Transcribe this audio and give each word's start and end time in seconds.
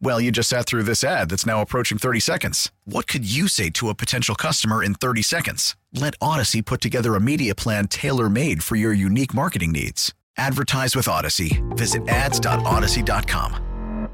Well, 0.00 0.20
you 0.20 0.30
just 0.30 0.48
sat 0.48 0.66
through 0.66 0.84
this 0.84 1.02
ad 1.02 1.30
that's 1.30 1.46
now 1.46 1.60
approaching 1.60 1.98
30 1.98 2.20
seconds. 2.20 2.70
What 2.84 3.06
could 3.06 3.30
you 3.30 3.48
say 3.48 3.70
to 3.70 3.88
a 3.88 3.94
potential 3.94 4.34
customer 4.34 4.82
in 4.82 4.94
30 4.94 5.22
seconds? 5.22 5.76
Let 5.92 6.14
Odyssey 6.20 6.62
put 6.62 6.80
together 6.80 7.14
a 7.14 7.20
media 7.20 7.54
plan 7.54 7.88
tailor 7.88 8.28
made 8.28 8.62
for 8.62 8.76
your 8.76 8.92
unique 8.92 9.34
marketing 9.34 9.72
needs. 9.72 10.14
Advertise 10.36 10.96
with 10.96 11.08
Odyssey. 11.08 11.62
Visit 11.70 12.08
ads.odyssey.com. 12.08 14.08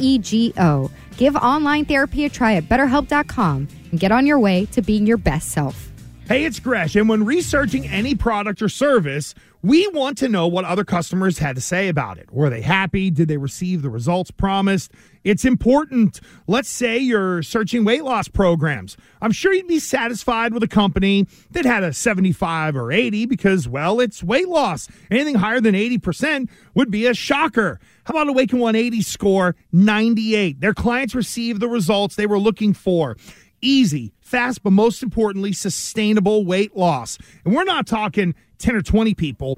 EGO. 0.00 0.90
Give 1.16 1.36
online 1.36 1.84
therapy 1.84 2.24
a 2.24 2.28
try 2.28 2.54
at 2.54 2.68
betterhelp.com 2.68 3.68
and 3.92 4.00
get 4.00 4.10
on 4.10 4.26
your 4.26 4.38
way 4.38 4.66
to 4.66 4.82
being 4.82 5.06
your 5.06 5.16
best 5.16 5.50
self. 5.50 5.91
Hey, 6.32 6.46
it's 6.46 6.60
Gresh, 6.60 6.96
and 6.96 7.10
when 7.10 7.26
researching 7.26 7.86
any 7.86 8.14
product 8.14 8.62
or 8.62 8.68
service, 8.70 9.34
we 9.60 9.86
want 9.88 10.16
to 10.16 10.30
know 10.30 10.46
what 10.46 10.64
other 10.64 10.82
customers 10.82 11.36
had 11.36 11.56
to 11.56 11.60
say 11.60 11.88
about 11.88 12.16
it. 12.16 12.32
Were 12.32 12.48
they 12.48 12.62
happy? 12.62 13.10
Did 13.10 13.28
they 13.28 13.36
receive 13.36 13.82
the 13.82 13.90
results 13.90 14.30
promised? 14.30 14.92
It's 15.24 15.44
important. 15.44 16.20
Let's 16.46 16.70
say 16.70 16.96
you're 16.96 17.42
searching 17.42 17.84
weight 17.84 18.02
loss 18.02 18.28
programs. 18.28 18.96
I'm 19.20 19.30
sure 19.30 19.52
you'd 19.52 19.68
be 19.68 19.78
satisfied 19.78 20.54
with 20.54 20.62
a 20.62 20.68
company 20.68 21.26
that 21.50 21.66
had 21.66 21.82
a 21.82 21.92
75 21.92 22.76
or 22.76 22.90
80 22.90 23.26
because, 23.26 23.68
well, 23.68 24.00
it's 24.00 24.22
weight 24.22 24.48
loss. 24.48 24.88
Anything 25.10 25.34
higher 25.34 25.60
than 25.60 25.74
80% 25.74 26.48
would 26.74 26.90
be 26.90 27.06
a 27.06 27.12
shocker. 27.12 27.78
How 28.04 28.12
about 28.12 28.30
Awaken 28.30 28.58
180 28.58 29.02
score 29.02 29.54
98? 29.70 30.60
Their 30.60 30.72
clients 30.72 31.14
received 31.14 31.60
the 31.60 31.68
results 31.68 32.16
they 32.16 32.26
were 32.26 32.38
looking 32.38 32.72
for 32.72 33.18
easy, 33.62 34.12
fast, 34.20 34.62
but 34.62 34.72
most 34.72 35.02
importantly, 35.02 35.52
sustainable 35.52 36.44
weight 36.44 36.76
loss. 36.76 37.16
And 37.44 37.54
we're 37.54 37.64
not 37.64 37.86
talking 37.86 38.34
10 38.58 38.74
or 38.76 38.82
20 38.82 39.14
people. 39.14 39.56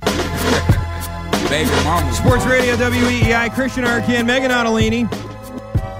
Baby 1.48 1.70
mama. 1.84 2.12
Sports 2.12 2.44
Radio 2.46 2.76
WEEI, 2.76 3.52
Christian 3.54 3.84
Arcand, 3.84 4.26
Meghan 4.26 4.50
Ottolini. 4.50 5.10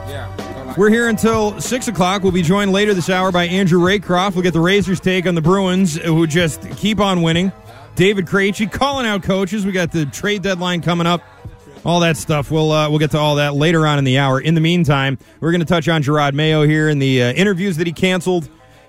Yeah. 0.09 0.75
We're 0.77 0.91
here 0.91 1.09
until 1.09 1.61
6 1.61 1.89
o'clock. 1.89 2.23
We'll 2.23 2.33
be 2.33 2.43
joined 2.43 2.73
later 2.73 2.95
this 2.95 3.11
hour 3.11 3.31
by 3.31 3.47
Andrew 3.47 3.81
Raycroft. 3.81 4.35
We'll 4.35 4.43
get 4.43 4.53
the 4.55 4.61
Razors' 4.61 5.01
take 5.01 5.27
on 5.27 5.35
the 5.35 5.43
Bruins, 5.43 5.97
who 5.97 6.27
just 6.27 6.69
keep 6.77 7.01
on 7.01 7.23
winning. 7.23 7.53
David 7.95 8.27
Krejci 8.27 8.71
calling 8.71 9.07
out 9.07 9.23
coaches. 9.23 9.65
We 9.65 9.73
got 9.73 9.93
the 9.93 10.07
trade 10.07 10.43
deadline 10.43 10.83
coming 10.83 11.07
up. 11.07 11.23
All 11.85 12.01
that 12.01 12.17
stuff. 12.17 12.51
We'll 12.51 12.73
uh, 12.73 12.89
we'll 12.89 12.99
get 12.99 13.11
to 13.11 13.19
all 13.19 13.37
that 13.37 13.55
later 13.55 13.87
on 13.87 13.99
in 13.99 14.05
the 14.05 14.19
hour. 14.19 14.41
In 14.41 14.55
the 14.55 14.61
meantime, 14.61 15.19
we're 15.41 15.51
going 15.51 15.61
to 15.61 15.67
touch 15.67 15.89
on 15.89 16.03
Jerod 16.03 16.33
Mayo 16.33 16.63
here 16.63 16.89
and 16.89 17.01
the 17.01 17.23
uh, 17.23 17.33
interviews 17.33 17.77
that 17.77 17.87
he 17.87 17.93
canceled. 17.93 18.49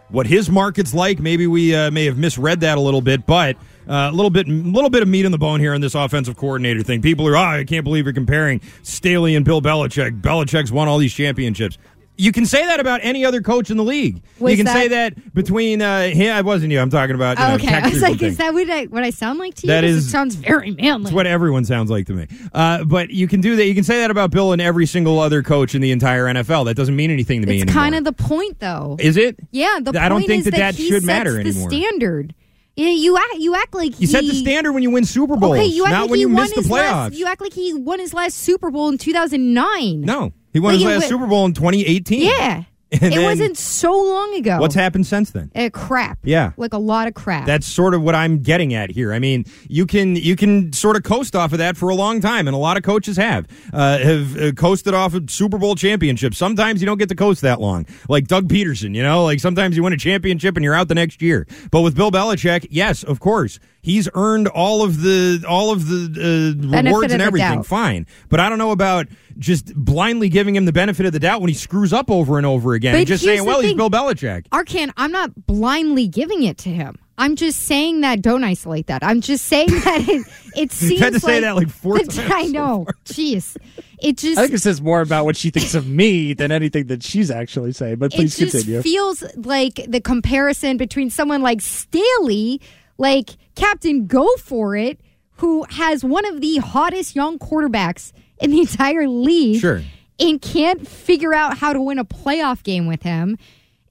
What 0.09 0.27
his 0.27 0.49
market's 0.51 0.93
like. 0.93 1.19
Maybe 1.19 1.47
we 1.47 1.75
uh, 1.75 1.89
may 1.89 2.05
have 2.05 2.17
misread 2.17 2.59
that 2.59 2.77
a 2.77 2.81
little 2.81 3.01
bit, 3.01 3.25
but 3.25 3.57
uh, 3.87 4.09
a 4.09 4.11
little 4.11 4.29
bit, 4.29 4.47
little 4.47 4.91
bit 4.91 5.01
of 5.01 5.07
meat 5.07 5.25
in 5.25 5.31
the 5.31 5.37
bone 5.37 5.59
here 5.59 5.73
on 5.73 5.81
this 5.81 5.95
offensive 5.95 6.37
coordinator 6.37 6.83
thing. 6.83 7.01
People 7.01 7.27
are, 7.27 7.35
oh, 7.35 7.41
I 7.41 7.63
can't 7.63 7.83
believe 7.83 8.05
you're 8.05 8.13
comparing 8.13 8.61
Staley 8.83 9.35
and 9.35 9.43
Bill 9.43 9.63
Belichick. 9.63 10.21
Belichick's 10.21 10.71
won 10.71 10.87
all 10.87 10.99
these 10.99 11.13
championships. 11.13 11.79
You 12.17 12.31
can 12.31 12.45
say 12.45 12.65
that 12.65 12.79
about 12.79 13.01
any 13.03 13.25
other 13.25 13.41
coach 13.41 13.69
in 13.69 13.77
the 13.77 13.83
league. 13.83 14.23
Was 14.39 14.51
you 14.51 14.57
can 14.57 14.65
that- 14.67 14.73
say 14.73 14.87
that 14.89 15.33
between 15.33 15.81
uh, 15.81 16.07
him. 16.07 16.35
I 16.35 16.41
wasn't 16.41 16.71
you. 16.71 16.79
I'm 16.79 16.89
talking 16.89 17.15
about. 17.15 17.37
You 17.39 17.45
know, 17.47 17.55
okay, 17.55 17.73
I 17.75 17.89
was 17.89 18.01
like, 18.01 18.19
thing. 18.19 18.29
is 18.29 18.37
that 18.37 18.53
what 18.53 18.69
I, 18.69 18.85
what 18.85 19.03
I 19.03 19.09
sound 19.09 19.39
like 19.39 19.55
to 19.55 19.67
you? 19.67 19.73
That 19.73 19.83
is, 19.83 20.07
it 20.07 20.09
sounds 20.09 20.35
very 20.35 20.71
manly. 20.71 21.03
It's 21.09 21.11
what 21.13 21.27
everyone 21.27 21.65
sounds 21.65 21.89
like 21.91 22.05
to 22.07 22.13
me. 22.13 22.27
Uh, 22.53 22.83
but 22.85 23.09
you 23.09 23.27
can 23.27 23.41
do 23.41 23.55
that. 23.57 23.65
You 23.65 23.75
can 23.75 23.83
say 23.83 23.99
that 23.99 24.11
about 24.11 24.31
Bill 24.31 24.51
and 24.53 24.61
every 24.61 24.85
single 24.85 25.19
other 25.19 25.43
coach 25.43 25.75
in 25.75 25.81
the 25.81 25.91
entire 25.91 26.25
NFL. 26.25 26.65
That 26.65 26.75
doesn't 26.75 26.95
mean 26.95 27.11
anything 27.11 27.41
to 27.41 27.47
me 27.47 27.55
it's 27.55 27.63
anymore. 27.63 27.81
kind 27.83 27.95
of 27.95 28.03
the 28.03 28.13
point, 28.13 28.59
though. 28.59 28.95
is 28.99 29.17
it? 29.17 29.37
yeah, 29.51 29.79
the 29.81 29.99
I 29.99 30.07
don't 30.09 30.25
think 30.25 30.39
is 30.39 30.45
that 30.45 30.55
that 30.55 30.75
he 30.75 30.87
should 30.87 31.03
matter 31.03 31.33
the 31.33 31.49
anymore. 31.49 31.69
standard. 31.69 32.33
Yeah, 32.77 32.89
you 32.89 33.15
act 33.17 33.35
you 33.35 33.55
act 33.55 33.73
like 33.73 34.01
You 34.01 34.07
set 34.07 34.23
the 34.25 34.33
standard 34.33 34.73
when 34.73 34.83
you 34.83 34.91
win 34.91 35.05
Super 35.05 35.37
Bowls, 35.37 35.55
Okay, 35.55 35.65
you 35.65 35.85
act 35.85 35.91
not 35.93 36.01
like 36.01 36.09
when 36.11 36.19
you 36.19 36.27
miss 36.27 36.53
the 36.53 36.59
playoffs. 36.59 36.69
Last, 36.69 37.13
you 37.13 37.25
act 37.25 37.39
like 37.39 37.53
he 37.53 37.73
won 37.73 37.99
his 37.99 38.13
last 38.13 38.35
Super 38.37 38.69
Bowl 38.69 38.89
in 38.89 38.97
2009. 38.97 40.01
no, 40.01 40.33
he 40.55 40.61
won 40.61 40.73
Like, 40.73 40.79
his 40.81 41.01
last 41.01 41.09
Super 41.09 41.27
Bowl 41.27 41.45
in 41.45 41.53
2018. 41.53 42.21
Yeah. 42.21 42.63
And 42.91 43.01
it 43.11 43.15
then- 43.15 43.23
wasn't 43.23 43.57
so 43.57 43.91
long 43.91 44.35
ago. 44.35 44.57
What's 44.59 44.75
happened 44.75 45.05
since 45.05 45.31
then? 45.31 45.51
Uh, 45.53 45.69
crap. 45.73 46.17
Yeah. 46.23 46.51
Like 46.55 46.71
a 46.71 46.77
lot 46.77 47.07
of 47.09 47.13
crap. 47.13 47.45
That's 47.45 47.67
sort 47.67 47.93
of 47.93 48.01
what 48.03 48.15
I'm 48.15 48.39
getting 48.41 48.73
at 48.73 48.89
here. 48.89 49.11
I 49.11 49.19
mean, 49.19 49.43
you 49.67 49.85
can 49.85 50.15
you 50.15 50.37
can 50.37 50.71
sort 50.71 50.95
of 50.95 51.03
coast 51.03 51.35
off 51.35 51.51
of 51.51 51.57
that 51.57 51.75
for 51.75 51.89
a 51.89 51.95
long 51.95 52.21
time, 52.21 52.47
and 52.47 52.55
a 52.55 52.59
lot 52.59 52.77
of 52.77 52.83
coaches 52.83 53.17
have 53.17 53.47
uh, 53.73 53.97
have 53.97 54.37
uh, 54.37 54.51
coasted 54.53 54.93
off 54.93 55.13
of 55.13 55.29
Super 55.29 55.57
Bowl 55.57 55.75
championships. 55.75 56.37
Sometimes 56.37 56.79
you 56.81 56.85
don't 56.85 56.99
get 56.99 57.09
to 57.09 57.15
coast 57.15 57.41
that 57.41 57.59
long, 57.59 57.85
like 58.07 58.27
Doug 58.27 58.47
Pederson. 58.47 58.95
You 58.95 59.03
know, 59.03 59.25
like 59.25 59.39
sometimes 59.41 59.75
you 59.75 59.83
win 59.83 59.91
a 59.91 59.97
championship 59.97 60.55
and 60.55 60.63
you're 60.63 60.75
out 60.75 60.87
the 60.87 60.95
next 60.95 61.21
year. 61.21 61.47
But 61.71 61.81
with 61.81 61.95
Bill 61.95 62.11
Belichick, 62.11 62.67
yes, 62.69 63.03
of 63.03 63.19
course, 63.19 63.59
he's 63.85 64.09
earned 64.15 64.47
all 64.47 64.81
of 64.83 65.01
the 65.01 65.45
all 65.47 65.71
of 65.71 65.87
the 65.87 66.57
uh, 66.57 66.83
rewards 66.83 67.13
and 67.13 67.21
everything. 67.21 67.61
Fine, 67.61 68.07
but 68.29 68.39
I 68.39 68.49
don't 68.49 68.57
know 68.57 68.71
about 68.71 69.07
just 69.37 69.73
blindly 69.75 70.27
giving 70.27 70.55
him 70.55 70.65
the 70.65 70.73
benefit 70.73 71.05
of 71.05 71.13
the 71.13 71.19
doubt 71.19 71.41
when 71.41 71.49
he 71.49 71.53
screws 71.53 71.93
up 71.93 72.09
over 72.09 72.37
and 72.37 72.45
over 72.47 72.73
again, 72.73 72.93
But 72.95 72.99
and 72.99 73.07
just 73.07 73.23
saying, 73.23 73.39
the 73.39 73.45
"Well, 73.45 73.61
he's. 73.61 73.75
Bill 73.75 73.91
Belichick." 73.91 74.47
Arcand, 74.49 74.91
I'm 74.97 75.11
not 75.11 75.45
blindly 75.45 76.07
giving 76.07 76.43
it 76.43 76.57
to 76.59 76.69
him. 76.69 76.97
I'm 77.17 77.35
just 77.37 77.61
saying 77.61 78.01
that. 78.01 78.21
Don't 78.21 78.43
isolate 78.43 78.87
that. 78.87 79.03
I'm 79.03 79.21
just 79.21 79.45
saying 79.45 79.67
that 79.85 80.05
it, 80.09 80.25
it 80.55 80.71
seems 80.71 80.91
You've 80.91 80.99
had 81.01 81.13
to 81.13 81.19
say 81.19 81.35
like 81.35 81.41
that 81.43 81.55
like 81.55 81.69
four 81.69 81.97
times 81.99 82.19
I 82.19 82.45
so 82.47 82.51
know. 82.51 82.87
Jeez. 83.05 83.55
It 83.99 84.17
just 84.17 84.37
I 84.37 84.41
think 84.43 84.55
it 84.55 84.61
says 84.61 84.81
more 84.81 84.99
about 85.01 85.23
what 85.25 85.37
she 85.37 85.49
thinks 85.51 85.73
of 85.75 85.87
me 85.87 86.33
than 86.33 86.51
anything 86.51 86.87
that 86.87 87.03
she's 87.03 87.31
actually 87.31 87.71
saying. 87.71 87.97
But 87.97 88.11
please 88.11 88.37
it 88.37 88.45
just 88.45 88.55
continue. 88.57 88.81
feels 88.81 89.23
like 89.37 89.79
the 89.87 90.01
comparison 90.01 90.75
between 90.77 91.09
someone 91.09 91.41
like 91.41 91.61
Staley, 91.61 92.59
like 92.97 93.31
Captain 93.55 94.07
Go 94.07 94.27
For 94.37 94.75
It, 94.75 94.99
who 95.37 95.65
has 95.71 96.03
one 96.03 96.25
of 96.25 96.41
the 96.41 96.57
hottest 96.57 97.15
young 97.15 97.37
quarterbacks 97.39 98.11
in 98.39 98.51
the 98.51 98.59
entire 98.61 99.07
league, 99.07 99.59
Sure. 99.61 99.81
and 100.19 100.41
can't 100.41 100.87
figure 100.87 101.33
out 101.33 101.57
how 101.57 101.73
to 101.73 101.81
win 101.81 101.99
a 101.99 102.05
playoff 102.05 102.63
game 102.63 102.87
with 102.87 103.01
him, 103.03 103.37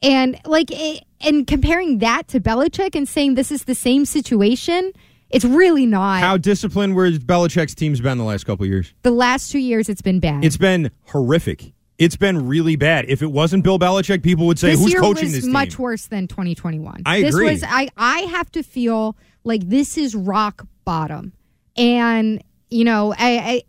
and 0.03 0.39
like, 0.47 0.71
it, 0.71 1.05
and 1.21 1.47
comparing 1.47 1.99
that 1.99 2.29
to 2.29 2.41
Belichick 2.41 2.95
and 2.95 3.09
saying 3.09 3.35
this 3.35 3.51
is 3.53 3.65
the 3.65 3.75
same 3.75 4.05
situation. 4.05 4.93
It's 5.31 5.45
really 5.45 5.85
not. 5.87 6.21
How 6.21 6.37
disciplined 6.37 6.95
were 6.95 7.11
Belichick's 7.11 7.75
teams 7.75 8.01
been 8.01 8.19
the 8.19 8.25
last 8.25 8.45
couple 8.45 8.65
of 8.65 8.71
years? 8.71 8.95
the 9.03 9.11
last 9.11 9.51
two 9.51 9.59
years, 9.59 9.89
it's 9.89 10.03
been 10.03 10.21
bad. 10.21 10.45
It's 10.45 10.57
been 10.57 10.91
horrific. 11.09 11.73
It's 11.99 12.17
been 12.17 12.49
really 12.49 12.77
bad. 12.77 13.05
If 13.09 13.23
it 13.23 13.31
wasn't 13.31 13.63
Bill 13.63 13.79
Belichick, 13.79 14.23
people 14.23 14.47
would 14.47 14.59
say, 14.59 14.71
this 14.71 14.81
"Who's 14.81 14.95
coaching 14.95 15.31
this 15.31 15.45
team?" 15.45 15.53
much 15.53 15.79
worse 15.79 16.07
than 16.07 16.27
2021. 16.27 17.03
I 17.07 17.23
this 17.23 17.35
agree. 17.35 17.51
Was, 17.53 17.63
I 17.63 17.89
I 17.97 18.21
have 18.21 18.51
to 18.53 18.63
feel 18.63 19.17
like 19.45 19.69
this 19.69 19.97
is 19.97 20.15
rock 20.15 20.67
bottom, 20.85 21.33
and 21.77 22.43
you 22.71 22.85
know 22.85 23.15
I. 23.19 23.39
I 23.39 23.63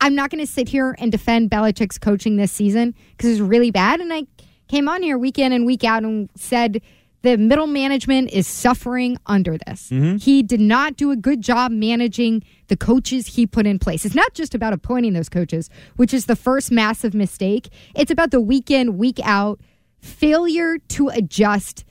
I'm 0.00 0.16
not 0.16 0.30
going 0.30 0.44
to 0.44 0.52
sit 0.52 0.68
here 0.68 0.96
and 0.98 1.12
defend 1.12 1.48
Belichick's 1.48 1.96
coaching 1.96 2.36
this 2.36 2.50
season 2.50 2.92
because 3.16 3.30
it's 3.30 3.40
really 3.40 3.70
bad. 3.70 4.00
And 4.00 4.12
I 4.12 4.26
came 4.66 4.88
on 4.88 5.00
here 5.00 5.16
week 5.16 5.38
in 5.38 5.52
and 5.52 5.64
week 5.64 5.84
out 5.84 6.02
and 6.02 6.28
said 6.34 6.82
the 7.22 7.38
middle 7.38 7.66
management 7.66 8.30
is 8.30 8.46
suffering 8.46 9.16
under 9.26 9.56
this. 9.66 9.88
Mm-hmm. 9.90 10.16
He 10.16 10.42
did 10.42 10.60
not 10.60 10.96
do 10.96 11.10
a 11.10 11.16
good 11.16 11.40
job 11.40 11.72
managing 11.72 12.42
the 12.68 12.76
coaches 12.76 13.26
he 13.28 13.46
put 13.46 13.66
in 13.66 13.78
place. 13.78 14.04
It's 14.04 14.14
not 14.14 14.34
just 14.34 14.54
about 14.54 14.72
appointing 14.72 15.12
those 15.12 15.28
coaches, 15.28 15.70
which 15.96 16.12
is 16.12 16.26
the 16.26 16.36
first 16.36 16.70
massive 16.70 17.14
mistake. 17.14 17.68
It's 17.94 18.10
about 18.10 18.30
the 18.30 18.40
week 18.40 18.70
in, 18.70 18.98
week 18.98 19.20
out 19.24 19.60
failure 19.98 20.78
to 20.78 21.08
adjust 21.08 21.84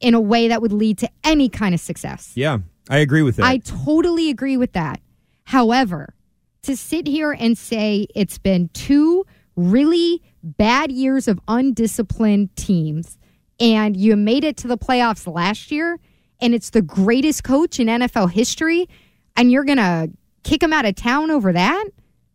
in 0.00 0.14
a 0.14 0.20
way 0.20 0.48
that 0.48 0.62
would 0.62 0.72
lead 0.72 0.98
to 0.98 1.10
any 1.22 1.48
kind 1.48 1.74
of 1.74 1.80
success. 1.80 2.32
Yeah, 2.34 2.58
I 2.88 2.98
agree 2.98 3.22
with 3.22 3.36
that. 3.36 3.44
I 3.44 3.58
totally 3.58 4.30
agree 4.30 4.56
with 4.56 4.72
that. 4.72 5.00
However, 5.44 6.14
to 6.62 6.76
sit 6.76 7.06
here 7.06 7.32
and 7.32 7.56
say 7.58 8.06
it's 8.14 8.38
been 8.38 8.70
two 8.72 9.26
really 9.56 10.22
bad 10.42 10.92
years 10.92 11.28
of 11.28 11.40
undisciplined 11.48 12.54
teams 12.56 13.18
and 13.60 13.96
you 13.96 14.16
made 14.16 14.44
it 14.44 14.56
to 14.58 14.68
the 14.68 14.78
playoffs 14.78 15.32
last 15.32 15.70
year 15.70 15.98
and 16.40 16.54
it's 16.54 16.70
the 16.70 16.82
greatest 16.82 17.42
coach 17.44 17.80
in 17.80 17.88
NFL 17.88 18.30
history, 18.30 18.88
and 19.36 19.50
you're 19.50 19.64
gonna 19.64 20.08
kick 20.44 20.62
him 20.62 20.72
out 20.72 20.84
of 20.84 20.94
town 20.94 21.30
over 21.30 21.52
that? 21.52 21.84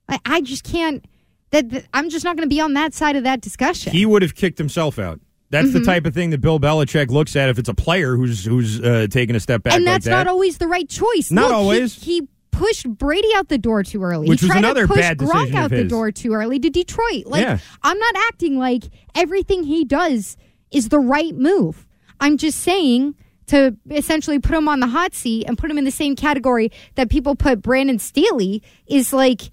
I, 0.09 0.19
I 0.25 0.41
just 0.41 0.63
can't. 0.63 1.05
That, 1.51 1.69
that- 1.69 1.85
I'm 1.93 2.09
just 2.09 2.25
not 2.25 2.35
going 2.35 2.49
to 2.49 2.53
be 2.53 2.59
on 2.59 2.73
that 2.73 2.93
side 2.95 3.15
of 3.15 3.23
that 3.25 3.39
discussion. 3.39 3.93
He 3.93 4.05
would 4.07 4.21
have 4.23 4.33
kicked 4.35 4.57
himself 4.57 4.97
out. 4.99 5.19
That's 5.51 5.67
Mm-hmm. 5.67 5.79
the 5.79 5.85
type 5.85 6.05
of 6.07 6.13
thing 6.15 6.31
that 6.31 6.41
Bill 6.41 6.59
Belichick 6.59 7.11
looks 7.11 7.35
at 7.35 7.47
if 7.47 7.59
it's 7.59 7.69
a 7.69 7.75
player 7.75 8.15
who's 8.17 8.43
who's 8.43 8.81
uh, 8.81 9.05
taking 9.09 9.35
a 9.35 9.39
step 9.39 9.61
back 9.63 9.73
and 9.75 9.85
like 9.85 9.93
that's 9.93 10.05
that. 10.05 10.11
not 10.11 10.27
always 10.27 10.57
the 10.57 10.67
right 10.67 10.89
choice. 10.89 11.31
Not 11.31 11.49
Look, 11.49 11.53
always. 11.53 12.01
He, 12.03 12.27
pushed 12.51 12.87
Brady 12.87 13.29
out 13.35 13.47
the 13.49 13.57
door 13.57 13.81
too 13.81 14.03
early. 14.03 14.29
Which 14.29 14.41
he 14.41 14.45
was 14.47 14.55
another 14.55 14.83
to 14.83 14.87
push 14.93 14.97
bad 15.01 15.17
Gronk 15.17 15.55
out 15.55 15.71
the 15.71 15.85
door 15.85 16.11
too 16.11 16.33
early 16.33 16.59
to 16.59 16.69
Detroit. 16.69 17.25
Like 17.25 17.41
Yeah. 17.41 17.57
I'm 17.81 17.97
not 17.97 18.15
acting 18.27 18.59
like 18.59 18.83
everything 19.15 19.63
he 19.63 19.83
does 19.85 20.37
is 20.73 20.89
the 20.89 20.99
right 20.99 21.35
move. 21.35 21.85
I'm 22.19 22.37
just 22.37 22.59
saying 22.59 23.15
to 23.47 23.75
essentially 23.91 24.39
put 24.39 24.55
him 24.55 24.67
on 24.67 24.79
the 24.79 24.87
hot 24.87 25.13
seat 25.13 25.45
and 25.47 25.57
put 25.57 25.69
him 25.69 25.77
in 25.77 25.83
the 25.83 25.91
same 25.91 26.15
category 26.15 26.71
that 26.95 27.09
people 27.09 27.35
put 27.35 27.61
Brandon 27.61 27.99
Staley 27.99 28.63
is 28.87 29.11
like 29.11 29.51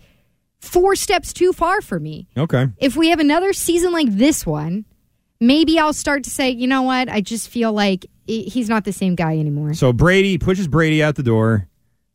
four 0.61 0.95
steps 0.95 1.33
too 1.33 1.53
far 1.53 1.81
for 1.81 1.99
me. 1.99 2.29
okay. 2.37 2.69
If 2.79 2.97
we 2.97 3.09
have 3.09 3.19
another 3.19 3.53
season 3.53 3.93
like 3.93 4.09
this 4.11 4.47
one, 4.47 4.85
maybe 5.41 5.79
I'll 5.79 5.93
start 5.93 6.25
to 6.25 6.31
say, 6.31 6.51
you 6.51 6.67
know 6.67 6.83
what? 6.83 7.09
I 7.09 7.21
just 7.21 7.49
feel 7.49 7.73
like 7.73 8.07
he's 8.27 8.69
not 8.69 8.85
the 8.85 8.93
same 8.93 9.15
guy 9.17 9.39
anymore. 9.39 9.75
So 9.75 9.93
Brady 9.93 10.39
pushes 10.39 10.69
Brady 10.69 11.03
out 11.03 11.17
the 11.17 11.23
door. 11.23 11.67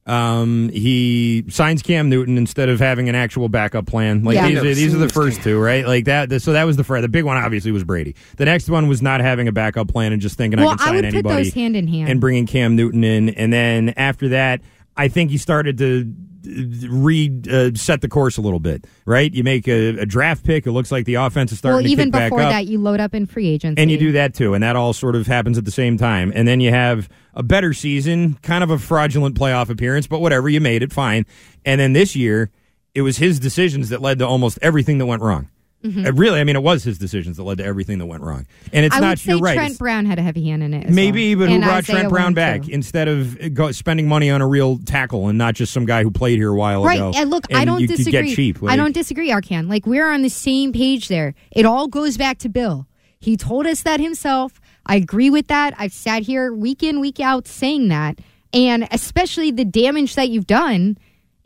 Um, 0.07 0.69
he 0.69 1.45
signs 1.49 1.81
Cam 1.81 2.09
Newton 2.09 2.37
instead 2.37 2.69
of 2.69 2.79
having 2.79 3.09
an 3.09 3.15
actual 3.15 3.49
backup 3.49 3.87
plan. 3.87 4.23
Like 4.23 4.35
Yeah. 4.35 4.47
these, 4.49 4.57
are, 4.59 4.61
these 4.75 4.95
are 4.95 4.99
the 4.99 5.09
first 5.09 5.41
two, 5.41 5.59
right? 5.59 5.85
Like 5.87 6.05
that. 6.05 6.41
So 6.43 6.53
that 6.53 6.65
was 6.65 6.77
the 6.77 6.83
first. 6.83 7.01
The 7.01 7.09
big 7.09 7.23
one 7.23 7.37
obviously 7.37 7.71
was 7.71 7.83
Brady. 7.83 8.15
The 8.37 8.45
next 8.45 8.69
one 8.69 8.87
was 8.87 9.01
not 9.01 9.21
having 9.21 9.47
a 9.47 9.51
backup 9.51 9.87
plan 9.87 10.13
and 10.13 10.21
just 10.21 10.37
thinking 10.37 10.59
I 10.59 10.63
Well, 10.65 10.75
can 10.77 10.79
sign 10.79 10.87
I 10.87 10.95
would 10.97 11.05
anybody. 11.05 11.35
put 11.35 11.43
those 11.45 11.53
hand 11.53 11.75
in 11.75 11.87
hand. 11.87 12.09
and 12.09 12.21
bringing 12.21 12.45
Cam 12.45 12.75
Newton 12.75 13.03
in, 13.03 13.29
and 13.29 13.51
then 13.51 13.93
after 13.97 14.29
that, 14.29 14.61
I 14.95 15.07
think 15.07 15.31
he 15.31 15.37
started 15.37 15.77
to 15.79 16.13
re 16.45 17.31
uh, 17.51 17.71
set 17.75 18.01
the 18.01 18.07
course 18.07 18.37
a 18.37 18.41
little 18.41 18.59
bit. 18.59 18.85
Right? 19.05 19.33
You 19.33 19.43
make 19.43 19.67
a, 19.67 19.99
a 19.99 20.05
draft 20.05 20.43
pick. 20.43 20.65
It 20.65 20.71
looks 20.71 20.91
like 20.91 21.05
the 21.05 21.15
offense 21.15 21.51
is 21.51 21.59
starting 21.59 21.75
well, 21.75 21.83
to 21.83 21.89
even 21.89 22.11
before 22.11 22.41
up. 22.41 22.51
that, 22.51 22.65
you 22.67 22.79
load 22.79 22.99
up 22.99 23.13
in 23.13 23.25
free 23.25 23.47
agency. 23.47 23.81
And 23.81 23.91
you 23.91 23.97
do 23.97 24.11
that 24.13 24.33
too, 24.33 24.53
and 24.53 24.63
that 24.63 24.75
all 24.75 24.93
sort 24.93 25.15
of 25.15 25.27
happens 25.27 25.57
at 25.57 25.65
the 25.65 25.71
same 25.71 25.97
time. 25.97 26.31
And 26.35 26.47
then 26.47 26.59
you 26.59 26.71
have 26.71 27.09
a 27.33 27.43
better 27.43 27.73
season, 27.73 28.35
kind 28.41 28.63
of 28.63 28.69
a 28.69 28.77
fraudulent 28.77 29.37
playoff 29.37 29.69
appearance, 29.69 30.07
but 30.07 30.19
whatever, 30.19 30.49
you 30.49 30.61
made 30.61 30.83
it 30.83 30.93
fine. 30.93 31.25
And 31.65 31.79
then 31.81 31.93
this 31.93 32.15
year, 32.15 32.51
it 32.93 33.01
was 33.01 33.17
his 33.17 33.39
decisions 33.39 33.89
that 33.89 34.01
led 34.01 34.19
to 34.19 34.27
almost 34.27 34.57
everything 34.61 34.97
that 34.99 35.05
went 35.05 35.21
wrong. 35.21 35.49
Uh, 35.85 36.13
really, 36.13 36.39
I 36.39 36.43
mean, 36.43 36.55
it 36.55 36.63
was 36.63 36.83
his 36.83 36.97
decisions 36.97 37.37
that 37.37 37.43
led 37.43 37.59
to 37.59 37.63
everything 37.65 37.97
that 37.99 38.05
went 38.05 38.23
wrong. 38.23 38.45
And 38.73 38.85
it's 38.85 38.95
Mm-hmm. 38.95 39.03
I 39.03 39.07
not. 39.07 39.25
you're 39.25 39.39
right. 39.39 39.55
Trent 39.55 39.77
Brown 39.77 40.05
had 40.05 40.17
a 40.19 40.21
heavy 40.21 40.43
hand 40.49 40.63
in 40.63 40.73
it. 40.73 40.89
Maybe, 40.89 41.35
well. 41.35 41.45
but 41.45 41.49
who 41.49 41.55
And 41.55 41.63
brought 41.63 41.77
Isaiah 41.77 41.95
Trent 41.97 42.09
Brown 42.09 42.33
back 42.33 42.63
too. 42.63 42.71
instead 42.71 43.07
of 43.07 43.53
go, 43.53 43.71
spending 43.71 44.07
money 44.07 44.29
on 44.29 44.41
a 44.41 44.47
real 44.47 44.77
tackle 44.79 45.27
and 45.27 45.37
not 45.37 45.53
just 45.55 45.71
some 45.73 45.85
guy 45.85 46.03
who 46.03 46.11
played 46.11 46.37
here 46.39 46.49
a 46.51 46.55
while 46.55 46.83
Right, 46.83 46.97
ago? 46.97 47.11
and 47.15 47.29
look, 47.29 47.45
I 47.53 47.65
don't 47.65 47.85
disagree. 47.85 48.33
cheap. 48.35 48.63
I 48.63 48.75
don't 48.75 48.93
disagree, 48.93 49.29
Arcand. 49.29 49.69
Like 49.69 49.85
we're 49.85 50.09
on 50.09 50.21
the 50.21 50.29
same 50.29 50.73
page 50.73 51.07
there. 51.07 51.35
It 51.51 51.65
all 51.65 51.87
goes 51.87 52.17
back 52.17 52.37
to 52.39 52.49
Bill. 52.49 52.87
He 53.19 53.37
told 53.37 53.65
us 53.67 53.83
that 53.83 53.99
himself. 53.99 54.59
I 54.85 54.97
agree 54.97 55.29
with 55.31 55.47
that. 55.47 55.73
I've 55.77 55.93
sat 55.93 56.23
here 56.23 56.53
week 56.53 56.83
in, 56.83 56.99
week 56.99 57.19
out 57.19 57.47
saying 57.47 57.87
that, 57.89 58.19
and 58.53 58.87
especially 58.91 59.49
the 59.51 59.65
damage 59.65 60.15
that 60.15 60.29
you've 60.29 60.45
done 60.47 60.97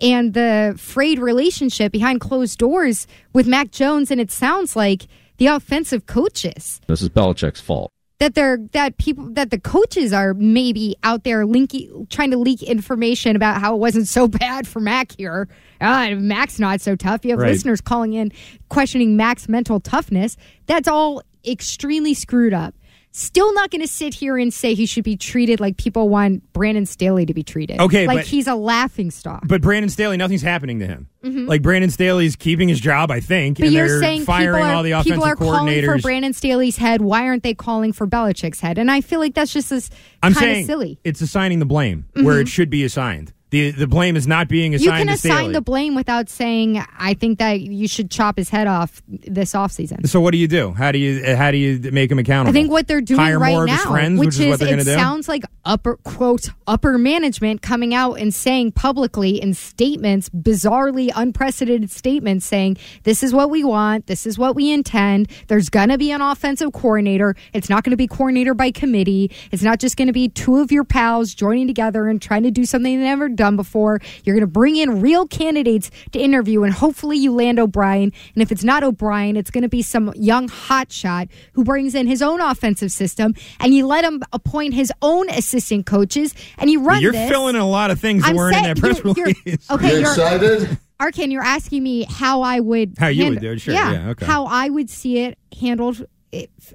and 0.01 0.33
the 0.33 0.75
frayed 0.77 1.19
relationship 1.19 1.91
behind 1.91 2.19
closed 2.21 2.57
doors 2.57 3.07
with 3.33 3.47
Mac 3.47 3.71
Jones. 3.71 4.11
And 4.11 4.19
it 4.21 4.31
sounds 4.31 4.75
like 4.75 5.07
the 5.37 5.47
offensive 5.47 6.05
coaches 6.05 6.81
This 6.87 7.01
is 7.01 7.09
Belichick's 7.09 7.61
fault. 7.61 7.91
that 8.19 8.35
they're 8.35 8.57
that 8.73 8.97
people 8.97 9.29
that 9.33 9.49
the 9.51 9.59
coaches 9.59 10.11
are 10.11 10.33
maybe 10.33 10.95
out 11.03 11.23
there 11.23 11.45
linking 11.45 12.07
trying 12.09 12.31
to 12.31 12.37
leak 12.37 12.61
information 12.63 13.35
about 13.37 13.61
how 13.61 13.73
it 13.75 13.77
wasn't 13.79 14.07
so 14.07 14.27
bad 14.43 14.67
for 14.67 14.79
Mac 14.81 15.13
here. 15.17 15.47
Uh, 15.79 16.15
Mac's 16.15 16.59
not 16.59 16.81
so 16.81 16.95
tough. 16.97 17.23
You 17.23 17.31
have 17.31 17.39
Right. 17.39 17.51
listeners 17.51 17.79
calling 17.81 18.13
in 18.13 18.31
questioning 18.69 19.15
Mac's 19.15 19.47
mental 19.47 19.79
toughness. 19.79 20.35
That's 20.65 20.87
all 20.89 21.21
extremely 21.45 22.13
screwed 22.13 22.53
up. 22.53 22.75
Still 23.11 23.53
not 23.55 23.71
going 23.71 23.81
to 23.81 23.87
sit 23.87 24.13
here 24.13 24.37
and 24.37 24.53
say 24.53 24.75
he 24.75 24.85
should 24.85 25.03
be 25.03 25.17
treated 25.17 25.59
like 25.59 25.77
people 25.77 26.09
want 26.09 26.53
Brandon 26.53 26.85
Staley 26.85 27.25
to 27.25 27.33
be 27.33 27.41
treated. 27.41 27.79
Okay, 27.79 28.05
like 28.05 28.19
but- 28.19 28.25
he's 28.27 28.45
a 28.47 28.53
laughing 28.55 29.09
stock. 29.09 29.43
But 29.47 29.61
Brandon 29.61 29.89
Staley, 29.89 30.15
nothing's 30.15 30.43
happening 30.43 30.79
to 30.79 30.87
him. 30.87 31.07
Like 31.21 31.61
Brandon 31.61 31.89
Staley's 31.89 32.35
keeping 32.35 32.69
his 32.69 32.79
job, 32.79 33.11
I 33.11 33.19
think, 33.19 33.57
Mm-hmm. 33.57 33.63
But 33.63 33.67
and 33.67 33.73
you're 33.75 33.87
they're 33.87 33.99
saying 33.99 34.21
firing 34.25 34.55
people 34.55 34.69
are, 34.69 34.73
all 34.75 34.83
the 34.83 34.89
people 35.03 35.23
offensive 35.23 35.23
are 35.23 35.35
calling 35.35 35.85
for 35.85 35.97
Brandon 35.97 36.33
Staley's 36.33 36.77
head. 36.77 37.01
Why 37.01 37.23
aren't 37.27 37.43
they 37.43 37.53
calling 37.53 37.93
for 37.93 38.07
Belichick's 38.07 38.59
head? 38.61 38.77
And 38.77 38.89
I 38.91 39.01
feel 39.01 39.19
like 39.19 39.33
that's 39.33 39.51
just 39.51 39.69
this 39.71 39.89
I'm 40.23 40.33
kind 40.33 40.43
saying 40.43 40.61
of 40.61 40.65
silly. 40.67 40.91
Mm-hmm. 40.91 41.09
it's 41.09 41.21
assigning 41.21 41.59
the 41.59 41.65
blame 41.65 42.05
where 42.13 42.39
it 42.39 42.47
should 42.47 42.69
be 42.69 42.83
assigned. 42.83 43.33
The 43.51 43.71
the 43.71 43.87
blame 43.87 44.15
is 44.15 44.27
not 44.27 44.47
being 44.47 44.75
assigned. 44.75 44.85
You 44.85 45.05
can 45.05 45.09
assign 45.09 45.51
the 45.53 45.61
blame 45.61 45.95
without 45.95 46.29
saying, 46.29 46.83
I 46.97 47.15
think 47.15 47.39
that 47.39 47.61
you 47.61 47.87
should 47.87 48.11
chop 48.11 48.37
his 48.37 48.49
head 48.49 48.67
off 48.67 49.01
this 49.07 49.53
offseason. 49.53 50.07
so 50.07 50.21
what 50.21 50.31
do 50.31 50.37
you 50.37 50.47
do? 50.47 50.71
How 50.73 50.91
do 50.91 50.99
you 50.99 51.35
how 51.35 51.49
do 51.49 51.57
you 51.57 51.91
make 51.91 52.11
him 52.11 52.19
accountable? 52.19 52.49
I 52.49 52.53
think 52.53 52.69
what 52.69 52.87
they're 52.87 53.01
doing 53.01 53.19
Hire 53.19 53.39
right 53.39 53.51
more 53.51 53.65
now, 53.65 53.73
of 53.73 53.79
his 53.79 53.87
friends, 53.87 54.19
which, 54.19 54.27
which, 54.27 54.39
is, 54.39 54.49
what 54.49 54.59
they're 54.59 54.73
it 54.75 54.77
to 54.77 54.83
do. 54.83 54.93
sounds 54.93 55.27
like 55.27 55.43
upper 55.65 55.97
quote 55.97 56.49
upper 56.67 56.97
management 56.97 57.61
coming 57.61 57.93
out 57.93 58.13
and 58.13 58.33
saying 58.33 58.73
publicly 58.73 59.41
in 59.41 59.55
statements, 59.55 60.29
bizarrely 60.29 61.09
unprecedented 61.15 61.89
statements, 61.89 62.45
saying 62.45 62.77
this 63.03 63.23
is 63.23 63.33
what 63.33 63.49
we 63.49 63.63
want, 63.63 64.05
this 64.05 64.27
is 64.27 64.37
what 64.37 64.55
we 64.55 64.71
intend. 64.71 65.27
There's 65.47 65.69
going 65.69 65.89
to 65.89 65.97
be 65.97 66.11
an 66.11 66.21
offensive 66.21 66.71
coordinator. 66.73 67.35
It's 67.53 67.69
not 67.69 67.83
going 67.83 67.91
to 67.91 67.97
be 67.97 68.07
coordinator 68.07 68.53
by 68.53 68.69
committee. 68.69 69.31
It's 69.51 69.63
not 69.63 69.79
just 69.79 69.97
going 69.97 70.07
to 70.07 70.13
be 70.13 70.29
two 70.29 70.57
of 70.57 70.71
your 70.71 70.83
pals 70.83 71.33
joining 71.33 71.65
together 71.65 72.07
and 72.07 72.21
trying 72.21 72.43
to 72.43 72.51
do 72.51 72.65
something 72.65 72.99
they've 72.99 72.99
never 72.99 73.29
done 73.39 73.55
before. 73.55 73.99
You're 74.23 74.35
going 74.35 74.41
to 74.45 74.51
bring 74.51 74.75
in 74.75 75.01
real 75.01 75.25
candidates 75.25 75.89
to 76.11 76.19
interview, 76.19 76.63
and 76.63 76.73
hopefully 76.73 77.17
you 77.17 77.31
land 77.31 77.57
O'Brien. 77.57 78.11
And 78.35 78.41
if 78.43 78.51
it's 78.51 78.63
not 78.63 78.83
O'Brien, 78.83 79.35
it's 79.37 79.49
going 79.49 79.63
to 79.63 79.69
be 79.69 79.81
some 79.81 80.13
young 80.15 80.47
hotshot 80.49 81.29
who 81.53 81.63
brings 81.63 81.95
in 81.95 82.05
his 82.05 82.21
own 82.21 82.41
offensive 82.41 82.91
system, 82.91 83.33
and 83.59 83.73
you 83.73 83.87
let 83.87 84.03
him 84.03 84.21
appoint 84.33 84.73
his 84.73 84.91
own 85.01 85.29
assistant 85.29 85.85
coaches, 85.85 86.35
and 86.57 86.69
you 86.69 86.83
run 86.83 87.01
You're 87.01 87.13
this. 87.13 87.29
filling 87.29 87.55
in 87.55 87.61
a 87.61 87.67
lot 87.69 87.89
of 87.89 87.99
things 87.99 88.23
that 88.23 88.29
I'm 88.31 88.35
weren't 88.35 88.57
in 88.57 88.63
that 88.63 88.77
press 88.77 88.99
you're- 89.03 89.33
you're- 89.45 89.57
okay, 89.71 89.99
you're, 90.01 90.77
Arcand, 90.99 91.31
you're 91.31 91.41
asking 91.41 91.81
me 91.81 92.03
how 92.09 92.41
I 92.41 92.59
would 92.59 92.95
How 92.99 93.07
you 93.07 93.23
hand- 93.23 93.35
would 93.35 93.41
do 93.41 93.51
it, 93.53 93.61
sure, 93.61 93.73
yeah, 93.73 94.09
okay. 94.09 94.25
how 94.25 94.45
I 94.47 94.67
would 94.67 94.89
see 94.89 95.19
it 95.19 95.37
handled 95.57 96.05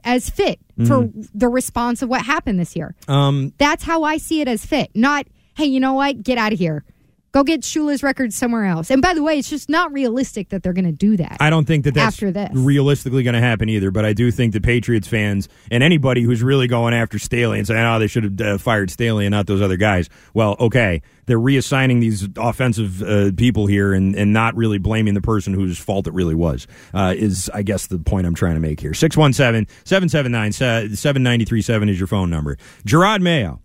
as 0.03 0.29
fit 0.31 0.59
for 0.87 1.09
the 1.35 1.47
response 1.49 2.03
of 2.03 2.09
what 2.09 2.23
happened 2.23 2.59
this 2.59 2.75
year. 2.75 2.97
Mm-hmm. 3.03 3.13
Um, 3.13 3.53
That's 3.59 3.85
how 3.85 4.03
I 4.03 4.17
see 4.17 4.41
it 4.41 4.49
as 4.49 4.65
fit. 4.67 4.91
Not, 4.95 5.27
hey, 5.57 5.67
you 5.67 5.81
know 5.81 5.95
what? 5.95 6.23
Get 6.23 6.39
out 6.39 6.53
of 6.53 6.59
here. 6.59 6.85
Go 7.35 7.43
get 7.43 7.63
Shula's 7.63 8.05
record 8.05 8.33
somewhere 8.33 8.65
else. 8.65 8.93
And 8.93 9.03
by 9.03 9.13
the 9.13 9.21
way, 9.21 9.41
it's 9.41 9.51
just 9.51 9.69
not 9.69 9.93
realistic 9.93 10.51
that 10.51 10.63
they're 10.63 10.73
going 10.73 10.85
to 10.85 10.93
do 10.93 11.17
that. 11.17 11.39
I 11.41 11.51
don't 11.51 11.65
think 11.65 11.83
that 11.83 11.95
that's 11.95 12.15
After 12.15 12.31
this. 12.31 12.49
realistically 12.53 13.25
going 13.25 13.35
to 13.35 13.41
happen 13.41 13.69
either. 13.69 13.91
But 13.91 14.05
I 14.05 14.13
do 14.13 14.31
think 14.31 14.53
the 14.53 14.61
Patriots 14.61 15.09
fans 15.09 15.49
and 15.69 15.83
anybody 15.83 16.23
who's 16.23 16.45
really 16.45 16.69
going 16.69 16.95
after 16.95 17.19
Staley 17.19 17.59
and 17.59 17.67
saying, 17.67 17.85
"Oh, 17.85 17.99
they 17.99 18.07
should 18.07 18.23
have 18.23 18.41
uh, 18.41 18.57
fired 18.59 18.89
Staley 18.89 19.27
and 19.27 19.33
not 19.33 19.49
those 19.49 19.61
other 19.61 19.77
guys." 19.77 20.09
Well, 20.33 20.55
okay, 20.61 21.03
they're 21.27 21.41
reassigning 21.41 22.01
these 22.01 22.29
offensive 22.37 23.03
uh, 23.03 23.33
people 23.37 23.67
here 23.67 23.95
and, 23.95 24.15
and 24.15 24.33
not 24.33 24.55
really 24.55 24.79
blaming 24.79 25.15
the 25.15 25.21
person 25.21 25.55
whose 25.55 25.77
fault 25.77 26.07
it 26.07 26.15
really 26.15 26.37
was. 26.37 26.69
Uh, 26.93 27.15
is 27.17 27.51
I 27.53 27.63
guess 27.63 27.89
the 27.89 27.99
point 27.99 28.29
I'm 28.29 28.37
trying 28.37 28.55
to 28.55 28.61
make 28.61 28.79
here. 28.79 28.93
617-779-7937 28.93 31.91
is 31.91 31.99
your 31.99 32.07
phone 32.07 32.31
number. 32.31 32.59
Jerod 32.87 33.23
Mayo 33.23 33.61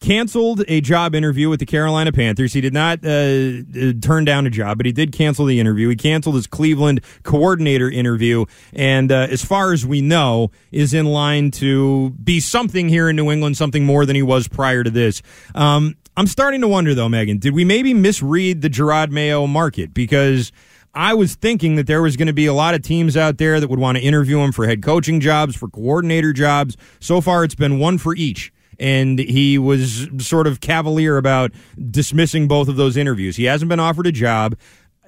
canceled 0.00 0.64
a 0.68 0.80
job 0.80 1.14
interview 1.14 1.48
with 1.48 1.60
the 1.60 1.66
Carolina 1.66 2.12
Panthers. 2.12 2.52
He 2.52 2.60
did 2.60 2.72
not 2.72 3.04
uh, 3.04 3.08
uh, 3.08 3.92
turn 4.00 4.24
down 4.24 4.46
a 4.46 4.50
job, 4.50 4.78
but 4.78 4.86
he 4.86 4.92
did 4.92 5.12
cancel 5.12 5.44
the 5.44 5.60
interview. 5.60 5.88
He 5.88 5.96
canceled 5.96 6.34
his 6.34 6.46
Cleveland 6.46 7.00
coordinator 7.22 7.90
interview, 7.90 8.46
and 8.72 9.10
uh, 9.10 9.26
as 9.30 9.44
far 9.44 9.72
as 9.72 9.86
we 9.86 10.00
know, 10.00 10.50
is 10.70 10.94
in 10.94 11.06
line 11.06 11.50
to 11.52 12.10
be 12.22 12.40
something 12.40 12.88
here 12.88 13.08
in 13.08 13.16
New 13.16 13.30
England, 13.30 13.56
something 13.56 13.84
more 13.84 14.06
than 14.06 14.16
he 14.16 14.22
was 14.22 14.48
prior 14.48 14.82
to 14.84 14.90
this. 14.90 15.22
Um, 15.54 15.96
I'm 16.16 16.26
starting 16.26 16.60
to 16.62 16.68
wonder, 16.68 16.94
though, 16.94 17.08
Megan, 17.08 17.38
did 17.38 17.54
we 17.54 17.64
maybe 17.64 17.92
misread 17.92 18.62
the 18.62 18.70
Jerod 18.70 19.10
Mayo 19.10 19.46
market 19.46 19.94
because? 19.94 20.52
I 20.98 21.12
was 21.12 21.34
thinking 21.34 21.76
that 21.76 21.86
there 21.86 22.00
was 22.00 22.16
going 22.16 22.28
to 22.28 22.32
be 22.32 22.46
a 22.46 22.54
lot 22.54 22.74
of 22.74 22.80
teams 22.80 23.18
out 23.18 23.36
there 23.36 23.60
that 23.60 23.68
would 23.68 23.78
want 23.78 23.98
to 23.98 24.02
interview 24.02 24.38
him 24.38 24.50
for 24.50 24.66
head 24.66 24.82
coaching 24.82 25.20
jobs, 25.20 25.54
for 25.54 25.68
coordinator 25.68 26.32
jobs. 26.32 26.74
So 27.00 27.20
far, 27.20 27.44
it's 27.44 27.54
been 27.54 27.78
one 27.78 27.98
for 27.98 28.16
each 28.16 28.50
and 28.78 29.18
he 29.18 29.58
was 29.58 30.08
sort 30.18 30.46
of 30.46 30.60
cavalier 30.60 31.16
about 31.16 31.52
dismissing 31.90 32.48
both 32.48 32.68
of 32.68 32.76
those 32.76 32.96
interviews. 32.96 33.36
He 33.36 33.44
hasn't 33.44 33.68
been 33.68 33.80
offered 33.80 34.06
a 34.06 34.12
job. 34.12 34.56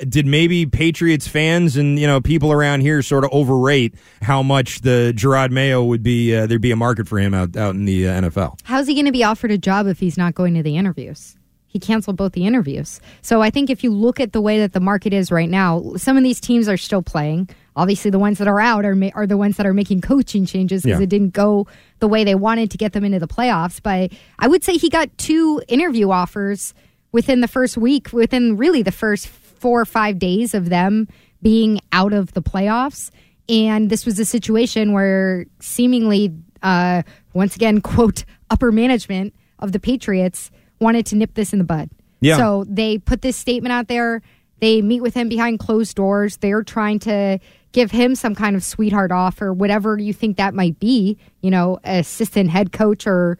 Did 0.01 0.27
maybe 0.27 0.65
Patriots 0.65 1.27
fans 1.27 1.77
and 1.77 1.99
you 1.99 2.07
know 2.07 2.21
people 2.21 2.53
around 2.53 2.83
here 2.83 3.03
sort 3.03 3.25
of 3.25 3.31
overrate 3.33 3.95
how 4.23 4.45
much 4.45 4.83
the 4.83 5.13
Jerod 5.17 5.51
Mayo 5.51 5.83
would 5.83 6.05
be? 6.05 6.37
Uh, 6.37 6.47
there'd 6.47 6.61
be 6.61 6.71
a 6.71 6.77
market 6.77 7.09
for 7.09 7.19
him 7.19 7.35
out 7.35 7.57
out 7.57 7.75
in 7.75 7.85
the 7.85 8.07
uh, 8.07 8.21
NFL. 8.21 8.61
How's 8.63 8.87
he 8.87 8.95
going 8.95 9.07
to 9.07 9.13
be 9.13 9.25
offered 9.25 9.51
a 9.51 9.59
job 9.59 9.89
if 9.89 9.99
he's 9.99 10.17
not 10.17 10.35
going 10.35 10.55
to 10.55 10.63
the 10.63 10.77
interviews? 10.77 11.37
He 11.67 11.79
canceled 11.79 12.17
both 12.17 12.33
the 12.33 12.47
interviews. 12.47 13.01
So 13.23 13.43
I 13.43 13.51
think 13.51 13.71
if 13.71 13.85
you 13.85 13.91
look 13.91 14.21
at 14.21 14.33
the 14.33 14.41
way 14.41 14.59
that 14.59 14.73
the 14.73 14.81
market 14.81 15.13
is 15.13 15.31
right 15.31 15.51
now, 15.51 15.93
some 15.97 16.17
of 16.17 16.23
these 16.23 16.41
teams 16.41 16.69
are 16.69 16.79
still 16.79 17.03
playing. 17.03 17.51
Obviously, 17.79 18.11
the 18.11 18.19
ones 18.19 18.39
that 18.39 18.49
are 18.49 18.61
out 18.61 18.85
are 18.85 18.95
ma- 18.95 19.11
are 19.15 19.27
the 19.27 19.37
ones 19.37 19.57
that 19.57 19.65
are 19.67 19.73
making 19.73 20.01
coaching 20.01 20.45
changes 20.45 20.83
because 20.83 20.99
Yeah. 20.99 21.05
it 21.05 21.09
didn't 21.09 21.33
go 21.33 21.67
the 22.01 22.09
way 22.09 22.25
they 22.25 22.35
wanted 22.35 22.71
to 22.73 22.77
get 22.77 22.93
them 22.93 23.05
into 23.05 23.19
the 23.19 23.29
playoffs. 23.29 23.81
But 23.83 24.13
I 24.39 24.49
would 24.49 24.65
say 24.65 24.77
he 24.77 24.89
got 24.91 25.17
two 25.17 25.63
interview 25.69 26.11
offers 26.11 26.75
within 27.13 27.41
the 27.41 27.49
first 27.49 27.77
week, 27.79 28.13
within 28.13 28.57
really 28.57 28.83
the 28.83 28.93
first 28.93 29.29
four 29.29 29.81
or 29.81 29.85
five 29.87 30.19
days 30.19 30.55
of 30.55 30.69
them 30.69 31.09
being 31.41 31.81
out 31.93 32.13
of 32.13 32.33
the 32.35 32.43
playoffs. 32.43 33.11
And 33.49 33.89
this 33.91 34.05
was 34.05 34.19
a 34.19 34.25
situation 34.25 34.93
where 34.93 35.47
seemingly, 35.61 36.33
uh, 36.63 37.03
once 37.33 37.57
again, 37.57 37.81
quote, 37.83 38.25
upper 38.51 38.73
management 38.73 39.35
of 39.59 39.73
the 39.73 39.79
Patriots 39.81 40.51
wanted 40.81 41.07
to 41.07 41.17
nip 41.17 41.35
this 41.35 41.53
in 41.53 41.59
the 41.61 41.65
bud. 41.65 41.91
Yeah. 42.21 42.37
So 42.37 42.65
they 42.69 42.99
put 42.99 43.23
this 43.23 43.37
statement 43.37 43.73
out 43.73 43.89
there. 43.89 44.21
They 44.61 44.83
meet 44.83 45.01
with 45.03 45.15
him 45.15 45.29
behind 45.29 45.61
closed 45.61 45.95
doors. 45.97 46.37
They're 46.39 46.65
trying 46.65 46.99
to 47.01 47.39
give 47.73 47.91
him 47.91 48.15
some 48.15 48.35
kind 48.35 48.57
of 48.57 48.65
sweetheart 48.65 49.13
offer, 49.13 49.53
whatever 49.53 49.99
you 49.99 50.13
think 50.13 50.37
that 50.37 50.55
might 50.55 50.79
be, 50.79 51.19
you 51.43 51.51
know, 51.51 51.79
assistant 51.85 52.51
head 52.51 52.73
coach 52.73 53.07
or 53.07 53.39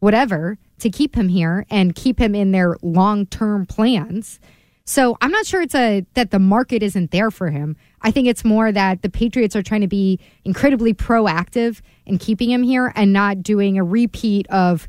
whatever, 0.00 0.58
to 0.78 0.90
keep 0.90 1.14
him 1.14 1.28
here 1.28 1.66
and 1.70 1.94
keep 1.94 2.18
him 2.18 2.34
in 2.34 2.52
their 2.52 2.76
long 2.82 3.26
term 3.26 3.66
plans. 3.66 4.40
So 4.84 5.16
I'm 5.20 5.30
not 5.30 5.46
sure 5.46 5.62
it's 5.62 5.74
a 5.74 6.04
that 6.14 6.30
the 6.30 6.38
market 6.38 6.82
isn't 6.82 7.10
there 7.10 7.30
for 7.30 7.50
him. 7.50 7.76
I 8.02 8.10
think 8.10 8.26
it's 8.26 8.44
more 8.44 8.72
that 8.72 9.02
the 9.02 9.10
Patriots 9.10 9.54
are 9.54 9.62
trying 9.62 9.82
to 9.82 9.86
be 9.86 10.18
incredibly 10.44 10.94
proactive 10.94 11.80
in 12.06 12.18
keeping 12.18 12.50
him 12.50 12.62
here 12.62 12.92
and 12.96 13.12
not 13.12 13.42
doing 13.42 13.78
a 13.78 13.84
repeat 13.84 14.48
of, 14.48 14.88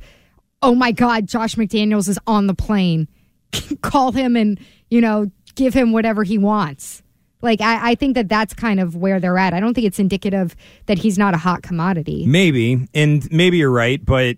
oh 0.62 0.74
my 0.74 0.92
God, 0.92 1.28
Josh 1.28 1.56
McDaniels 1.56 2.10
is 2.10 2.18
on 2.26 2.48
the 2.48 2.56
plane. 2.56 3.08
Call 3.82 4.12
him 4.12 4.36
and 4.36 4.60
you 4.90 5.02
know 5.02 5.30
give 5.56 5.74
him 5.74 5.92
whatever 5.92 6.24
he 6.24 6.38
wants. 6.38 7.04
Like 7.42 7.62
I, 7.62 7.92
I 7.92 7.96
think 7.96 8.16
that 8.16 8.30
that's 8.30 8.54
kind 8.54 8.80
of 8.80 8.96
where 8.96 9.20
they're 9.20 9.38
at. 9.38 9.54
I 9.54 9.60
don't 9.60 9.74
think 9.74 9.88
it's 9.88 10.00
indicative 10.00 10.56
that 10.86 11.00
he's 11.00 11.18
not 11.18 11.34
a 11.34 11.38
hot 11.38 11.64
commodity. 11.64 12.26
Maybe, 12.26 12.88
and 12.94 13.32
maybe 13.32 13.58
you're 13.58 13.72
right, 13.72 14.04
but 14.04 14.38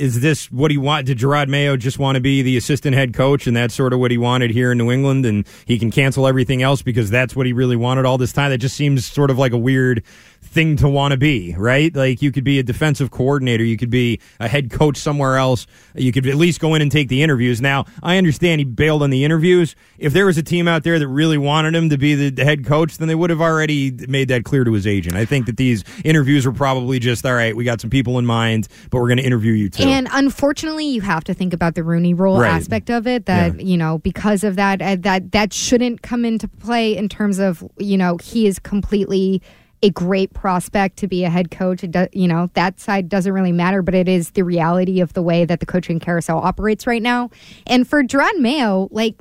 is 0.00 0.20
this 0.20 0.50
what 0.50 0.70
he 0.70 0.78
want? 0.78 1.06
Did 1.06 1.18
Jerod 1.18 1.48
Mayo 1.48 1.76
just 1.76 1.98
want 1.98 2.16
to 2.16 2.20
be 2.20 2.40
the 2.40 2.56
assistant 2.56 2.96
head 2.96 3.12
coach, 3.12 3.46
and 3.46 3.54
that's 3.54 3.74
sort 3.74 3.92
of 3.92 4.00
what 4.00 4.10
he 4.10 4.16
wanted 4.16 4.50
here 4.50 4.72
in 4.72 4.78
New 4.78 4.90
England, 4.90 5.26
and 5.26 5.46
he 5.66 5.78
can 5.78 5.90
cancel 5.90 6.26
everything 6.26 6.62
else 6.62 6.80
because 6.80 7.10
that's 7.10 7.36
what 7.36 7.44
he 7.44 7.52
really 7.52 7.76
wanted 7.76 8.06
all 8.06 8.16
this 8.16 8.32
time? 8.32 8.50
That 8.50 8.58
just 8.58 8.76
seems 8.76 9.04
sort 9.04 9.30
of 9.30 9.38
like 9.38 9.52
a 9.52 9.58
weird 9.58 10.02
thing 10.42 10.76
to 10.76 10.88
want 10.88 11.12
to 11.12 11.18
be, 11.18 11.54
right? 11.56 11.94
Like 11.94 12.22
you 12.22 12.32
could 12.32 12.44
be 12.44 12.58
a 12.58 12.62
defensive 12.62 13.10
coordinator, 13.10 13.62
you 13.62 13.76
could 13.76 13.90
be 13.90 14.20
a 14.40 14.48
head 14.48 14.70
coach 14.70 14.96
somewhere 14.96 15.36
else, 15.36 15.66
you 15.94 16.12
could 16.12 16.26
at 16.26 16.34
least 16.34 16.60
go 16.60 16.74
in 16.74 16.82
and 16.82 16.90
take 16.90 17.08
the 17.08 17.22
interviews. 17.22 17.60
Now, 17.60 17.84
I 18.02 18.16
understand 18.16 18.60
he 18.60 18.64
bailed 18.64 19.02
on 19.02 19.10
the 19.10 19.24
interviews. 19.24 19.76
If 19.98 20.14
there 20.14 20.26
was 20.26 20.38
a 20.38 20.42
team 20.42 20.66
out 20.66 20.82
there 20.82 20.98
that 20.98 21.06
really 21.06 21.38
wanted 21.38 21.74
him 21.74 21.90
to 21.90 21.98
be 21.98 22.14
the, 22.14 22.30
the 22.30 22.44
head 22.44 22.64
coach, 22.64 22.96
then 22.96 23.06
they 23.06 23.14
would 23.14 23.30
have 23.30 23.42
already 23.42 23.90
made 24.08 24.28
that 24.28 24.44
clear 24.44 24.64
to 24.64 24.72
his 24.72 24.86
agent. 24.86 25.14
I 25.14 25.26
think 25.26 25.44
that 25.46 25.58
these 25.58 25.84
interviews 26.04 26.46
were 26.46 26.52
probably 26.52 26.98
just, 26.98 27.24
all 27.26 27.34
right, 27.34 27.54
we 27.54 27.64
got 27.64 27.80
some 27.80 27.90
people 27.90 28.18
in 28.18 28.24
mind, 28.24 28.66
but 28.90 28.98
we're 28.98 29.08
going 29.08 29.18
to 29.18 29.24
interview 29.24 29.52
you 29.52 29.68
too. 29.68 29.89
And 29.90 30.08
unfortunately, 30.10 30.86
you 30.86 31.00
have 31.02 31.24
to 31.24 31.34
think 31.34 31.52
about 31.52 31.74
the 31.74 31.82
Rooney 31.84 32.14
Rule 32.14 32.38
Right. 32.38 32.50
aspect 32.52 32.90
of 32.90 33.06
it. 33.06 33.26
That 33.26 33.60
you 33.64 33.76
know, 33.76 33.98
because 33.98 34.44
of 34.44 34.56
that, 34.56 34.80
uh, 34.82 34.96
that 35.00 35.32
that 35.32 35.52
shouldn't 35.52 36.02
come 36.02 36.24
into 36.24 36.48
play 36.48 36.96
in 36.96 37.08
terms 37.08 37.38
of 37.38 37.64
you 37.78 37.96
know 37.96 38.16
he 38.22 38.46
is 38.46 38.58
completely 38.58 39.42
a 39.82 39.88
great 39.90 40.32
prospect 40.34 40.98
to 40.98 41.08
be 41.08 41.24
a 41.24 41.30
head 41.30 41.50
coach. 41.50 41.82
It 41.82 41.90
do, 41.92 42.06
you 42.12 42.28
know 42.28 42.50
that 42.54 42.78
side 42.80 43.08
doesn't 43.08 43.32
really 43.32 43.52
matter, 43.52 43.80
but 43.82 43.94
it 43.94 44.08
is 44.08 44.30
the 44.32 44.42
reality 44.44 45.00
of 45.00 45.12
the 45.14 45.22
way 45.22 45.44
that 45.44 45.60
the 45.60 45.66
coaching 45.66 45.98
carousel 46.00 46.38
operates 46.38 46.86
right 46.86 47.02
now. 47.02 47.30
And 47.66 47.88
for 47.88 48.02
Jerod 48.02 48.38
Mayo, 48.38 48.88
like 48.90 49.14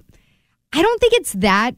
I 0.73 0.81
don't 0.81 0.99
think 0.99 1.13
it's 1.13 1.33
that 1.33 1.75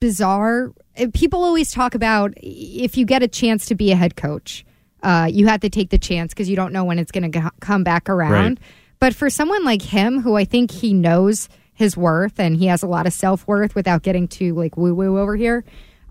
bizarre. 0.00 0.72
Uh, 0.98 1.06
People 1.14 1.42
always 1.44 1.70
talk 1.72 1.94
about 1.94 2.32
if 2.36 2.96
you 2.96 3.04
get 3.06 3.22
a 3.22 3.28
chance 3.28 3.66
to 3.66 3.74
be 3.74 3.92
a 3.92 3.96
head 3.96 4.16
coach, 4.16 4.64
uh, 5.02 5.28
you 5.30 5.46
have 5.46 5.60
to 5.60 5.70
take 5.70 5.90
the 5.90 5.98
chance 5.98 6.32
because 6.32 6.48
you 6.48 6.56
don't 6.56 6.72
know 6.72 6.84
when 6.84 6.98
it's 6.98 7.12
going 7.12 7.30
to 7.30 7.50
come 7.60 7.84
back 7.84 8.08
around. 8.08 8.32
Right. 8.32 8.58
But 8.98 9.14
for 9.14 9.30
someone 9.30 9.64
like 9.64 9.82
him, 9.82 10.20
who 10.20 10.36
I 10.36 10.44
think 10.44 10.70
he 10.70 10.92
knows 10.92 11.48
his 11.72 11.96
worth 11.96 12.38
and 12.38 12.56
he 12.56 12.66
has 12.66 12.82
a 12.82 12.86
lot 12.86 13.06
of 13.06 13.12
self 13.12 13.46
worth 13.46 13.74
without 13.74 14.02
getting 14.02 14.28
too 14.28 14.54
like 14.54 14.76
woo 14.76 14.94
woo 14.94 15.18
over 15.18 15.36
here, 15.36 15.64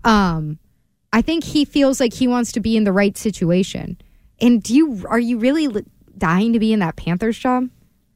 um, 0.04 0.58
I 1.12 1.22
think 1.22 1.44
he 1.44 1.64
feels 1.64 2.00
like 2.00 2.12
he 2.12 2.26
wants 2.26 2.52
to 2.52 2.60
be 2.60 2.76
in 2.76 2.84
the 2.84 2.92
right 2.92 3.16
situation. 3.16 3.98
And 4.40 4.62
do 4.62 4.74
you 4.74 5.04
are 5.08 5.18
you 5.18 5.38
really 5.38 5.68
li- 5.68 5.84
dying 6.18 6.52
to 6.52 6.58
be 6.58 6.72
in 6.72 6.80
that 6.80 6.96
Panthers 6.96 7.38
job? 7.38 7.68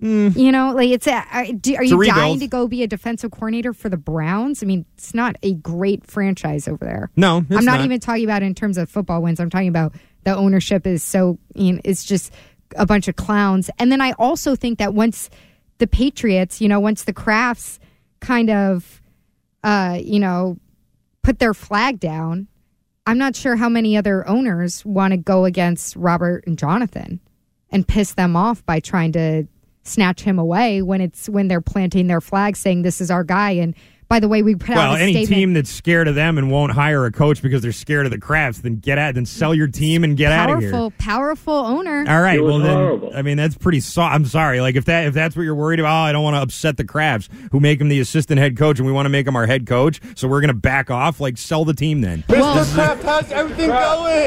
You 0.04 0.52
know, 0.52 0.72
like 0.74 0.90
it's 0.90 1.06
a, 1.06 1.24
are, 1.32 1.46
do, 1.46 1.76
are 1.76 1.82
It's 1.82 1.92
a 1.92 1.94
you 1.94 2.04
dying 2.04 2.38
to 2.40 2.46
go 2.46 2.68
be 2.68 2.82
a 2.82 2.86
defensive 2.86 3.30
coordinator 3.30 3.72
for 3.72 3.88
the 3.88 3.96
Browns? 3.96 4.62
I 4.62 4.66
mean, 4.66 4.84
it's 4.98 5.14
not 5.14 5.36
a 5.42 5.54
great 5.54 6.04
franchise 6.04 6.68
over 6.68 6.84
there. 6.84 7.10
no, 7.16 7.38
it's 7.38 7.56
I'm 7.56 7.64
not, 7.64 7.80
even 7.80 8.00
talking 8.00 8.24
about 8.24 8.42
in 8.42 8.54
terms 8.54 8.76
of 8.76 8.90
football 8.90 9.22
wins. 9.22 9.40
I'm 9.40 9.48
talking 9.48 9.68
about 9.68 9.94
the 10.24 10.34
ownership 10.34 10.86
is 10.86 11.02
so 11.02 11.38
you 11.54 11.74
know, 11.74 11.80
it's 11.84 12.04
just 12.04 12.32
a 12.76 12.86
bunch 12.86 13.08
of 13.08 13.16
clowns. 13.16 13.70
And 13.78 13.92
then 13.92 14.00
I 14.00 14.12
also 14.12 14.56
think 14.56 14.78
that 14.78 14.94
once 14.94 15.30
the 15.78 15.86
Patriots, 15.86 16.60
you 16.60 16.68
know, 16.68 16.80
once 16.80 17.04
the 17.04 17.12
Krafts 17.12 17.78
kind 18.20 18.50
of 18.50 19.00
uh, 19.62 19.98
you 20.02 20.20
know, 20.20 20.58
put 21.22 21.38
their 21.38 21.54
flag 21.54 21.98
down, 21.98 22.46
I'm 23.06 23.18
not 23.18 23.34
sure 23.34 23.56
how 23.56 23.68
many 23.68 23.96
other 23.96 24.26
owners 24.28 24.84
want 24.84 25.12
to 25.12 25.16
go 25.16 25.46
against 25.46 25.96
Robert 25.96 26.44
and 26.46 26.58
Jonathan 26.58 27.20
and 27.70 27.88
piss 27.88 28.14
them 28.14 28.36
off 28.36 28.64
by 28.64 28.80
trying 28.80 29.12
to 29.12 29.46
snatch 29.82 30.22
him 30.22 30.38
away 30.38 30.80
when 30.80 31.00
it's 31.00 31.28
when 31.28 31.48
they're 31.48 31.60
planting 31.60 32.06
their 32.06 32.20
flag 32.20 32.56
saying 32.56 32.82
this 32.82 33.00
is 33.00 33.10
our 33.10 33.24
guy 33.24 33.50
and 33.50 33.74
by 34.14 34.20
the 34.20 34.28
way 34.28 34.44
we 34.44 34.54
put 34.54 34.76
Well, 34.76 34.92
out 34.92 34.98
a 35.00 35.02
any 35.02 35.12
statement 35.12 35.28
team 35.28 35.52
that's 35.54 35.70
scared 35.70 36.06
of 36.06 36.14
them 36.14 36.38
and 36.38 36.48
won't 36.48 36.70
hire 36.70 37.04
a 37.04 37.10
coach 37.10 37.42
because 37.42 37.62
they're 37.62 37.72
scared 37.72 38.06
of 38.06 38.12
the 38.12 38.18
Krafts, 38.18 38.62
then 38.62 38.76
get 38.76 38.96
out, 38.96 39.14
then 39.14 39.26
sell 39.26 39.52
your 39.52 39.66
team 39.66 40.04
and 40.04 40.16
get 40.16 40.30
out 40.30 40.50
of 40.50 40.60
here. 40.60 40.70
powerful 40.70 40.92
powerful 40.98 41.52
owner 41.52 42.04
All 42.08 42.22
right. 42.22 42.38
It 42.38 42.42
was 42.42 42.52
well, 42.52 42.58
then 42.60 42.76
horrible. 42.76 43.10
I 43.12 43.22
mean 43.22 43.36
that's 43.36 43.58
pretty. 43.58 43.80
So- 43.80 44.02
I'm 44.02 44.24
sorry. 44.24 44.60
Like 44.60 44.76
if 44.76 44.84
that 44.84 45.06
if 45.06 45.14
that's 45.14 45.34
what 45.34 45.42
you're 45.42 45.56
worried 45.56 45.80
about, 45.80 46.04
oh, 46.04 46.04
I 46.04 46.12
don't 46.12 46.22
want 46.22 46.36
to 46.36 46.42
upset 46.42 46.76
the 46.76 46.84
Krafts 46.84 47.28
who 47.50 47.58
make 47.58 47.80
him 47.80 47.88
the 47.88 47.98
assistant 47.98 48.38
head 48.38 48.56
coach, 48.56 48.78
and 48.78 48.86
we 48.86 48.92
want 48.92 49.06
to 49.06 49.10
make 49.10 49.26
him 49.26 49.34
our 49.34 49.46
head 49.46 49.66
coach. 49.66 50.00
So 50.14 50.28
we're 50.28 50.40
gonna 50.40 50.54
back 50.54 50.92
off. 50.92 51.18
Like 51.18 51.36
sell 51.36 51.64
the 51.64 51.74
team 51.74 52.00
then. 52.00 52.22
Well, 52.28 52.64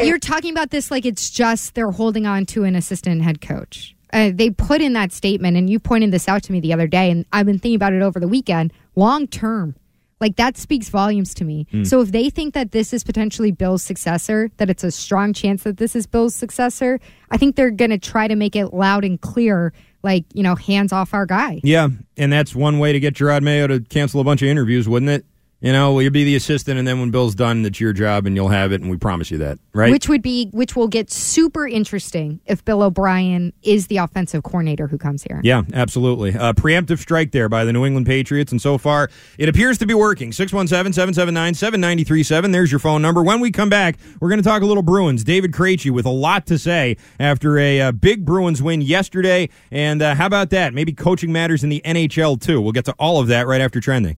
You're 0.05 0.19
talking 0.19 0.51
about 0.51 0.71
this 0.71 0.91
like 0.91 1.05
it's 1.05 1.29
just 1.29 1.75
they're 1.75 1.91
holding 1.91 2.25
on 2.25 2.45
to 2.47 2.65
an 2.65 2.75
assistant 2.75 3.21
head 3.21 3.39
coach. 3.39 3.95
Uh, 4.13 4.31
they 4.33 4.49
put 4.49 4.81
in 4.81 4.93
that 4.93 5.11
statement, 5.11 5.57
and 5.57 5.69
you 5.69 5.79
pointed 5.79 6.11
this 6.11 6.27
out 6.27 6.43
to 6.43 6.51
me 6.51 6.59
the 6.59 6.73
other 6.73 6.87
day, 6.87 7.11
and 7.11 7.25
I've 7.33 7.45
been 7.45 7.59
thinking 7.59 7.75
about 7.75 7.93
it 7.93 8.01
over 8.01 8.19
the 8.19 8.27
weekend. 8.27 8.71
Long 8.95 9.27
term, 9.27 9.75
like 10.19 10.37
that 10.37 10.57
speaks 10.57 10.89
volumes 10.89 11.33
to 11.35 11.43
me. 11.43 11.67
So 11.83 12.01
if 12.01 12.11
they 12.11 12.29
think 12.29 12.53
that 12.53 12.71
this 12.71 12.93
is 12.93 13.03
potentially 13.03 13.51
Bill's 13.51 13.83
successor, 13.83 14.49
that 14.57 14.69
it's 14.69 14.83
a 14.83 14.91
strong 14.91 15.33
chance 15.33 15.63
that 15.63 15.77
this 15.77 15.95
is 15.95 16.07
Bill's 16.07 16.33
successor, 16.35 16.99
I 17.29 17.37
think 17.37 17.55
they're 17.55 17.69
going 17.69 17.91
to 17.91 17.97
try 17.97 18.27
to 18.27 18.35
make 18.35 18.55
it 18.55 18.73
loud 18.73 19.03
and 19.03 19.19
clear, 19.19 19.73
like 20.03 20.25
you 20.33 20.41
know, 20.41 20.55
hands 20.55 20.93
off 20.93 21.13
our 21.13 21.25
guy. 21.25 21.59
Yeah, 21.63 21.89
and 22.15 22.31
that's 22.31 22.55
one 22.55 22.79
way 22.79 22.93
to 22.93 22.99
get 22.99 23.13
Jerod 23.13 23.41
Mayo 23.41 23.67
to 23.67 23.81
cancel 23.81 24.21
a 24.21 24.23
bunch 24.23 24.41
of 24.41 24.47
interviews, 24.47 24.87
wouldn't 24.87 25.11
it? 25.11 25.25
You 25.59 25.71
know, 25.71 25.93
well, 25.93 26.03
you'll 26.03 26.11
be 26.11 26.23
the 26.23 26.35
assistant, 26.35 26.77
and 26.77 26.87
then 26.87 26.99
when 26.99 27.09
Bill's 27.09 27.33
done, 27.33 27.65
it's 27.65 27.79
your 27.79 27.91
job, 27.91 28.27
and 28.27 28.35
you'll 28.35 28.49
have 28.49 28.71
it, 28.71 28.81
and 28.81 28.91
we 28.91 28.97
promise 28.97 29.31
you 29.31 29.39
that, 29.39 29.57
right? 29.73 29.91
Which 29.91 30.07
would 30.07 30.21
be 30.21 30.51
which 30.51 30.75
will 30.75 30.87
get 30.87 31.09
super 31.09 31.67
interesting 31.67 32.39
if 32.45 32.63
Bill 32.63 32.83
O'Brien 32.83 33.51
is 33.63 33.87
the 33.87 33.97
offensive 33.97 34.43
coordinator 34.43 34.85
who 34.85 34.99
comes 34.99 35.23
here. 35.23 35.41
Yeah, 35.43 35.63
absolutely. 35.73 36.35
Uh, 36.35 36.53
preemptive 36.53 36.99
strike 36.99 37.31
there 37.31 37.49
by 37.49 37.65
the 37.65 37.73
New 37.73 37.87
England 37.87 38.05
Patriots, 38.05 38.51
and 38.51 38.61
so 38.61 38.77
far 38.77 39.09
it 39.39 39.49
appears 39.49 39.79
to 39.79 39.87
be 39.87 39.95
working. 39.95 40.31
617 40.31 40.93
779 40.93 41.55
7937. 41.55 42.51
There's 42.51 42.71
your 42.71 42.77
phone 42.77 43.01
number. 43.01 43.23
When 43.23 43.39
we 43.39 43.49
come 43.49 43.69
back, 43.69 43.97
we're 44.19 44.29
going 44.29 44.41
to 44.41 44.47
talk 44.47 44.61
a 44.61 44.65
little 44.67 44.83
Bruins. 44.83 45.23
David 45.23 45.53
Krejci 45.53 45.89
with 45.89 46.05
a 46.05 46.11
lot 46.11 46.45
to 46.47 46.59
say 46.59 46.97
after 47.19 47.57
a 47.57 47.81
uh, 47.81 47.91
big 47.93 48.25
Bruins 48.25 48.61
win 48.61 48.81
yesterday. 48.81 49.49
And 49.71 50.03
uh, 50.03 50.13
how 50.13 50.27
about 50.27 50.51
that? 50.51 50.75
Maybe 50.75 50.93
coaching 50.93 51.31
matters 51.31 51.63
in 51.63 51.69
the 51.69 51.81
NHL 51.83 52.39
too. 52.39 52.61
We'll 52.61 52.73
get 52.73 52.85
to 52.85 52.93
all 52.99 53.19
of 53.19 53.25
that 53.29 53.47
right 53.47 53.59
after 53.59 53.79
trending. 53.79 54.17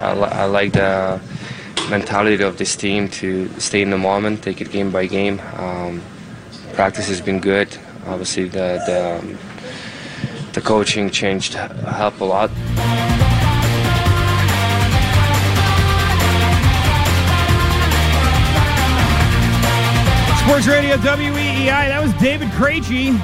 I, 0.00 0.12
li- 0.12 0.22
I 0.24 0.44
like 0.46 0.72
the 0.72 1.20
mentality 1.88 2.42
of 2.42 2.58
this 2.58 2.74
team 2.74 3.08
to 3.10 3.48
stay 3.60 3.80
in 3.80 3.90
the 3.90 3.98
moment, 3.98 4.42
take 4.42 4.60
it 4.60 4.72
game 4.72 4.90
by 4.90 5.06
game. 5.06 5.40
Um, 5.56 6.02
practice 6.72 7.06
has 7.06 7.20
been 7.20 7.38
good. 7.38 7.68
Obviously, 8.06 8.48
the 8.48 8.82
the, 8.86 9.18
um, 9.20 9.38
the 10.52 10.60
coaching 10.60 11.10
changed 11.10 11.54
help 11.54 12.20
a 12.20 12.24
lot. 12.24 12.50
Sports 20.44 20.66
Radio 20.66 20.96
WEEI. 20.96 21.88
That 21.88 22.02
was 22.02 22.12
David 22.14 22.48
Krejci. 22.48 23.18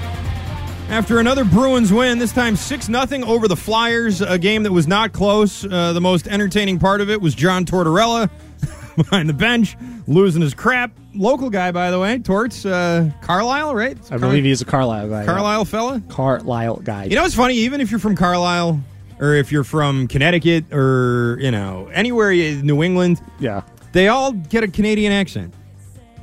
After 0.91 1.21
another 1.21 1.45
Bruins 1.45 1.93
win, 1.93 2.19
this 2.19 2.33
time 2.33 2.57
6 2.57 2.87
0 2.87 3.03
over 3.25 3.47
the 3.47 3.55
Flyers, 3.55 4.23
a 4.23 4.37
game 4.37 4.65
that 4.65 4.73
was 4.73 4.89
not 4.89 5.13
close. 5.13 5.65
Uh, 5.65 5.93
the 5.93 6.01
most 6.01 6.27
entertaining 6.27 6.81
part 6.81 7.01
of 7.01 7.09
it 7.09 7.21
was 7.21 7.33
John 7.37 7.65
Tortorella 7.65 8.29
behind 8.97 9.29
the 9.29 9.33
bench, 9.33 9.77
losing 10.09 10.43
his 10.43 10.53
crap. 10.53 10.91
Local 11.15 11.49
guy, 11.49 11.71
by 11.71 11.93
the 11.93 12.01
way, 12.01 12.19
Torts, 12.19 12.67
uh, 12.67 13.09
Carlisle, 13.23 13.73
right? 13.73 13.97
I 14.11 14.17
believe 14.17 14.43
he's 14.43 14.63
a 14.63 14.65
Carlisle 14.65 15.09
guy. 15.11 15.25
Carlisle 15.27 15.65
fella? 15.67 16.03
Carlisle 16.09 16.79
guy. 16.79 17.05
You 17.05 17.15
know 17.15 17.23
what's 17.23 17.37
funny? 17.37 17.55
Even 17.55 17.81
if 17.81 17.93
you're 17.93 18.01
from 18.01 18.17
Carlisle, 18.17 18.81
or 19.21 19.35
if 19.35 19.53
you're 19.53 19.65
from 19.65 20.09
Connecticut, 20.09 20.73
or, 20.73 21.39
you 21.41 21.53
know, 21.53 21.89
anywhere, 21.93 22.33
in 22.33 22.67
New 22.67 22.83
England, 22.83 23.21
yeah. 23.39 23.63
they 23.93 24.09
all 24.09 24.33
get 24.33 24.65
a 24.65 24.69
Canadian 24.69 25.13
accent. 25.13 25.55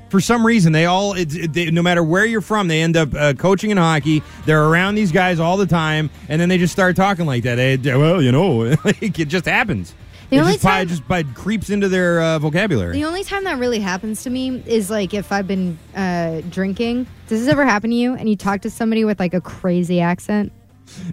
For 0.09 0.21
some 0.21 0.45
reason, 0.45 0.71
they 0.71 0.85
all, 0.85 1.13
it's, 1.13 1.35
it, 1.35 1.53
they, 1.53 1.69
no 1.71 1.81
matter 1.81 2.03
where 2.03 2.25
you're 2.25 2.41
from, 2.41 2.67
they 2.67 2.81
end 2.81 2.95
up 2.95 3.13
uh, 3.13 3.33
coaching 3.33 3.71
in 3.71 3.77
hockey. 3.77 4.23
They're 4.45 4.63
around 4.63 4.95
these 4.95 5.11
guys 5.11 5.39
all 5.39 5.57
the 5.57 5.65
time, 5.65 6.09
and 6.29 6.39
then 6.39 6.47
they 6.49 6.57
just 6.57 6.71
start 6.73 6.95
talking 6.95 7.25
like 7.25 7.43
that. 7.43 7.55
They, 7.55 7.77
well, 7.95 8.21
you 8.21 8.31
know, 8.31 8.57
like, 8.85 9.19
it 9.19 9.27
just 9.27 9.45
happens. 9.45 9.93
The 10.29 10.37
it 10.37 10.39
only 10.39 10.53
just, 10.53 10.63
time- 10.63 10.87
just 10.87 11.07
by 11.07 11.23
creeps 11.23 11.69
into 11.69 11.87
their 11.89 12.21
uh, 12.21 12.39
vocabulary. 12.39 12.93
The 12.93 13.05
only 13.05 13.23
time 13.23 13.43
that 13.45 13.59
really 13.59 13.79
happens 13.79 14.23
to 14.23 14.29
me 14.29 14.61
is 14.65 14.89
like 14.89 15.13
if 15.13 15.31
I've 15.31 15.47
been 15.47 15.77
uh, 15.95 16.41
drinking. 16.49 17.07
Does 17.27 17.41
this 17.41 17.49
ever 17.49 17.65
happen 17.65 17.89
to 17.91 17.95
you? 17.95 18.13
And 18.13 18.29
you 18.29 18.35
talk 18.35 18.61
to 18.61 18.69
somebody 18.69 19.03
with 19.05 19.19
like 19.19 19.33
a 19.33 19.39
crazy 19.41 19.99
accent, 20.01 20.51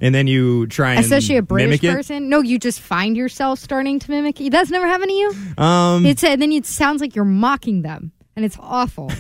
and 0.01 0.15
then 0.15 0.27
you 0.29 0.67
try 0.69 0.95
and 0.95 1.01
especially 1.01 1.37
a 1.37 1.43
British 1.43 1.83
mimic 1.83 1.85
it. 1.85 1.97
person? 1.97 2.29
No, 2.29 2.41
you 2.43 2.59
just 2.59 2.81
find 2.81 3.17
yourself 3.17 3.59
starting 3.61 3.99
to 4.01 4.11
mimic 4.11 4.41
it. 4.41 4.51
That's 4.51 4.71
never 4.71 4.87
happened 4.87 5.11
to 5.11 5.15
you. 5.15 5.33
Um, 5.59 6.07
It's 6.07 6.23
and 6.25 6.41
then 6.43 6.51
it 6.53 6.67
sounds 6.67 7.01
like 7.01 7.15
you're 7.17 7.25
mocking 7.25 7.83
them, 7.83 8.11
and 8.37 8.45
it's 8.45 8.57
awful. 8.61 9.11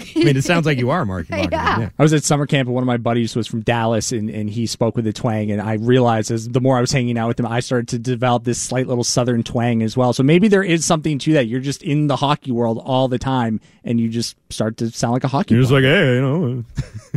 I 0.00 0.18
mean, 0.20 0.36
it 0.36 0.44
sounds 0.44 0.64
like 0.64 0.78
you 0.78 0.90
are 0.90 1.04
Mark. 1.04 1.28
Mark 1.30 1.50
Yeah. 1.50 1.90
I 1.98 2.02
was 2.04 2.12
at 2.12 2.22
summer 2.22 2.46
camp 2.46 2.68
and 2.68 2.74
one 2.74 2.82
of 2.84 2.86
my 2.86 2.98
buddies 2.98 3.34
was 3.34 3.48
from 3.48 3.62
Dallas 3.62 4.12
and, 4.12 4.30
and 4.30 4.48
he 4.48 4.66
spoke 4.66 4.94
with 4.94 5.06
a 5.08 5.12
twang 5.12 5.50
and 5.50 5.60
I 5.60 5.74
realized 5.74 6.30
as 6.30 6.48
the 6.48 6.60
more 6.60 6.76
I 6.78 6.80
was 6.80 6.92
hanging 6.92 7.18
out 7.18 7.26
with 7.26 7.40
him, 7.40 7.46
I 7.46 7.58
started 7.58 7.88
to 7.88 7.98
develop 7.98 8.44
this 8.44 8.60
slight 8.62 8.86
little 8.86 9.02
southern 9.02 9.42
twang 9.42 9.82
as 9.82 9.96
well. 9.96 10.12
So 10.12 10.22
maybe 10.22 10.46
there 10.46 10.62
is 10.62 10.84
something 10.84 11.18
to 11.18 11.32
that. 11.32 11.46
You're 11.48 11.58
just 11.58 11.82
in 11.82 12.06
the 12.06 12.14
hockey 12.14 12.52
world 12.52 12.80
all 12.84 13.08
the 13.08 13.18
time 13.18 13.60
and 13.82 13.98
you 13.98 14.08
just 14.08 14.36
start 14.50 14.76
to 14.76 14.90
sound 14.90 15.14
like 15.14 15.24
a 15.24 15.28
hockey 15.28 15.54
You're 15.54 15.62
just 15.64 15.72
like, 15.72 15.82
hey, 15.82 16.14
you 16.14 16.20
know, 16.20 16.64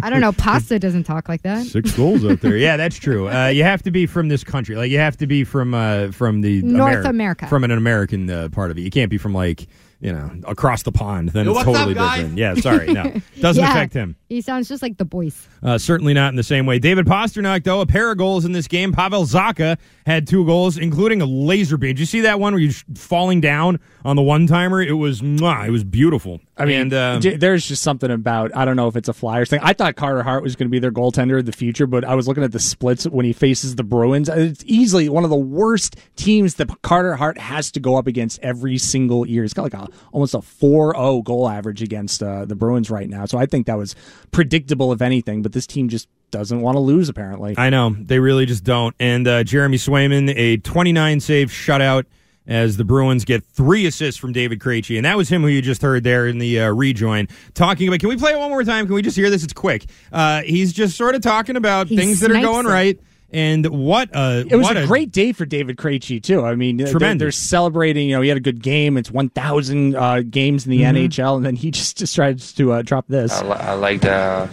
I 0.02 0.10
don't 0.10 0.22
know. 0.22 0.32
Pasta 0.32 0.80
doesn't 0.80 1.04
talk 1.04 1.30
like 1.30 1.44
that. 1.44 1.66
six 1.68 1.96
goals 1.96 2.26
out 2.26 2.42
there. 2.42 2.58
Yeah, 2.58 2.78
that's 2.78 2.98
true. 2.98 3.30
Uh, 3.30 3.48
you 3.50 3.64
have 3.64 3.84
to 3.84 3.92
be 3.92 4.08
from 4.08 4.28
this 4.28 4.44
country. 4.44 4.76
Like 4.76 4.90
you 4.90 4.98
have 4.98 5.18
to 5.18 5.28
be 5.28 5.44
from 5.44 5.76
uh, 5.76 6.12
from 6.12 6.42
the 6.42 6.64
North 6.64 7.06
America. 7.06 7.46
from 7.48 7.64
an 7.64 7.70
American 7.70 8.28
uh, 8.28 8.50
part 8.50 8.72
of 8.72 8.78
it. 8.80 8.82
You 8.82 8.90
can't 8.90 9.12
be 9.12 9.20
from 9.20 9.34
like 9.36 9.68
you 10.02 10.12
know 10.12 10.32
across 10.48 10.84
the 10.84 10.92
pond. 10.92 11.30
Then 11.30 11.46
Yo, 11.46 11.52
it's 11.52 11.58
what's 11.58 11.70
up, 11.70 11.76
totally 11.76 11.94
guys? 11.96 12.18
different. 12.18 12.38
Yeah, 12.38 12.56
sorry, 12.56 12.88
no, 12.94 13.04
doesn't 13.40 13.64
Yeah. 13.64 13.72
affect 13.72 13.94
him. 13.94 14.16
He 14.28 14.42
sounds 14.42 14.70
just 14.70 14.82
like 14.82 14.98
the 14.98 15.04
boys. 15.06 15.48
Uh, 15.62 15.78
certainly 15.78 16.14
not 16.14 16.30
in 16.30 16.36
the 16.38 16.44
same 16.44 16.66
way. 16.66 16.80
David 16.80 17.06
Pastrnak, 17.06 17.64
though, 17.66 17.82
a 17.82 17.86
pair 17.86 18.12
of 18.12 18.18
goals 18.18 18.46
in 18.46 18.54
this 18.54 18.66
game. 18.68 18.94
Pavel 18.94 19.26
Zacha 19.26 19.78
had 20.06 20.26
two 20.26 20.46
goals, 20.46 20.78
including 20.78 21.22
a 21.22 21.26
laser 21.26 21.76
beam. 21.78 21.90
Did 21.90 22.00
you 22.00 22.06
see 22.06 22.22
that 22.22 22.40
one 22.40 22.54
where 22.54 22.62
you're 22.62 22.72
falling 22.96 23.42
down 23.42 23.80
on 24.06 24.16
the 24.16 24.22
one 24.22 24.48
timer? 24.48 24.82
It 24.82 24.94
was, 24.94 25.22
mwah, 25.22 25.68
it 25.68 25.72
was 25.72 25.84
beautiful. 25.84 26.40
I 26.58 26.64
mean, 26.66 26.80
and, 26.80 26.94
um, 26.94 27.22
j- 27.22 27.36
there's 27.36 27.68
just 27.68 27.84
something 27.84 28.10
about 28.10 28.56
I 28.56 28.64
don't 28.64 28.76
know 28.78 28.88
if 28.88 28.96
it's 28.96 29.10
a 29.10 29.14
Flyers 29.14 29.50
thing. 29.50 29.60
I 29.64 29.74
thought 29.74 29.96
Carter 29.98 30.24
Hart 30.24 30.44
was 30.44 30.56
going 30.56 30.68
to 30.68 30.72
be 30.72 30.80
their 30.80 30.92
goaltender 30.92 31.40
in 31.40 31.46
the 31.46 31.52
future, 31.52 31.86
but 31.86 32.06
I 32.06 32.16
was 32.16 32.26
looking 32.28 32.44
at 32.44 32.54
the 32.54 32.60
splits 32.60 33.04
when 33.06 33.26
he 33.26 33.34
faces 33.34 33.76
the 33.76 33.84
Bruins. 33.84 34.30
It's 34.30 34.64
easily 34.66 35.10
one 35.10 35.26
of 35.26 35.30
the 35.30 35.36
worst 35.36 35.98
teams 36.16 36.56
that 36.56 36.70
Carter 36.84 37.16
Hart 37.18 37.38
has 37.38 37.70
to 37.74 37.82
go 37.82 37.98
up 37.98 38.08
against 38.08 38.40
every 38.42 38.78
single 38.78 39.28
year. 39.28 39.42
He's 39.44 39.54
got 39.54 39.64
like 39.64 39.74
a 39.74 39.88
almost 40.12 40.34
a 40.34 40.40
4-0 40.40 41.24
goal 41.24 41.50
average 41.50 41.82
against 41.82 42.22
uh, 42.24 42.46
the 42.46 42.56
Bruins 42.56 42.90
right 42.90 43.10
now. 43.10 43.26
So 43.26 43.38
I 43.38 43.46
think 43.46 43.68
that 43.68 43.78
was 43.78 43.96
predictable 44.32 44.92
if 44.94 45.02
anything, 45.02 45.42
but 45.42 45.52
this 45.54 45.68
team 45.68 45.90
just 45.90 46.08
doesn't 46.32 46.62
want 46.62 46.76
to 46.76 46.80
lose 46.80 47.10
apparently. 47.10 47.56
I 47.58 47.70
know 47.70 47.90
they 47.98 48.20
really 48.20 48.46
just 48.46 48.64
don't. 48.64 48.96
And 49.00 49.28
uh, 49.28 49.44
Jeremy 49.44 49.78
Swayman, 49.78 50.34
a 50.36 50.58
29 50.58 51.20
save 51.20 51.50
shutout 51.50 52.06
as 52.48 52.76
the 52.78 52.84
Bruins 52.84 53.24
get 53.24 53.44
three 53.44 53.86
assists 53.86 54.20
from 54.20 54.34
David 54.34 54.60
Krejci, 54.60 54.96
and 54.98 55.06
that 55.06 55.16
was 55.16 55.30
him 55.30 55.42
who 55.44 55.48
you 55.48 55.62
just 55.62 55.82
heard 55.82 56.04
there 56.04 56.28
in 56.28 56.40
the 56.40 56.62
uh, 56.62 56.70
rejoin 56.72 57.28
talking 57.54 57.88
about. 57.88 58.00
Can 58.00 58.10
we 58.10 58.18
play 58.18 58.32
it 58.32 58.40
one 58.40 58.50
more 58.50 58.64
time? 58.64 58.88
Can 58.88 58.96
we 58.96 59.02
just 59.02 59.16
hear 59.16 59.30
this? 59.30 59.44
It's 59.44 59.54
quick. 59.54 59.86
Uh, 60.12 60.42
he's 60.42 60.74
just 60.74 60.98
sort 60.98 61.14
of 61.16 61.22
talking 61.22 61.56
about 61.56 61.88
He 61.88 61.96
things 61.98 62.20
that 62.22 62.32
are 62.32 62.42
going 62.42 62.66
it. 62.66 62.70
right. 62.70 63.00
And 63.34 63.66
what 63.68 64.10
a 64.14 64.46
It 64.50 64.56
was 64.58 64.68
what 64.68 64.76
a 64.78 64.86
great 64.86 65.12
day 65.12 65.32
for 65.32 65.46
David 65.46 65.78
Krejci 65.78 66.22
too. 66.22 66.44
I 66.46 66.56
mean, 66.56 66.78
they're, 66.78 67.16
they're 67.16 67.32
celebrating. 67.32 68.10
You 68.10 68.16
know, 68.18 68.22
he 68.22 68.28
had 68.28 68.38
a 68.38 68.42
good 68.42 68.62
game. 68.62 68.98
It's 68.98 69.10
one 69.10 69.30
thousand 69.30 69.96
uh, 69.96 70.22
games 70.22 70.66
in 70.66 70.72
the 70.72 70.82
Mm-hmm. 70.82 70.98
NHL, 71.22 71.38
and 71.38 71.46
then 71.46 71.56
he 71.56 71.72
just 71.80 71.98
just 71.98 72.14
tries 72.16 72.52
to 72.54 72.74
uh, 72.74 72.82
drop 72.82 73.08
this. 73.08 73.32
I, 73.32 73.44
li- 73.46 73.52
I 73.60 73.74
like 73.74 74.02
the 74.02 74.50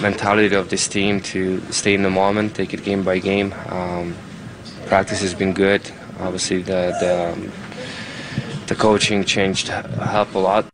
mentality 0.00 0.54
of 0.54 0.68
this 0.70 0.86
team 0.86 1.20
to 1.22 1.60
stay 1.72 1.94
in 1.94 2.02
the 2.02 2.10
moment, 2.10 2.54
take 2.54 2.72
it 2.72 2.84
game 2.84 3.02
by 3.02 3.18
game. 3.18 3.52
Um, 3.68 4.14
practice 4.86 5.20
has 5.20 5.34
been 5.34 5.52
good. 5.52 5.82
Obviously, 6.20 6.62
the 6.62 6.94
the, 7.00 7.32
um, 7.32 7.52
the 8.68 8.74
coaching 8.76 9.24
changed 9.24 9.68
helped 9.68 10.34
a 10.34 10.38
lot. 10.38 10.66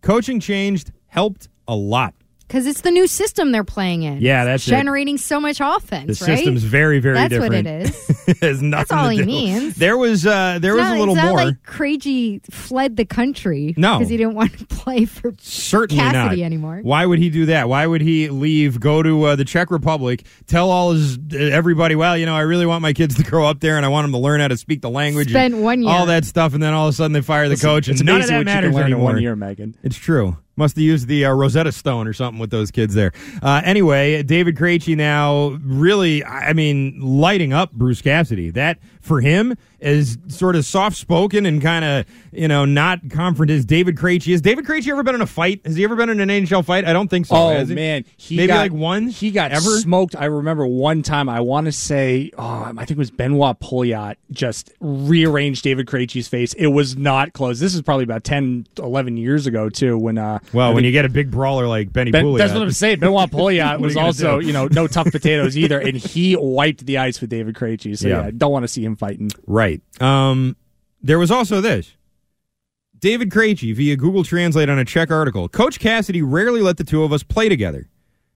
coaching 0.00 0.40
changed, 0.40 0.92
helped 1.08 1.48
a 1.68 1.74
lot. 1.74 2.14
Because 2.48 2.66
it's 2.66 2.82
the 2.82 2.90
new 2.92 3.06
system 3.08 3.50
they're 3.50 3.64
playing 3.64 4.04
in. 4.04 4.20
Yeah, 4.20 4.44
that's 4.44 4.62
It's 4.62 4.68
it. 4.68 4.70
generating 4.76 5.18
so 5.18 5.40
much 5.40 5.58
offense, 5.60 6.20
The 6.20 6.26
right? 6.26 6.36
system's 6.38 6.62
very, 6.62 7.00
very 7.00 7.14
That's 7.16 7.30
different. 7.30 7.54
what 7.54 7.66
it 7.66 7.82
is. 7.88 8.10
it 8.28 8.38
has 8.40 8.62
nothing 8.62 8.96
all 8.96 9.06
to 9.06 9.10
he 9.12 9.18
do. 9.18 9.24
means. 9.26 9.76
There 9.86 9.98
was 9.98 10.24
uh, 10.26 10.58
there 10.60 10.72
It's 10.74 10.80
was 10.82 10.88
not, 10.88 10.96
a 10.96 10.98
little 11.00 11.14
it's 11.14 11.22
not 11.24 11.28
more. 11.30 11.44
like 11.46 11.62
Krejci 11.64 12.40
fled 12.52 12.96
the 12.96 13.04
country. 13.04 13.74
No. 13.76 13.98
because 13.98 14.08
he 14.10 14.16
didn't 14.16 14.34
want 14.34 14.56
to 14.58 14.64
play 14.66 15.06
for 15.06 15.32
Certainly 15.40 16.00
Cassidy 16.02 16.40
not 16.42 16.46
anymore. 16.46 16.80
Why 16.82 17.04
would 17.04 17.18
he 17.18 17.30
do 17.30 17.46
that? 17.46 17.68
Why 17.68 17.86
would 17.86 18.00
he 18.00 18.28
leave, 18.28 18.78
go 18.80 19.02
to 19.02 19.24
uh, 19.24 19.36
the 19.36 19.44
Czech 19.44 19.70
Republic, 19.70 20.24
tell 20.46 20.70
all 20.70 20.92
his 20.92 21.18
uh, 21.18 21.36
everybody, 21.36 21.96
well, 21.96 22.16
you 22.16 22.26
know, 22.26 22.34
I 22.36 22.42
really 22.42 22.66
want 22.66 22.82
my 22.82 22.92
kids 22.92 23.16
to 23.16 23.22
grow 23.28 23.44
up 23.46 23.58
there, 23.60 23.76
and 23.76 23.84
I 23.84 23.88
want 23.88 24.04
them 24.04 24.12
to 24.12 24.18
learn 24.18 24.40
how 24.40 24.48
to 24.48 24.56
speak 24.56 24.82
the 24.82 24.90
language, 24.90 25.30
Spent 25.30 25.54
and 25.54 25.62
one 25.64 25.82
year. 25.82 25.90
all 25.92 26.06
that 26.06 26.24
stuff, 26.24 26.54
and 26.54 26.62
then 26.62 26.72
all 26.74 26.86
of 26.86 26.94
a 26.94 26.96
sudden 26.96 27.12
they 27.12 27.22
fire 27.22 27.44
the 27.44 27.50
Listen, 27.54 27.68
coach, 27.68 27.88
and 27.88 28.04
none 28.04 28.20
of 28.20 28.28
that 28.28 28.32
what 28.34 28.38
you 28.38 28.44
matters 28.44 28.68
can 28.70 28.76
learn 28.76 28.84
anymore. 28.92 29.10
in 29.10 29.14
one 29.16 29.22
year, 29.22 29.34
Megan. 29.36 29.76
It's 29.82 29.96
true. 29.96 30.36
Must 30.56 30.74
have 30.76 30.82
used 30.82 31.06
the 31.06 31.26
uh, 31.26 31.32
Rosetta 31.32 31.70
Stone 31.70 32.08
or 32.08 32.14
something 32.14 32.40
with 32.40 32.50
those 32.50 32.70
kids 32.70 32.94
there. 32.94 33.12
Uh, 33.42 33.60
anyway, 33.62 34.22
David 34.22 34.56
Krejci 34.56 34.96
now 34.96 35.58
really, 35.62 36.24
I 36.24 36.54
mean, 36.54 36.98
lighting 36.98 37.52
up 37.52 37.72
Bruce 37.72 38.00
Cassidy. 38.00 38.50
That 38.50 38.78
for 39.06 39.20
him 39.20 39.56
is 39.78 40.18
sort 40.28 40.56
of 40.56 40.64
soft 40.64 40.96
spoken 40.96 41.44
and 41.46 41.60
kind 41.62 41.84
of 41.84 42.06
you 42.32 42.48
know 42.48 42.64
not 42.64 43.08
confident 43.10 43.56
as 43.56 43.64
David 43.64 43.96
Krejci 43.96 44.32
is. 44.34 44.40
David 44.40 44.64
Krejci 44.64 44.88
ever 44.90 45.02
been 45.02 45.14
in 45.14 45.20
a 45.20 45.26
fight? 45.26 45.60
Has 45.64 45.76
he 45.76 45.84
ever 45.84 45.94
been 45.96 46.08
in 46.08 46.20
an 46.20 46.28
NHL 46.28 46.64
fight? 46.64 46.84
I 46.84 46.92
don't 46.92 47.08
think 47.08 47.26
so. 47.26 47.36
Oh 47.36 47.64
he? 47.64 47.74
man, 47.74 48.04
he 48.16 48.36
maybe 48.36 48.48
got, 48.48 48.58
like 48.58 48.72
one. 48.72 49.08
He 49.08 49.30
got 49.30 49.52
ever. 49.52 49.78
smoked. 49.78 50.16
I 50.16 50.26
remember 50.26 50.66
one 50.66 51.02
time. 51.02 51.28
I 51.28 51.40
want 51.40 51.66
to 51.66 51.72
say, 51.72 52.30
oh, 52.36 52.72
I 52.76 52.84
think 52.84 52.92
it 52.92 52.98
was 52.98 53.10
Benoit 53.10 53.58
Pouliot 53.60 54.16
just 54.30 54.72
rearranged 54.80 55.62
David 55.62 55.86
Krejci's 55.86 56.28
face. 56.28 56.52
It 56.54 56.66
was 56.68 56.96
not 56.96 57.32
close. 57.32 57.60
This 57.60 57.74
is 57.74 57.82
probably 57.82 58.04
about 58.04 58.24
10, 58.24 58.66
11 58.78 59.16
years 59.16 59.46
ago 59.46 59.68
too. 59.68 59.96
When 59.98 60.18
uh, 60.18 60.40
well, 60.52 60.74
when 60.74 60.84
you 60.84 60.92
get 60.92 61.04
a 61.04 61.08
big 61.08 61.30
brawler 61.30 61.66
like 61.66 61.92
Benny 61.92 62.10
Ben- 62.10 62.24
Pouliot, 62.24 62.38
that's 62.38 62.52
what 62.52 62.62
I'm 62.62 62.70
saying. 62.72 63.00
Benoit 63.00 63.30
Pouliot 63.30 63.78
was 63.80 63.94
you 63.94 64.00
also, 64.00 64.40
do? 64.40 64.46
you 64.46 64.52
know, 64.52 64.66
no 64.70 64.86
tough 64.86 65.10
potatoes 65.12 65.56
either, 65.56 65.78
and 65.78 65.96
he 65.96 66.36
wiped 66.36 66.84
the 66.86 66.98
ice 66.98 67.20
with 67.20 67.30
David 67.30 67.54
Krejci. 67.54 67.96
So 67.96 68.08
Yeah. 68.08 68.24
yeah, 68.26 68.30
don't 68.36 68.52
want 68.52 68.64
to 68.64 68.68
see 68.68 68.84
him 68.84 68.95
fighting. 68.96 69.30
Right. 69.46 69.80
Um, 70.00 70.56
there 71.02 71.18
was 71.18 71.30
also 71.30 71.60
this. 71.60 71.94
David 72.98 73.30
Krejci 73.30 73.74
via 73.74 73.96
Google 73.96 74.24
Translate 74.24 74.68
on 74.68 74.78
a 74.78 74.84
Czech 74.84 75.10
article. 75.10 75.48
Coach 75.48 75.78
Cassidy 75.78 76.22
rarely 76.22 76.60
let 76.60 76.76
the 76.78 76.84
two 76.84 77.02
of 77.02 77.12
us 77.12 77.22
play 77.22 77.48
together. 77.48 77.88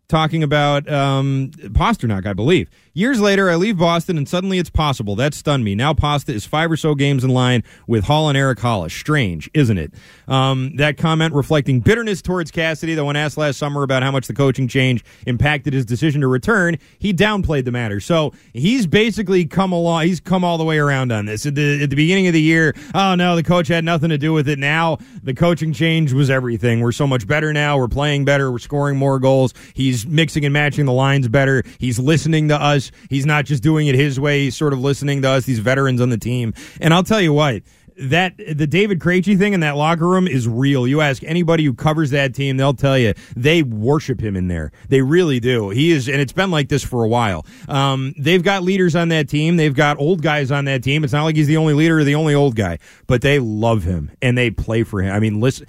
Talking 0.08 0.42
about 0.42 0.88
um, 0.90 1.50
Pastrnak, 1.56 2.26
I 2.26 2.32
believe. 2.32 2.68
Years 2.92 3.20
later, 3.20 3.48
I 3.48 3.54
leave 3.54 3.78
Boston 3.78 4.18
and 4.18 4.28
suddenly 4.28 4.58
it's 4.58 4.68
possible. 4.68 5.14
That 5.14 5.32
stunned 5.32 5.62
me. 5.62 5.76
Now 5.76 5.94
Pasta 5.94 6.32
is 6.32 6.44
five 6.44 6.72
or 6.72 6.76
so 6.76 6.96
games 6.96 7.22
in 7.22 7.30
line 7.30 7.62
with 7.86 8.02
Hall 8.02 8.28
and 8.28 8.36
Erik 8.36 8.58
Haula. 8.58 8.90
Strange, 8.90 9.48
isn't 9.54 9.78
it? 9.78 9.94
Um, 10.26 10.74
that 10.74 10.96
comment 10.96 11.32
reflecting 11.32 11.78
bitterness 11.78 12.20
towards 12.20 12.50
Cassidy, 12.50 12.94
that 12.94 13.04
when 13.04 13.14
asked 13.14 13.36
last 13.36 13.58
summer 13.58 13.84
about 13.84 14.02
how 14.02 14.10
much 14.10 14.26
the 14.26 14.34
coaching 14.34 14.66
change 14.66 15.04
impacted 15.24 15.72
his 15.72 15.84
decision 15.84 16.20
to 16.22 16.26
return, 16.26 16.78
he 16.98 17.14
downplayed 17.14 17.64
the 17.64 17.70
matter. 17.70 18.00
So 18.00 18.32
he's 18.52 18.88
basically 18.88 19.44
come 19.44 19.70
along, 19.70 20.06
he's 20.06 20.18
come 20.18 20.42
all 20.42 20.58
the 20.58 20.64
way 20.64 20.78
around 20.78 21.12
on 21.12 21.26
this. 21.26 21.46
At 21.46 21.54
the, 21.54 21.84
at 21.84 21.90
the 21.90 21.96
beginning 21.96 22.26
of 22.26 22.32
the 22.32 22.42
year, 22.42 22.74
oh 22.92 23.14
no, 23.14 23.36
the 23.36 23.44
coach 23.44 23.68
had 23.68 23.84
nothing 23.84 24.08
to 24.08 24.18
do 24.18 24.32
with 24.32 24.48
it. 24.48 24.58
Now 24.58 24.98
the 25.22 25.34
coaching 25.34 25.72
change 25.72 26.12
was 26.12 26.28
everything. 26.28 26.80
We're 26.80 26.90
so 26.90 27.06
much 27.06 27.24
better 27.28 27.52
now. 27.52 27.78
We're 27.78 27.86
playing 27.86 28.24
better. 28.24 28.50
We're 28.50 28.58
scoring 28.58 28.96
more 28.96 29.20
goals. 29.20 29.54
He's 29.74 30.04
mixing 30.08 30.44
and 30.44 30.52
matching 30.52 30.86
the 30.86 30.92
lines 30.92 31.28
better. 31.28 31.62
He's 31.78 32.00
listening 32.00 32.48
to 32.48 32.60
us. 32.60 32.79
He's 33.08 33.26
not 33.26 33.44
just 33.44 33.62
doing 33.62 33.86
it 33.86 33.94
his 33.94 34.18
way. 34.18 34.44
He's 34.44 34.56
sort 34.56 34.72
of 34.72 34.80
listening 34.80 35.22
to 35.22 35.28
us, 35.28 35.44
these 35.44 35.58
veterans 35.58 36.00
on 36.00 36.10
the 36.10 36.18
team. 36.18 36.54
And 36.80 36.94
I'll 36.94 37.02
tell 37.02 37.20
you 37.20 37.32
what, 37.32 37.62
that 38.00 38.34
the 38.38 38.66
David 38.66 38.98
Krejci 38.98 39.38
thing 39.38 39.52
in 39.52 39.60
that 39.60 39.76
locker 39.76 40.08
room 40.08 40.26
is 40.26 40.48
real. 40.48 40.86
You 40.86 41.00
ask 41.00 41.22
anybody 41.24 41.64
who 41.64 41.74
covers 41.74 42.10
that 42.10 42.34
team, 42.34 42.56
they'll 42.56 42.74
tell 42.74 42.98
you 42.98 43.14
they 43.36 43.62
worship 43.62 44.20
him 44.20 44.36
in 44.36 44.48
there. 44.48 44.72
They 44.88 45.02
really 45.02 45.40
do. 45.40 45.70
He 45.70 45.90
is, 45.90 46.08
and 46.08 46.20
it's 46.20 46.32
been 46.32 46.50
like 46.50 46.68
this 46.68 46.82
for 46.82 47.04
a 47.04 47.08
while. 47.08 47.44
Um, 47.68 48.14
they've 48.18 48.42
got 48.42 48.62
leaders 48.62 48.96
on 48.96 49.08
that 49.10 49.28
team. 49.28 49.56
They've 49.56 49.74
got 49.74 49.98
old 49.98 50.22
guys 50.22 50.50
on 50.50 50.64
that 50.64 50.82
team. 50.82 51.04
It's 51.04 51.12
not 51.12 51.24
like 51.24 51.36
he's 51.36 51.46
the 51.46 51.58
only 51.58 51.74
leader 51.74 51.98
or 51.98 52.04
the 52.04 52.14
only 52.14 52.34
old 52.34 52.56
guy, 52.56 52.78
but 53.06 53.22
they 53.22 53.38
love 53.38 53.84
him 53.84 54.10
and 54.22 54.36
they 54.36 54.50
play 54.50 54.82
for 54.82 55.02
him. 55.02 55.14
I 55.14 55.20
mean, 55.20 55.40
listen, 55.40 55.66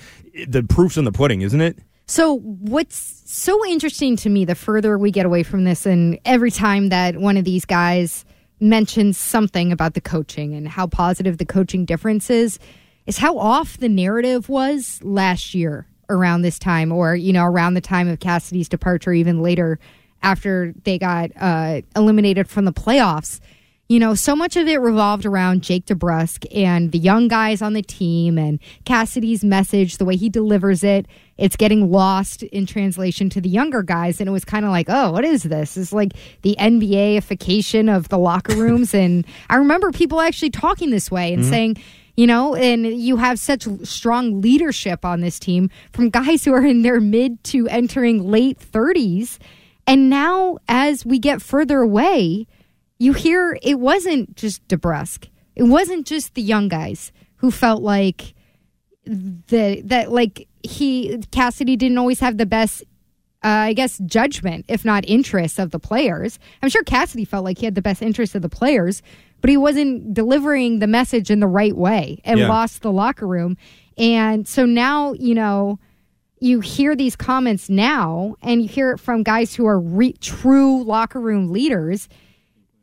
the 0.48 0.64
proof's 0.64 0.98
in 0.98 1.04
the 1.06 1.12
pudding, 1.12 1.42
isn't 1.42 1.62
it? 1.62 1.80
So, 2.12 2.40
what's 2.40 3.24
so 3.26 3.66
interesting 3.66 4.18
to 4.18 4.30
me, 4.30 4.44
the 4.44 4.54
further 4.54 4.98
we 4.98 5.12
get 5.12 5.26
away 5.26 5.44
from 5.44 5.64
this, 5.64 5.86
and 5.86 6.20
every 6.26 6.52
time 6.52 6.90
that 6.90 7.16
one 7.16 7.38
of 7.38 7.46
these 7.46 7.64
guys 7.64 8.26
mentions 8.60 9.18
something 9.18 9.72
about 9.72 9.94
the 9.94 10.02
coaching 10.02 10.54
and 10.54 10.68
how 10.68 10.88
positive 10.88 11.38
the 11.38 11.46
coaching 11.46 11.86
difference 11.86 12.30
is, 12.30 12.60
is 13.06 13.18
how 13.18 13.38
off 13.38 13.78
the 13.78 13.88
narrative 13.88 14.50
was 14.50 15.00
last 15.02 15.56
year 15.56 15.88
around 16.10 16.42
this 16.42 16.60
time, 16.60 16.92
or, 16.92 17.16
you 17.16 17.32
know, 17.32 17.46
around 17.46 17.76
the 17.76 17.82
time 17.82 18.10
of 18.10 18.20
Cassidy's 18.20 18.68
departure, 18.68 19.14
even 19.14 19.42
later 19.42 19.80
after 20.22 20.74
they 20.84 21.00
got 21.00 21.32
uh, 21.40 21.80
eliminated 21.96 22.50
from 22.50 22.66
the 22.66 22.74
playoffs 22.74 23.40
you 23.92 24.00
know, 24.00 24.16
so 24.16 24.38
much 24.38 24.56
of 24.56 24.70
it 24.70 24.78
revolved 24.78 25.26
around 25.26 25.64
Jake 25.64 25.86
DeBrusk 25.86 26.46
and 26.56 26.94
the 26.94 26.98
young 26.98 27.28
guys 27.28 27.62
on 27.62 27.74
the 27.74 27.82
team 27.82 28.38
and 28.38 28.58
Cassidy's 28.86 29.44
message, 29.44 29.98
the 29.98 30.06
way 30.06 30.16
he 30.16 30.30
delivers 30.30 30.82
it. 30.82 31.08
It's 31.42 31.56
getting 31.56 31.92
lost 31.92 32.44
in 32.44 32.68
translation 32.68 33.30
to 33.32 33.42
the 33.42 33.50
younger 33.50 33.82
guys. 33.82 34.22
And 34.22 34.30
it 34.30 34.32
was 34.32 34.46
kind 34.46 34.64
of 34.64 34.70
like, 34.70 34.86
oh, 34.90 35.12
what 35.12 35.26
is 35.26 35.42
this? 35.42 35.76
It's 35.76 35.92
like 35.92 36.14
the 36.44 36.56
NBAification 36.60 37.94
of 37.94 38.10
the 38.10 38.20
locker 38.20 38.56
rooms. 38.56 38.94
and 38.94 39.26
I 39.50 39.56
remember 39.56 39.92
people 39.92 40.22
actually 40.22 40.52
talking 40.52 40.92
this 40.92 41.10
way 41.10 41.34
and 41.34 41.42
mm-hmm. 41.42 41.52
saying, 41.52 41.78
you 42.16 42.28
know, 42.28 42.56
and 42.56 42.86
you 42.86 43.18
have 43.18 43.40
such 43.40 43.68
strong 43.84 44.40
leadership 44.40 45.04
on 45.04 45.22
this 45.22 45.40
team 45.40 45.72
from 45.94 46.12
guys 46.12 46.46
who 46.46 46.54
are 46.54 46.64
in 46.64 46.84
their 46.84 47.00
mid 47.00 47.44
to 47.46 47.68
entering 47.70 48.24
late 48.30 48.60
30s. 48.60 49.40
And 49.88 50.12
now, 50.12 50.60
as 50.68 51.06
we 51.06 51.18
get 51.18 51.42
further 51.42 51.80
away, 51.80 52.46
you 53.00 53.14
hear 53.14 53.58
it 53.64 53.80
wasn't 53.80 54.36
just 54.36 54.68
DeBrusk. 54.68 55.28
It 55.56 55.64
wasn't 55.64 56.06
just 56.06 56.36
the 56.36 56.44
young 56.44 56.68
guys 56.68 57.12
who 57.38 57.50
felt 57.50 57.82
like 57.82 58.36
the 59.06 59.82
that 59.86 60.12
like 60.12 60.48
he 60.64 61.22
Cassidy 61.32 61.76
didn't 61.76 61.98
always 61.98 62.20
have 62.20 62.38
the 62.38 62.46
best 62.46 62.84
uh, 63.44 63.48
I 63.48 63.74
guess 63.74 63.98
judgment, 64.06 64.66
if 64.68 64.86
not 64.86 65.04
interest 65.08 65.58
of 65.58 65.72
the 65.72 65.80
players. 65.80 66.38
I'm 66.62 66.70
sure 66.70 66.84
Cassidy 66.84 67.26
felt 67.26 67.44
like 67.44 67.58
he 67.58 67.66
had 67.66 67.74
the 67.76 67.82
best 67.82 68.02
interest 68.02 68.36
of 68.36 68.44
the 68.44 68.50
players, 68.50 69.02
but 69.42 69.50
he 69.50 69.58
wasn't 69.58 70.14
delivering 70.14 70.78
the 70.78 70.88
message 70.88 71.32
in 71.32 71.40
the 71.40 71.48
right 71.48 71.76
way 71.76 72.22
and 72.24 72.40
yeah. 72.40 72.48
lost 72.48 72.84
the 72.84 72.92
locker 72.92 73.28
room. 73.28 73.58
And 73.98 74.48
so 74.48 74.66
now, 74.66 75.14
you 75.14 75.34
know, 75.34 75.80
you 76.40 76.60
hear 76.60 76.96
these 76.96 77.16
comments 77.16 77.70
now 77.70 78.36
and 78.42 78.62
you 78.62 78.68
hear 78.68 78.92
it 78.92 79.00
from 79.00 79.24
guys 79.24 79.56
who 79.56 79.66
are 79.66 79.80
re- 79.80 80.14
true 80.14 80.84
locker 80.84 81.20
room 81.20 81.52
leaders 81.52 82.08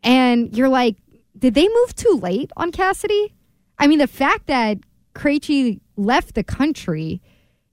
and 0.02 0.56
you're 0.56 0.68
like, 0.68 0.96
did 1.38 1.54
they 1.54 1.68
move 1.68 1.94
too 1.94 2.18
late 2.22 2.50
on 2.56 2.72
Cassidy? 2.72 3.34
I 3.78 3.86
mean, 3.86 3.98
the 3.98 4.08
fact 4.08 4.46
that 4.46 4.78
Krejci 5.14 5.80
left 5.96 6.34
the 6.34 6.44
country, 6.44 7.20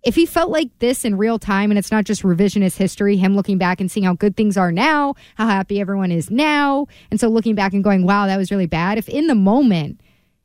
if 0.06 0.14
he 0.14 0.28
felt 0.28 0.52
like 0.52 0.70
this 0.80 1.04
in 1.04 1.18
real 1.18 1.40
time 1.40 1.72
and 1.72 1.80
it's 1.80 1.92
not 1.92 2.06
just 2.06 2.22
revisionist 2.22 2.78
history, 2.78 3.18
him 3.18 3.36
looking 3.36 3.58
back 3.58 3.82
and 3.82 3.92
seeing 3.92 4.06
how 4.06 4.14
good 4.14 4.38
things 4.38 4.56
are 4.56 4.72
now, 4.72 5.16
how 5.34 5.48
happy 5.48 5.82
everyone 5.82 6.12
is 6.12 6.30
now, 6.30 6.88
and 7.10 7.20
so 7.20 7.28
looking 7.28 7.56
back 7.56 7.74
and 7.74 7.84
going, 7.84 8.06
wow, 8.06 8.28
that 8.28 8.38
was 8.38 8.52
really 8.52 8.68
bad. 8.68 9.00
If 9.00 9.10
in 9.10 9.28
the 9.28 9.36
moment 9.36 10.00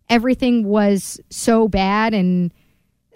everything 0.08 0.64
was 0.64 1.20
so 1.28 1.68
bad 1.68 2.14
and 2.14 2.52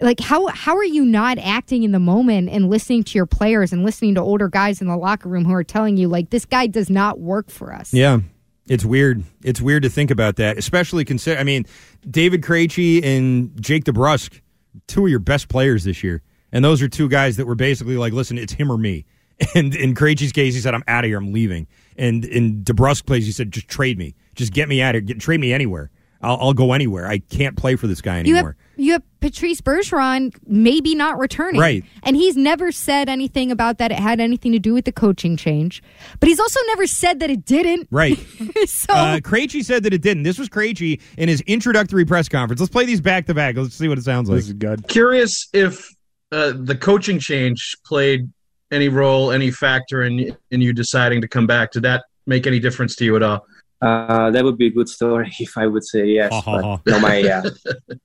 like 0.01 0.19
how 0.19 0.47
how 0.47 0.75
are 0.75 0.85
you 0.85 1.03
not 1.03 1.37
acting 1.39 1.83
in 1.83 1.91
the 1.91 1.99
moment 1.99 2.49
and 2.49 2.69
listening 2.69 3.03
to 3.03 3.17
your 3.17 3.25
players 3.25 3.73
and 3.73 3.83
listening 3.83 4.15
to 4.15 4.21
older 4.21 4.47
guys 4.47 4.81
in 4.81 4.87
the 4.87 4.97
locker 4.97 5.29
room 5.29 5.45
who 5.45 5.53
are 5.53 5.63
telling 5.63 5.97
you 5.97 6.07
like 6.07 6.29
this 6.29 6.45
guy 6.45 6.67
does 6.67 6.89
not 6.89 7.19
work 7.19 7.49
for 7.49 7.73
us? 7.73 7.93
Yeah. 7.93 8.19
It's 8.67 8.83
weird. 8.83 9.23
It's 9.43 9.61
weird 9.61 9.83
to 9.83 9.89
think 9.89 10.09
about 10.09 10.37
that, 10.37 10.57
especially 10.57 11.05
consider. 11.05 11.39
I 11.39 11.43
mean, 11.43 11.65
David 12.09 12.41
Krejci 12.41 13.03
and 13.03 13.51
Jake 13.61 13.83
DeBrusk, 13.83 14.41
two 14.87 15.05
of 15.05 15.09
your 15.09 15.19
best 15.19 15.49
players 15.49 15.83
this 15.83 16.03
year, 16.03 16.23
and 16.51 16.63
those 16.63 16.81
are 16.81 16.87
two 16.87 17.09
guys 17.09 17.37
that 17.37 17.45
were 17.45 17.55
basically 17.55 17.97
like, 17.97 18.13
"Listen, 18.13 18.37
it's 18.37 18.53
him 18.53 18.71
or 18.71 18.77
me." 18.77 19.05
And 19.53 19.75
in 19.75 19.95
Krejci's 19.95 20.31
case, 20.31 20.53
he 20.53 20.61
said, 20.61 20.73
"I'm 20.73 20.83
out 20.87 21.03
of 21.03 21.09
here. 21.09 21.17
I'm 21.17 21.33
leaving." 21.33 21.67
And 21.97 22.23
in 22.23 22.63
DeBrusk 22.63 23.05
plays, 23.05 23.25
he 23.25 23.33
said, 23.33 23.51
"Just 23.51 23.67
trade 23.67 23.97
me. 23.97 24.15
Just 24.33 24.53
get 24.53 24.69
me 24.69 24.81
out 24.81 24.95
of 24.95 25.01
here. 25.01 25.07
Get, 25.13 25.19
trade 25.19 25.41
me 25.41 25.51
anywhere." 25.51 25.91
I'll, 26.21 26.37
I'll, 26.39 26.53
go 26.53 26.73
anywhere. 26.73 27.07
I 27.07 27.19
can't 27.19 27.55
play 27.55 27.75
for 27.75 27.87
this 27.87 28.01
guy 28.01 28.19
anymore. 28.19 28.55
You 28.77 28.83
have, 28.83 28.85
you 28.85 28.91
have 28.93 29.03
Patrice 29.19 29.61
Bergeron 29.61 30.35
maybe 30.47 30.95
not 30.95 31.19
returning. 31.19 31.61
Right. 31.61 31.83
And 32.03 32.15
he's 32.15 32.35
never 32.35 32.71
said 32.71 33.09
anything 33.09 33.51
about 33.51 33.77
that 33.77 33.91
it 33.91 33.99
had 33.99 34.19
anything 34.19 34.51
to 34.51 34.59
do 34.59 34.73
with 34.73 34.85
the 34.85 34.91
coaching 34.91 35.37
change. 35.37 35.83
But 36.19 36.29
he's 36.29 36.39
also 36.39 36.59
never 36.67 36.87
said 36.87 37.19
that 37.19 37.29
it 37.29 37.45
didn't. 37.45 37.87
Right. 37.91 38.17
so 38.65 38.93
uh, 38.93 39.19
Krejci 39.19 39.63
said 39.63 39.83
that 39.83 39.93
it 39.93 40.01
didn't. 40.01 40.23
This 40.23 40.39
was 40.39 40.49
Krejci 40.49 41.01
in 41.17 41.29
his 41.29 41.41
introductory 41.41 42.05
press 42.05 42.27
conference. 42.27 42.59
Let's 42.59 42.71
play 42.71 42.85
these 42.85 43.01
back 43.01 43.27
to 43.27 43.33
back. 43.33 43.55
Let's 43.55 43.75
see 43.75 43.87
what 43.87 43.97
it 43.97 44.03
sounds 44.03 44.29
like. 44.29 44.37
This 44.37 44.47
is 44.47 44.53
good. 44.53 44.87
Curious 44.87 45.47
if 45.53 45.94
uh, 46.31 46.53
the 46.55 46.75
coaching 46.75 47.19
change 47.19 47.75
played 47.85 48.29
any 48.71 48.89
role, 48.89 49.31
any 49.31 49.51
factor 49.51 50.03
in 50.03 50.35
in 50.51 50.61
you 50.61 50.73
deciding 50.73 51.21
to 51.21 51.27
come 51.27 51.47
back. 51.47 51.71
Did 51.71 51.83
that 51.83 52.05
make 52.25 52.47
any 52.47 52.59
difference 52.59 52.95
to 52.97 53.05
you 53.05 53.15
at 53.15 53.23
all? 53.23 53.45
Uh, 53.81 54.31
that 54.31 54.43
would 54.43 54.57
be 54.57 54.67
a 54.67 54.71
good 54.71 54.89
story 54.89 55.31
if 55.39 55.57
I 55.57 55.67
would 55.67 55.83
say 55.83 56.05
yes. 56.05 56.31
but 56.45 56.81
no, 56.85 56.99
my 56.99 57.21
uh, 57.23 57.49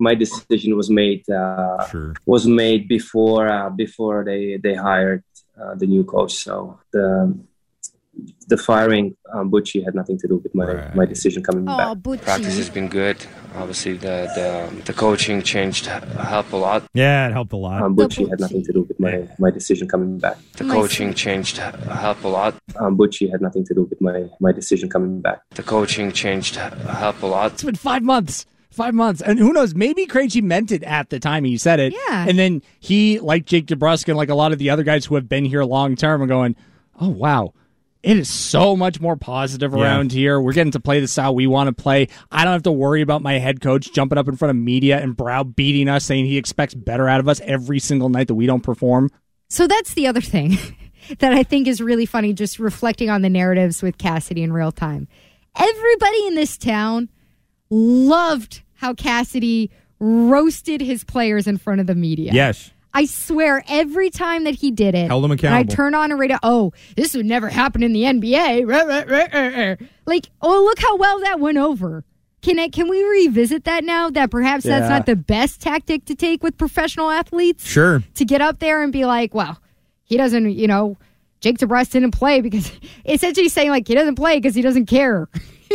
my 0.00 0.14
decision 0.14 0.76
was 0.76 0.90
made 0.90 1.28
uh, 1.30 1.88
sure. 1.88 2.14
was 2.26 2.46
made 2.46 2.88
before 2.88 3.48
uh, 3.48 3.70
before 3.70 4.24
they 4.24 4.58
they 4.62 4.74
hired 4.74 5.24
uh, 5.60 5.74
the 5.74 5.86
new 5.86 6.04
coach. 6.04 6.34
So 6.34 6.80
the 6.92 7.38
the 8.48 8.56
firing 8.56 9.16
um, 9.32 9.50
Butchie 9.50 9.84
had 9.84 9.94
nothing 9.94 10.18
to 10.18 10.28
do 10.28 10.36
with 10.36 10.54
my, 10.54 10.66
right. 10.66 10.94
my 10.94 11.06
decision 11.06 11.42
coming 11.42 11.68
oh, 11.68 11.76
back. 11.76 11.98
Butchie. 11.98 12.22
Practice 12.22 12.56
has 12.56 12.70
been 12.70 12.88
good. 12.88 13.24
Obviously, 13.54 13.94
the, 13.94 14.28
the 14.34 14.82
the 14.84 14.92
coaching 14.92 15.42
changed 15.42 15.86
helped 15.86 16.52
a 16.52 16.56
lot. 16.56 16.84
Yeah, 16.92 17.28
it 17.28 17.32
helped 17.32 17.52
a 17.52 17.56
lot. 17.56 17.82
Um, 17.82 17.96
Butchie 17.96 18.28
had 18.28 18.40
nothing 18.40 18.64
to 18.64 18.72
do 18.72 18.82
with 18.82 18.98
my, 18.98 19.28
my 19.38 19.50
decision 19.50 19.88
coming 19.88 20.18
back. 20.18 20.38
The 20.56 20.64
coaching 20.64 21.14
changed 21.14 21.58
helped 21.58 22.24
a 22.24 22.28
lot. 22.28 22.54
Um, 22.76 22.96
Butchie 22.96 23.30
had 23.30 23.40
nothing 23.40 23.64
to 23.66 23.74
do 23.74 23.82
with 23.84 24.00
my, 24.00 24.28
my 24.40 24.52
decision 24.52 24.88
coming 24.88 25.20
back. 25.20 25.42
The 25.50 25.62
coaching 25.62 26.12
changed 26.12 26.56
helped 26.56 27.22
a 27.22 27.26
lot. 27.26 27.52
It's 27.52 27.64
been 27.64 27.76
five 27.76 28.02
months 28.02 28.46
five 28.74 28.92
months. 28.92 29.22
And 29.22 29.38
who 29.38 29.52
knows? 29.52 29.74
Maybe 29.74 30.04
Krejci 30.04 30.42
meant 30.42 30.72
it 30.72 30.82
at 30.82 31.08
the 31.10 31.20
time 31.20 31.44
he 31.44 31.56
said 31.56 31.78
it. 31.78 31.94
Yeah. 32.08 32.26
And 32.28 32.38
then 32.38 32.60
he, 32.80 33.20
like 33.20 33.46
Jake 33.46 33.66
DeBrusk 33.66 34.08
and 34.08 34.16
like 34.16 34.28
a 34.28 34.34
lot 34.34 34.52
of 34.52 34.58
the 34.58 34.70
other 34.70 34.82
guys 34.82 35.06
who 35.06 35.14
have 35.14 35.28
been 35.28 35.44
here 35.44 35.62
long 35.62 35.94
term, 35.94 36.20
are 36.20 36.26
going, 36.26 36.56
"Oh 37.00 37.08
wow, 37.08 37.54
it 38.04 38.18
is 38.18 38.28
so 38.28 38.76
much 38.76 39.00
more 39.00 39.16
positive 39.16 39.72
around 39.72 40.12
yeah. 40.12 40.18
here. 40.18 40.40
We're 40.40 40.52
getting 40.52 40.72
to 40.72 40.80
play 40.80 41.00
the 41.00 41.08
style 41.08 41.34
we 41.34 41.46
want 41.46 41.74
to 41.74 41.82
play. 41.82 42.08
I 42.30 42.44
don't 42.44 42.52
have 42.52 42.62
to 42.64 42.72
worry 42.72 43.00
about 43.00 43.22
my 43.22 43.38
head 43.38 43.62
coach 43.62 43.92
jumping 43.92 44.18
up 44.18 44.28
in 44.28 44.36
front 44.36 44.50
of 44.50 44.56
media 44.56 45.00
and 45.00 45.16
browbeating 45.16 45.88
us, 45.88 46.04
saying 46.04 46.26
he 46.26 46.36
expects 46.36 46.74
better 46.74 47.08
out 47.08 47.20
of 47.20 47.28
us 47.28 47.40
every 47.40 47.78
single 47.78 48.10
night 48.10 48.28
that 48.28 48.34
we 48.34 48.46
don't 48.46 48.62
perform. 48.62 49.10
So 49.48 49.66
that's 49.66 49.94
the 49.94 50.06
other 50.06 50.20
thing 50.20 50.58
that 51.18 51.32
I 51.32 51.42
think 51.44 51.66
is 51.66 51.80
really 51.80 52.04
funny, 52.04 52.34
just 52.34 52.58
reflecting 52.58 53.08
on 53.08 53.22
the 53.22 53.30
narratives 53.30 53.82
with 53.82 53.96
Cassidy 53.96 54.42
in 54.42 54.52
real 54.52 54.72
time. 54.72 55.08
Everybody 55.56 56.26
in 56.26 56.34
this 56.34 56.58
town 56.58 57.08
loved 57.70 58.62
how 58.74 58.92
Cassidy 58.92 59.70
roasted 59.98 60.82
his 60.82 61.04
players 61.04 61.46
in 61.46 61.56
front 61.56 61.80
of 61.80 61.86
the 61.86 61.94
media. 61.94 62.32
Yes. 62.34 62.70
I 62.94 63.06
swear, 63.06 63.64
every 63.68 64.08
time 64.08 64.44
that 64.44 64.54
he 64.54 64.70
did 64.70 64.94
it, 64.94 65.08
held 65.08 65.24
him 65.24 65.32
accountable. 65.32 65.72
I 65.72 65.74
turn 65.74 65.94
on 65.94 66.12
a 66.12 66.16
radio. 66.16 66.38
Oh, 66.44 66.72
this 66.96 67.14
would 67.14 67.26
never 67.26 67.48
happen 67.48 67.82
in 67.82 67.92
the 67.92 68.02
NBA. 68.02 68.66
Like, 70.06 70.30
oh, 70.40 70.62
look 70.64 70.78
how 70.78 70.96
well 70.96 71.20
that 71.20 71.40
went 71.40 71.58
over. 71.58 72.04
Can 72.40 72.58
I, 72.58 72.68
can 72.68 72.88
we 72.88 73.02
revisit 73.02 73.64
that 73.64 73.84
now? 73.84 74.10
That 74.10 74.30
perhaps 74.30 74.64
yeah. 74.64 74.78
that's 74.78 74.90
not 74.90 75.06
the 75.06 75.16
best 75.16 75.60
tactic 75.60 76.04
to 76.04 76.14
take 76.14 76.42
with 76.42 76.56
professional 76.56 77.10
athletes. 77.10 77.66
Sure. 77.66 78.02
To 78.14 78.24
get 78.24 78.40
up 78.40 78.60
there 78.60 78.82
and 78.82 78.92
be 78.92 79.06
like, 79.06 79.34
well, 79.34 79.58
he 80.04 80.16
doesn't, 80.16 80.52
you 80.52 80.68
know, 80.68 80.96
Jake 81.40 81.58
DeBrusk 81.58 81.90
didn't 81.90 82.12
play 82.12 82.40
because 82.42 82.70
essentially 83.04 83.48
saying 83.48 83.70
like 83.70 83.88
he 83.88 83.94
doesn't 83.94 84.14
play 84.14 84.38
because 84.38 84.54
he 84.54 84.62
doesn't 84.62 84.86
care. 84.86 85.28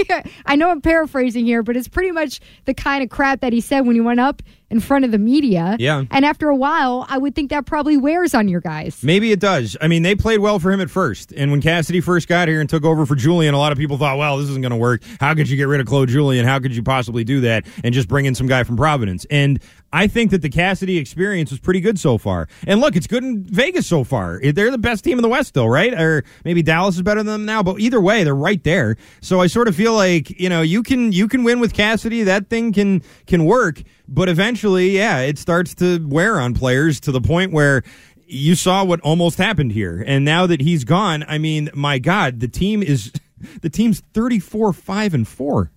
I 0.46 0.56
know 0.56 0.70
I'm 0.70 0.82
paraphrasing 0.82 1.46
here, 1.46 1.64
but 1.64 1.76
it's 1.76 1.88
pretty 1.88 2.12
much 2.12 2.40
the 2.66 2.74
kind 2.74 3.04
of 3.04 3.10
crap 3.10 3.42
that 3.42 3.54
he 3.54 3.62
said 3.62 3.82
when 3.82 3.96
he 3.96 4.02
went 4.02 4.20
up 4.20 4.42
in 4.70 4.80
front 4.80 5.06
of 5.06 5.12
the 5.12 5.18
media. 5.18 5.76
Yeah. 5.80 6.04
And 6.12 6.26
after 6.26 6.50
a 6.50 6.56
while, 6.56 7.06
I 7.10 7.18
would 7.18 7.36
think 7.36 7.50
that 7.50 7.66
probably 7.66 7.98
wears 7.98 8.34
on 8.34 8.48
your 8.48 8.62
guys. 8.62 9.02
Maybe 9.04 9.32
it 9.32 9.40
does. 9.40 9.76
I 9.82 9.88
mean, 9.88 10.04
they 10.04 10.16
played 10.16 10.40
well 10.40 10.60
for 10.60 10.72
him 10.72 10.80
at 10.80 10.90
first. 10.90 11.32
And 11.32 11.52
when 11.52 11.62
Cassidy 11.62 12.02
first 12.02 12.28
got 12.28 12.48
here 12.48 12.62
and 12.62 12.70
took 12.70 12.84
over 12.84 13.06
for 13.06 13.16
Julien, 13.16 13.54
a 13.54 13.58
lot 13.58 13.72
of 13.72 13.78
people 13.78 13.98
thought, 13.98 14.18
well, 14.18 14.38
this 14.38 14.50
isn't 14.50 14.62
going 14.62 14.72
to 14.72 14.78
work. 14.78 15.02
How 15.20 15.34
could 15.34 15.50
you 15.50 15.58
get 15.58 15.64
rid 15.64 15.82
of 15.82 15.88
Claude 15.88 16.10
Julien? 16.10 16.46
How 16.46 16.60
could 16.60 16.76
you 16.76 16.84
possibly 16.84 17.24
do 17.24 17.42
that 17.42 17.66
and 17.84 17.94
just 17.94 18.08
bring 18.08 18.26
in 18.26 18.36
some 18.36 18.48
guy 18.48 18.64
from 18.64 18.78
Providence? 18.78 19.26
And 19.30 19.60
I 19.91 20.08
think 20.08 20.32
that 20.32 20.41
the 20.41 20.49
Cassidy 20.49 20.97
experience 20.97 21.49
was 21.52 21.60
pretty 21.60 21.80
good 21.80 21.99
so 21.99 22.17
far. 22.17 22.47
And 22.67 22.80
look, 22.80 22.95
it's 22.95 23.08
good 23.08 23.23
in 23.23 23.43
Vegas 23.43 23.88
so 23.88 24.04
far. 24.04 24.39
They're 24.39 24.71
the 24.71 24.78
best 24.78 25.04
team 25.04 25.17
in 25.17 25.23
the 25.23 25.30
West 25.30 25.49
still, 25.49 25.67
right? 25.67 25.93
Or 25.93 26.23
maybe 26.45 26.62
Dallas 26.62 26.95
is 26.95 27.02
better 27.02 27.21
than 27.21 27.34
them 27.34 27.45
now, 27.45 27.63
but 27.63 27.80
either 27.80 27.99
way, 27.99 28.23
they're 28.23 28.36
right 28.36 28.63
there. 28.63 28.97
So 29.21 29.41
I 29.41 29.47
sort 29.47 29.67
of 29.67 29.75
feel 29.75 29.93
like, 29.93 30.30
you 30.39 30.49
know, 30.49 30.62
you 30.62 30.84
can 30.84 31.12
you 31.12 31.28
can 31.28 31.43
win 31.43 31.60
with 31.60 31.73
Cassidy. 31.73 32.23
That 32.23 32.49
thing 32.49 32.71
can 32.71 33.02
can 33.25 33.45
work, 33.45 33.82
but 34.08 34.30
eventually, 34.30 34.91
yeah, 34.91 35.19
it 35.19 35.38
starts 35.38 35.73
to 35.75 36.06
wear 36.08 36.39
on 36.39 36.54
players 36.54 36.99
to 37.02 37.12
the 37.12 37.21
point 37.21 37.52
where 37.52 37.84
you 38.28 38.54
saw 38.54 38.84
what 38.84 38.99
almost 39.02 39.39
happened 39.39 39.71
here. 39.71 40.04
And 40.06 40.23
now 40.23 40.45
that 40.45 40.62
he's 40.62 40.84
gone, 40.84 41.25
I 41.28 41.39
mean, 41.39 41.71
my 41.73 41.97
God, 41.97 42.39
the 42.39 42.47
team 42.47 42.84
is 42.84 43.12
the 43.62 43.69
team's 43.69 44.02
34 44.13 44.73
5 44.73 45.13
and 45.13 45.28
4. 45.28 45.71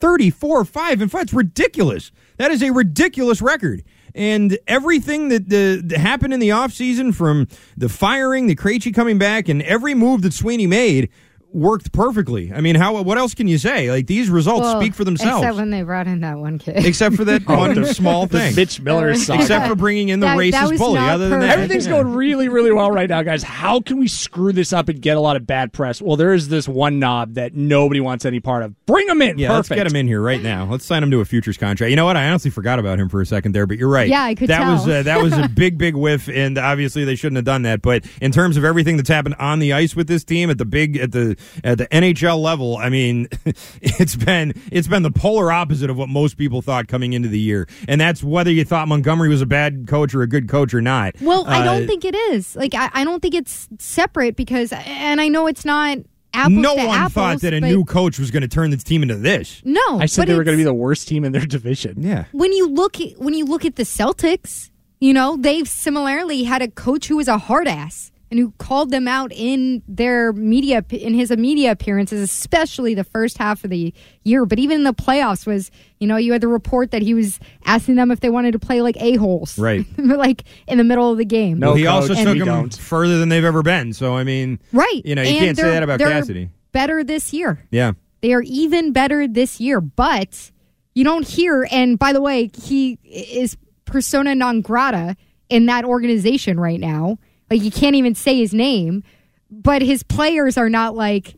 34 0.00 0.64
5 0.64 1.00
and 1.02 1.10
5. 1.10 1.22
It's 1.22 1.32
ridiculous. 1.32 2.10
That 2.36 2.50
is 2.50 2.62
a 2.62 2.70
ridiculous 2.70 3.42
record. 3.42 3.82
And 4.14 4.58
everything 4.66 5.28
that, 5.28 5.48
the, 5.48 5.96
happened 5.96 6.34
in 6.34 6.40
the 6.40 6.48
offseason 6.48 7.14
from 7.14 7.46
the 7.76 7.88
firing, 7.88 8.48
the 8.48 8.56
Krejci 8.56 8.92
coming 8.92 9.18
back, 9.18 9.48
and 9.48 9.62
every 9.62 9.94
move 9.94 10.22
that 10.22 10.32
Sweeney 10.32 10.66
made 10.66 11.10
worked 11.52 11.92
perfectly. 11.92 12.52
I 12.52 12.60
mean, 12.60 12.76
how? 12.76 13.02
What 13.02 13.18
else 13.18 13.34
can 13.34 13.48
you 13.48 13.58
say? 13.58 13.90
Like 13.90 14.06
these 14.06 14.30
results 14.30 14.62
Well, 14.62 14.80
speak 14.80 14.94
for 14.94 15.04
themselves. 15.04 15.42
Except 15.42 15.56
when 15.56 15.70
they 15.70 15.82
brought 15.82 16.06
in 16.06 16.20
that 16.20 16.38
one 16.38 16.58
kid. 16.58 16.84
Except 16.86 17.16
for 17.16 17.24
that 17.24 17.42
one 17.48 17.84
small 17.86 18.26
thing. 18.26 18.54
Mitch 18.54 18.80
Miller 18.80 19.14
saga. 19.14 19.40
Except 19.42 19.66
for 19.68 19.74
bringing 19.74 20.08
in 20.10 20.20
the 20.20 20.26
That- 20.26 20.36
that 20.36 20.38
racist 20.64 20.70
was 20.70 20.80
bully. 20.80 20.98
Other 21.00 21.28
than 21.28 21.40
that, 21.40 21.46
perfect. 21.46 21.58
Everything's 21.58 21.86
going 21.88 22.14
really, 22.14 22.48
really 22.48 22.72
well 22.72 22.90
right 22.90 23.08
now, 23.08 23.22
guys. 23.22 23.42
How 23.42 23.80
can 23.80 23.98
we 23.98 24.06
screw 24.08 24.52
this 24.52 24.72
up 24.72 24.88
and 24.88 25.00
get 25.00 25.16
a 25.16 25.20
lot 25.20 25.36
of 25.36 25.46
bad 25.46 25.72
press? 25.72 26.00
Well, 26.00 26.16
there 26.16 26.32
is 26.32 26.48
this 26.48 26.68
one 26.68 26.98
knob 26.98 27.34
that 27.34 27.54
nobody 27.54 28.00
wants 28.00 28.24
any 28.24 28.40
part 28.40 28.62
of. 28.62 28.74
Bring 28.86 29.08
him 29.08 29.20
in. 29.22 29.38
Yeah, 29.38 29.48
Perfect. 29.48 29.70
let's 29.70 29.80
get 29.80 29.86
him 29.88 29.96
in 29.96 30.06
here 30.06 30.20
right 30.22 30.42
now. 30.42 30.66
Let's 30.66 30.84
sign 30.84 31.02
him 31.02 31.10
to 31.10 31.20
a 31.20 31.24
futures 31.24 31.56
contract. 31.56 31.90
You 31.90 31.96
know 31.96 32.04
what? 32.04 32.16
I 32.16 32.28
honestly 32.28 32.50
forgot 32.50 32.78
about 32.78 32.98
him 33.00 33.08
for 33.08 33.20
a 33.20 33.26
second 33.26 33.52
there, 33.52 33.66
but 33.66 33.76
you're 33.76 33.88
right. 33.88 34.08
Yeah, 34.08 34.22
I 34.22 34.34
could 34.34 34.48
that 34.50 34.58
tell. 34.60 34.72
was 34.72 34.88
uh, 34.88 35.02
that 35.02 35.20
was 35.20 35.32
a 35.36 35.48
big, 35.54 35.78
big 35.78 35.94
whiff, 35.96 36.28
and 36.28 36.56
obviously 36.58 37.04
they 37.04 37.16
shouldn't 37.16 37.36
have 37.36 37.44
done 37.44 37.62
that. 37.62 37.82
But 37.82 38.04
in 38.22 38.30
terms 38.32 38.56
of 38.56 38.64
everything 38.64 38.96
that's 38.96 39.08
happened 39.08 39.34
on 39.38 39.58
the 39.58 39.72
ice 39.72 39.96
with 39.96 40.06
this 40.06 40.22
team 40.24 40.48
at 40.50 40.58
the 40.58 40.64
big 40.64 40.96
at 40.96 41.12
the 41.12 41.36
at 41.64 41.78
the 41.78 41.86
NHL 41.88 42.40
level, 42.40 42.76
I 42.76 42.88
mean, 42.88 43.28
it's 43.82 44.16
been 44.16 44.52
it's 44.70 44.88
been 44.88 45.02
the 45.02 45.10
polar 45.10 45.50
opposite 45.52 45.90
of 45.90 45.96
what 45.96 46.08
most 46.08 46.36
people 46.36 46.62
thought 46.62 46.88
coming 46.88 47.12
into 47.12 47.28
the 47.28 47.38
year, 47.38 47.68
and 47.88 48.00
that's 48.00 48.22
whether 48.22 48.50
you 48.50 48.64
thought 48.64 48.88
Montgomery 48.88 49.28
was 49.28 49.42
a 49.42 49.46
bad 49.46 49.86
coach 49.88 50.14
or 50.14 50.22
a 50.22 50.26
good 50.28 50.48
coach 50.48 50.74
or 50.74 50.80
not. 50.80 51.14
Well, 51.20 51.44
I 51.46 51.60
Uh, 51.60 51.64
don't 51.64 51.86
think 51.86 52.04
it 52.04 52.14
is. 52.14 52.56
Like, 52.56 52.74
I, 52.74 52.90
I 52.92 53.04
don't 53.04 53.20
think 53.20 53.34
it's 53.34 53.68
separate 53.78 54.36
because, 54.36 54.72
and 54.72 55.20
I 55.20 55.28
know 55.28 55.46
it's 55.46 55.64
not 55.64 55.98
apples 56.32 56.58
no 56.58 56.74
one 56.74 56.96
apples, 56.96 57.12
thought 57.12 57.40
that 57.40 57.52
a 57.52 57.60
new 57.60 57.84
coach 57.84 58.18
was 58.18 58.30
going 58.30 58.42
to 58.42 58.48
turn 58.48 58.70
this 58.70 58.84
team 58.84 59.02
into 59.02 59.16
this. 59.16 59.60
No, 59.64 59.80
I 59.98 60.06
said 60.06 60.28
they 60.28 60.34
were 60.34 60.44
going 60.44 60.56
to 60.56 60.60
be 60.60 60.64
the 60.64 60.72
worst 60.74 61.08
team 61.08 61.24
in 61.24 61.32
their 61.32 61.44
division. 61.46 62.02
Yeah. 62.02 62.24
when 62.32 62.52
you 62.52 62.68
look 62.68 63.00
at, 63.00 63.18
when 63.18 63.34
you 63.34 63.44
look 63.44 63.64
at 63.64 63.76
the 63.76 63.82
Celtics, 63.82 64.70
you 65.00 65.12
know 65.12 65.36
they've 65.36 65.66
similarly 65.68 66.44
had 66.44 66.62
a 66.62 66.68
coach 66.68 67.08
who 67.08 67.16
was 67.16 67.26
a 67.26 67.38
hard 67.38 67.66
ass 67.66 68.12
and 68.30 68.38
who 68.38 68.52
called 68.58 68.90
them 68.90 69.08
out 69.08 69.32
in 69.32 69.82
their 69.88 70.32
media 70.32 70.84
in 70.90 71.14
his 71.14 71.30
media 71.32 71.72
appearances, 71.72 72.20
especially 72.20 72.94
the 72.94 73.04
first 73.04 73.38
half 73.38 73.64
of 73.64 73.70
the 73.70 73.92
year. 74.22 74.46
But 74.46 74.58
even 74.58 74.78
in 74.78 74.84
the 74.84 74.94
playoffs, 74.94 75.46
was 75.46 75.70
you 75.98 76.06
know 76.06 76.16
you 76.16 76.32
had 76.32 76.40
the 76.40 76.48
report 76.48 76.92
that 76.92 77.02
he 77.02 77.12
was 77.14 77.40
asking 77.64 77.96
them 77.96 78.10
if 78.10 78.20
they 78.20 78.30
wanted 78.30 78.52
to 78.52 78.58
play 78.58 78.82
like 78.82 78.96
a 79.00 79.16
holes, 79.16 79.58
Right. 79.58 79.84
like 79.98 80.44
in 80.68 80.78
the 80.78 80.84
middle 80.84 81.10
of 81.10 81.18
the 81.18 81.24
game. 81.24 81.58
No, 81.58 81.68
well, 81.68 81.76
he 81.76 81.84
coach, 81.84 81.92
also 81.92 82.14
took 82.14 82.38
them 82.38 82.46
don't. 82.46 82.74
further 82.76 83.18
than 83.18 83.28
they've 83.30 83.44
ever 83.44 83.62
been. 83.62 83.92
So 83.92 84.16
I 84.16 84.24
mean, 84.24 84.60
right? 84.72 85.02
You 85.04 85.14
know, 85.14 85.22
you 85.22 85.28
And 85.30 85.38
can't 85.38 85.56
say 85.58 85.70
that 85.70 85.82
about 85.82 85.98
they're 85.98 86.08
Cassidy. 86.10 86.50
Better 86.72 87.02
this 87.02 87.32
year. 87.32 87.66
Yeah. 87.70 87.92
They 88.20 88.32
are 88.34 88.42
even 88.42 88.92
better 88.92 89.26
this 89.26 89.60
year, 89.60 89.80
but 89.80 90.50
you 90.94 91.04
don't 91.04 91.26
hear. 91.26 91.66
And 91.70 91.98
by 91.98 92.12
the 92.12 92.20
way, 92.20 92.50
he 92.62 92.98
is 93.02 93.56
persona 93.86 94.34
non 94.34 94.60
grata 94.60 95.16
in 95.48 95.66
that 95.66 95.84
organization 95.84 96.60
right 96.60 96.78
now. 96.78 97.18
Like 97.50 97.62
you 97.62 97.70
can't 97.70 97.96
even 97.96 98.14
say 98.14 98.38
his 98.38 98.54
name, 98.54 99.02
but 99.50 99.82
his 99.82 100.02
players 100.02 100.56
are 100.56 100.68
not 100.70 100.94
like, 100.94 101.34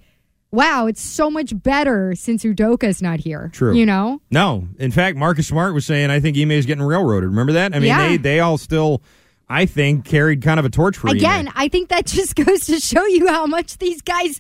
wow, 0.50 0.86
it's 0.86 1.00
so 1.00 1.30
much 1.30 1.52
better 1.62 2.14
since 2.14 2.44
Udoka's 2.44 3.00
not 3.00 3.18
here. 3.20 3.50
True. 3.54 3.74
You 3.74 3.86
know? 3.86 4.20
No, 4.30 4.68
in 4.78 4.90
fact, 4.90 5.16
Marcus 5.16 5.46
Smart 5.48 5.72
was 5.72 5.86
saying, 5.86 6.10
I 6.10 6.20
think 6.20 6.36
Ime 6.36 6.50
is 6.50 6.66
getting 6.66 6.84
railroaded. 6.84 7.30
Remember 7.30 7.52
that? 7.54 7.74
I 7.74 7.78
mean, 7.78 7.88
Yeah. 7.88 8.08
they 8.08 8.16
they 8.18 8.40
all 8.40 8.58
still, 8.58 9.02
I 9.48 9.64
think, 9.64 10.04
carried 10.04 10.42
kind 10.42 10.60
of 10.60 10.66
a 10.66 10.70
torch 10.70 10.98
for 10.98 11.08
Ime. 11.08 11.16
Again, 11.16 11.50
I 11.54 11.68
think 11.68 11.88
that 11.88 12.04
just 12.06 12.36
goes 12.36 12.66
to 12.66 12.78
show 12.78 13.06
you 13.06 13.28
how 13.28 13.46
much 13.46 13.78
these 13.78 14.02
guys 14.02 14.38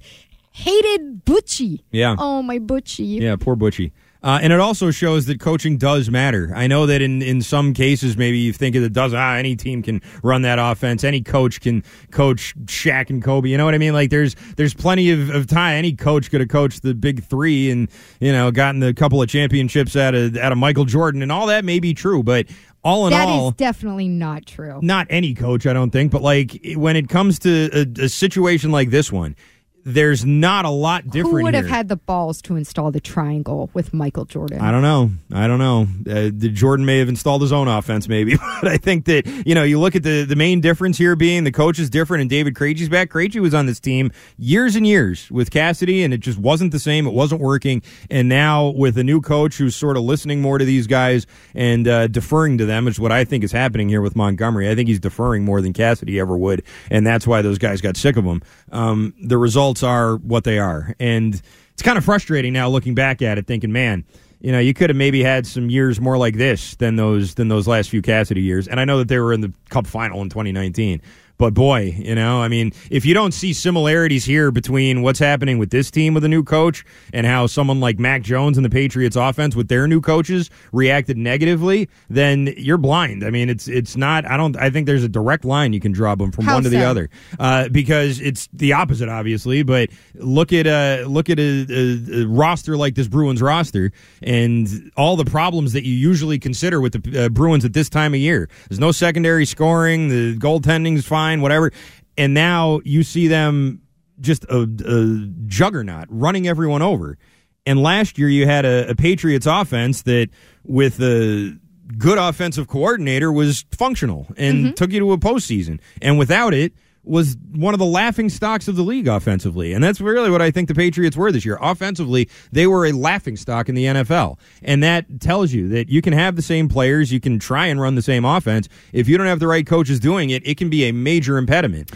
hated 0.50 1.24
Butchie. 1.24 1.80
Yeah. 1.90 2.14
Oh, 2.18 2.42
my 2.42 2.58
Butchie. 2.58 3.20
Yeah, 3.20 3.36
poor 3.36 3.56
Butchie. 3.56 3.92
Uh, 4.22 4.38
and 4.40 4.52
it 4.52 4.60
also 4.60 4.90
shows 4.92 5.26
that 5.26 5.40
coaching 5.40 5.76
does 5.76 6.08
matter. 6.10 6.52
I 6.54 6.68
know 6.68 6.86
that 6.86 7.02
in, 7.02 7.22
in 7.22 7.42
some 7.42 7.74
cases, 7.74 8.16
maybe 8.16 8.38
you 8.38 8.52
think 8.52 8.76
it 8.76 8.92
does. 8.92 9.12
Ah, 9.12 9.34
any 9.34 9.56
team 9.56 9.82
can 9.82 10.00
run 10.22 10.42
that 10.42 10.58
offense. 10.60 11.02
Any 11.02 11.22
coach 11.22 11.60
can 11.60 11.82
coach 12.12 12.54
Shaq 12.66 13.10
and 13.10 13.22
Kobe. 13.22 13.48
You 13.48 13.58
know 13.58 13.64
what 13.64 13.74
I 13.74 13.78
mean? 13.78 13.94
Like 13.94 14.10
there's 14.10 14.36
there's 14.56 14.74
plenty 14.74 15.10
of, 15.10 15.30
of 15.30 15.48
time. 15.48 15.76
Any 15.76 15.92
coach 15.94 16.30
could 16.30 16.40
have 16.40 16.48
coached 16.50 16.82
the 16.82 16.94
big 16.94 17.24
three 17.24 17.70
and 17.70 17.88
you 18.20 18.30
know 18.30 18.50
gotten 18.52 18.82
a 18.82 18.94
couple 18.94 19.20
of 19.20 19.28
championships 19.28 19.96
out 19.96 20.14
of 20.14 20.36
out 20.36 20.52
of 20.52 20.58
Michael 20.58 20.84
Jordan 20.84 21.20
and 21.22 21.32
all 21.32 21.46
that 21.48 21.64
may 21.64 21.80
be 21.80 21.92
true, 21.92 22.22
but 22.22 22.46
all 22.84 23.06
in 23.06 23.12
That 23.12 23.28
all, 23.28 23.48
is 23.48 23.54
definitely 23.54 24.08
not 24.08 24.44
true. 24.46 24.78
not 24.82 25.06
any 25.10 25.34
coach, 25.34 25.66
I 25.66 25.72
don't 25.72 25.90
think, 25.90 26.10
but 26.12 26.20
like 26.22 26.60
when 26.76 26.96
it 26.96 27.08
comes 27.08 27.38
to 27.40 27.70
a, 27.72 28.04
a 28.04 28.08
situation 28.08 28.70
like 28.72 28.90
this 28.90 29.10
one, 29.12 29.36
there's 29.84 30.24
not 30.24 30.64
a 30.64 30.70
lot 30.70 31.04
different. 31.08 31.38
Who 31.38 31.42
would 31.44 31.54
have 31.54 31.64
here. 31.64 31.74
had 31.74 31.88
the 31.88 31.96
balls 31.96 32.40
to 32.42 32.56
install 32.56 32.90
the 32.90 33.00
triangle 33.00 33.70
with 33.74 33.92
Michael 33.92 34.24
Jordan? 34.24 34.60
I 34.60 34.70
don't 34.70 34.82
know. 34.82 35.10
I 35.32 35.46
don't 35.46 35.58
know. 35.58 35.86
Uh, 36.08 36.30
the 36.32 36.48
Jordan 36.48 36.86
may 36.86 36.98
have 36.98 37.08
installed 37.08 37.42
his 37.42 37.52
own 37.52 37.68
offense, 37.68 38.08
maybe, 38.08 38.36
but 38.62 38.70
I 38.70 38.76
think 38.76 39.06
that 39.06 39.26
you 39.46 39.54
know 39.54 39.62
you 39.62 39.80
look 39.80 39.96
at 39.96 40.02
the 40.02 40.24
the 40.24 40.36
main 40.36 40.60
difference 40.60 40.98
here 40.98 41.16
being 41.16 41.44
the 41.44 41.52
coach 41.52 41.78
is 41.78 41.90
different 41.90 42.20
and 42.20 42.30
David 42.30 42.54
Krejci's 42.54 42.88
back. 42.88 43.10
Krejci 43.10 43.40
was 43.40 43.54
on 43.54 43.66
this 43.66 43.80
team 43.80 44.12
years 44.38 44.76
and 44.76 44.86
years 44.86 45.30
with 45.30 45.50
Cassidy, 45.50 46.02
and 46.04 46.14
it 46.14 46.18
just 46.18 46.38
wasn't 46.38 46.72
the 46.72 46.78
same. 46.78 47.06
It 47.06 47.12
wasn't 47.12 47.40
working, 47.40 47.82
and 48.10 48.28
now 48.28 48.68
with 48.68 48.96
a 48.98 49.04
new 49.04 49.20
coach 49.20 49.56
who's 49.56 49.74
sort 49.74 49.96
of 49.96 50.04
listening 50.04 50.40
more 50.40 50.58
to 50.58 50.64
these 50.64 50.86
guys 50.86 51.26
and 51.54 51.88
uh, 51.88 52.06
deferring 52.06 52.58
to 52.58 52.66
them, 52.66 52.84
which 52.84 52.94
is 52.94 53.00
what 53.00 53.12
I 53.12 53.24
think 53.24 53.44
is 53.44 53.52
happening 53.52 53.88
here 53.88 54.00
with 54.00 54.14
Montgomery. 54.14 54.70
I 54.70 54.74
think 54.74 54.88
he's 54.88 55.00
deferring 55.00 55.44
more 55.44 55.60
than 55.60 55.72
Cassidy 55.72 56.20
ever 56.20 56.36
would, 56.36 56.62
and 56.90 57.06
that's 57.06 57.26
why 57.26 57.42
those 57.42 57.58
guys 57.58 57.80
got 57.80 57.96
sick 57.96 58.16
of 58.16 58.24
him. 58.24 58.42
Um, 58.70 59.14
the 59.22 59.38
results 59.72 59.82
are 59.82 60.16
what 60.16 60.44
they 60.44 60.58
are, 60.58 60.94
and 61.00 61.40
it's 61.72 61.82
kind 61.82 61.98
of 61.98 62.04
frustrating 62.04 62.52
now 62.52 62.68
looking 62.68 62.94
back 62.94 63.22
at 63.22 63.38
it, 63.38 63.46
thinking, 63.46 63.72
man 63.72 64.04
you 64.42 64.50
know, 64.50 64.58
you 64.58 64.74
could 64.74 64.90
have 64.90 64.96
maybe 64.96 65.22
had 65.22 65.46
some 65.46 65.70
years 65.70 66.00
more 66.00 66.18
like 66.18 66.34
this 66.34 66.74
than 66.76 66.96
those 66.96 67.34
than 67.36 67.46
those 67.46 67.68
last 67.68 67.90
few 67.90 68.02
Cassidy 68.02 68.42
years. 68.42 68.66
And 68.66 68.80
I 68.80 68.84
know 68.84 68.98
that 68.98 69.06
they 69.06 69.20
were 69.20 69.32
in 69.32 69.40
the 69.40 69.52
Cup 69.70 69.86
final 69.86 70.20
in 70.20 70.30
2019. 70.30 71.00
But 71.42 71.54
boy, 71.54 71.96
you 71.98 72.14
know, 72.14 72.40
I 72.40 72.46
mean, 72.46 72.72
if 72.88 73.04
you 73.04 73.14
don't 73.14 73.34
see 73.34 73.52
similarities 73.52 74.24
here 74.24 74.52
between 74.52 75.02
what's 75.02 75.18
happening 75.18 75.58
with 75.58 75.70
this 75.70 75.90
team 75.90 76.14
with 76.14 76.22
a 76.22 76.28
new 76.28 76.44
coach 76.44 76.84
and 77.12 77.26
how 77.26 77.48
someone 77.48 77.80
like 77.80 77.98
Mac 77.98 78.22
Jones 78.22 78.56
and 78.56 78.64
the 78.64 78.70
Patriots 78.70 79.16
offense 79.16 79.56
with 79.56 79.66
their 79.66 79.88
new 79.88 80.00
coaches 80.00 80.50
reacted 80.70 81.18
negatively, 81.18 81.88
then 82.08 82.54
you're 82.56 82.78
blind. 82.78 83.24
I 83.24 83.30
mean, 83.30 83.50
it's 83.50 83.66
it's 83.66 83.96
not. 83.96 84.24
I 84.24 84.36
don't. 84.36 84.56
I 84.56 84.70
think 84.70 84.86
there's 84.86 85.02
a 85.02 85.08
direct 85.08 85.44
line 85.44 85.72
you 85.72 85.80
can 85.80 85.90
draw 85.90 86.14
them 86.14 86.30
from 86.30 86.44
How 86.44 86.54
one 86.54 86.62
to 86.62 86.68
the 86.68 86.84
other 86.84 87.10
uh, 87.40 87.68
because 87.70 88.20
it's 88.20 88.48
the 88.52 88.74
opposite, 88.74 89.08
obviously. 89.08 89.64
But 89.64 89.88
look 90.14 90.52
at 90.52 90.68
uh, 90.68 91.06
look 91.08 91.28
at 91.28 91.40
a, 91.40 91.66
a, 91.68 92.22
a 92.22 92.26
roster 92.28 92.76
like 92.76 92.94
this 92.94 93.08
Bruins 93.08 93.42
roster 93.42 93.90
and 94.22 94.92
all 94.96 95.16
the 95.16 95.24
problems 95.24 95.72
that 95.72 95.84
you 95.84 95.92
usually 95.92 96.38
consider 96.38 96.80
with 96.80 97.02
the 97.02 97.24
uh, 97.24 97.28
Bruins 97.30 97.64
at 97.64 97.72
this 97.72 97.88
time 97.88 98.14
of 98.14 98.20
year. 98.20 98.48
There's 98.68 98.78
no 98.78 98.92
secondary 98.92 99.44
scoring. 99.44 100.08
The 100.08 100.36
goaltending's 100.38 101.04
fine, 101.04 101.31
whatever. 101.40 101.72
And 102.18 102.34
now 102.34 102.80
you 102.84 103.02
see 103.02 103.28
them 103.28 103.82
just 104.20 104.44
a, 104.44 104.68
a 104.86 105.26
juggernaut 105.46 106.06
running 106.08 106.46
everyone 106.46 106.82
over. 106.82 107.18
And 107.64 107.82
last 107.82 108.18
year 108.18 108.28
you 108.28 108.46
had 108.46 108.64
a, 108.64 108.90
a 108.90 108.94
Patriots 108.94 109.46
offense 109.46 110.02
that 110.02 110.28
with 110.64 111.00
a 111.00 111.56
good 111.98 112.18
offensive 112.18 112.68
coordinator 112.68 113.32
was 113.32 113.64
functional 113.70 114.26
and 114.36 114.66
mm-hmm. 114.66 114.74
took 114.74 114.92
you 114.92 115.00
to 115.00 115.12
a 115.12 115.18
postseason. 115.18 115.80
And 116.00 116.18
without 116.18 116.54
it, 116.54 116.72
was 117.04 117.36
one 117.52 117.74
of 117.74 117.80
the 117.80 117.86
laughing 117.86 118.28
stocks 118.28 118.68
of 118.68 118.76
the 118.76 118.82
league 118.82 119.08
offensively. 119.08 119.72
And 119.72 119.82
that's 119.82 120.00
really 120.00 120.30
what 120.30 120.40
I 120.40 120.50
think 120.50 120.68
the 120.68 120.74
Patriots 120.74 121.16
were 121.16 121.32
this 121.32 121.44
year. 121.44 121.58
Offensively, 121.60 122.28
they 122.52 122.66
were 122.66 122.86
a 122.86 122.92
laughing 122.92 123.36
stock 123.36 123.68
in 123.68 123.74
the 123.74 123.84
NFL. 123.86 124.38
And 124.62 124.82
that 124.82 125.20
tells 125.20 125.52
you 125.52 125.68
that 125.70 125.88
you 125.88 126.00
can 126.00 126.12
have 126.12 126.36
the 126.36 126.42
same 126.42 126.68
players, 126.68 127.12
you 127.12 127.18
can 127.18 127.38
try 127.38 127.66
and 127.66 127.80
run 127.80 127.96
the 127.96 128.02
same 128.02 128.24
offense. 128.24 128.68
If 128.92 129.08
you 129.08 129.18
don't 129.18 129.26
have 129.26 129.40
the 129.40 129.48
right 129.48 129.66
coaches 129.66 129.98
doing 129.98 130.30
it, 130.30 130.46
it 130.46 130.56
can 130.56 130.70
be 130.70 130.84
a 130.84 130.92
major 130.92 131.38
impediment. 131.38 131.90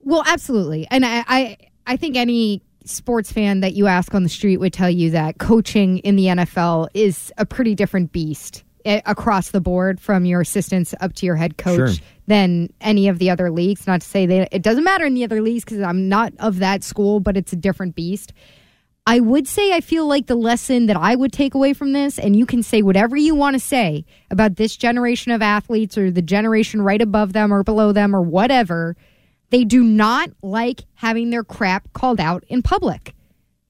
Well, 0.00 0.24
absolutely, 0.26 0.88
and 0.90 1.04
I, 1.04 1.24
I, 1.28 1.56
I 1.86 1.96
think 1.96 2.16
any 2.16 2.62
sports 2.84 3.30
fan 3.30 3.60
that 3.60 3.74
you 3.74 3.86
ask 3.86 4.14
on 4.14 4.22
the 4.22 4.28
street 4.28 4.56
would 4.56 4.72
tell 4.72 4.90
you 4.90 5.10
that 5.10 5.38
coaching 5.38 5.98
in 5.98 6.16
the 6.16 6.24
NFL 6.24 6.88
is 6.94 7.32
a 7.38 7.44
pretty 7.44 7.74
different 7.74 8.10
beast 8.10 8.64
eh, 8.86 9.02
across 9.04 9.50
the 9.50 9.60
board, 9.60 10.00
from 10.00 10.24
your 10.24 10.40
assistants 10.40 10.94
up 11.00 11.12
to 11.16 11.26
your 11.26 11.36
head 11.36 11.58
coach, 11.58 11.96
Sure. 11.96 12.06
Than 12.30 12.72
any 12.80 13.08
of 13.08 13.18
the 13.18 13.30
other 13.30 13.50
leagues. 13.50 13.86
Not 13.86 14.02
to 14.02 14.06
say 14.06 14.26
that 14.26 14.48
it 14.52 14.62
doesn't 14.62 14.84
matter 14.84 15.04
in 15.04 15.14
the 15.14 15.24
other 15.24 15.42
leagues 15.42 15.64
because 15.64 15.80
I'm 15.80 16.08
not 16.08 16.32
of 16.38 16.58
that 16.58 16.84
school, 16.84 17.20
but 17.20 17.36
it's 17.36 17.52
a 17.52 17.56
different 17.56 17.94
beast. 17.94 18.32
I 19.06 19.18
would 19.18 19.48
say 19.48 19.72
I 19.72 19.80
feel 19.80 20.06
like 20.06 20.26
the 20.26 20.36
lesson 20.36 20.86
that 20.86 20.96
I 20.96 21.16
would 21.16 21.32
take 21.32 21.54
away 21.54 21.72
from 21.72 21.92
this, 21.92 22.18
and 22.18 22.36
you 22.36 22.46
can 22.46 22.62
say 22.62 22.82
whatever 22.82 23.16
you 23.16 23.34
want 23.34 23.54
to 23.54 23.60
say 23.60 24.04
about 24.30 24.56
this 24.56 24.76
generation 24.76 25.32
of 25.32 25.42
athletes 25.42 25.98
or 25.98 26.10
the 26.10 26.22
generation 26.22 26.82
right 26.82 27.00
above 27.00 27.32
them 27.32 27.52
or 27.52 27.64
below 27.64 27.92
them 27.92 28.14
or 28.14 28.22
whatever, 28.22 28.96
they 29.48 29.64
do 29.64 29.82
not 29.82 30.30
like 30.42 30.82
having 30.94 31.30
their 31.30 31.42
crap 31.42 31.92
called 31.92 32.20
out 32.20 32.44
in 32.48 32.62
public. 32.62 33.14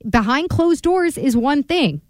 Behind 0.08 0.48
closed 0.50 0.82
doors 0.82 1.16
is 1.16 1.36
one 1.36 1.62
thing. 1.62 2.02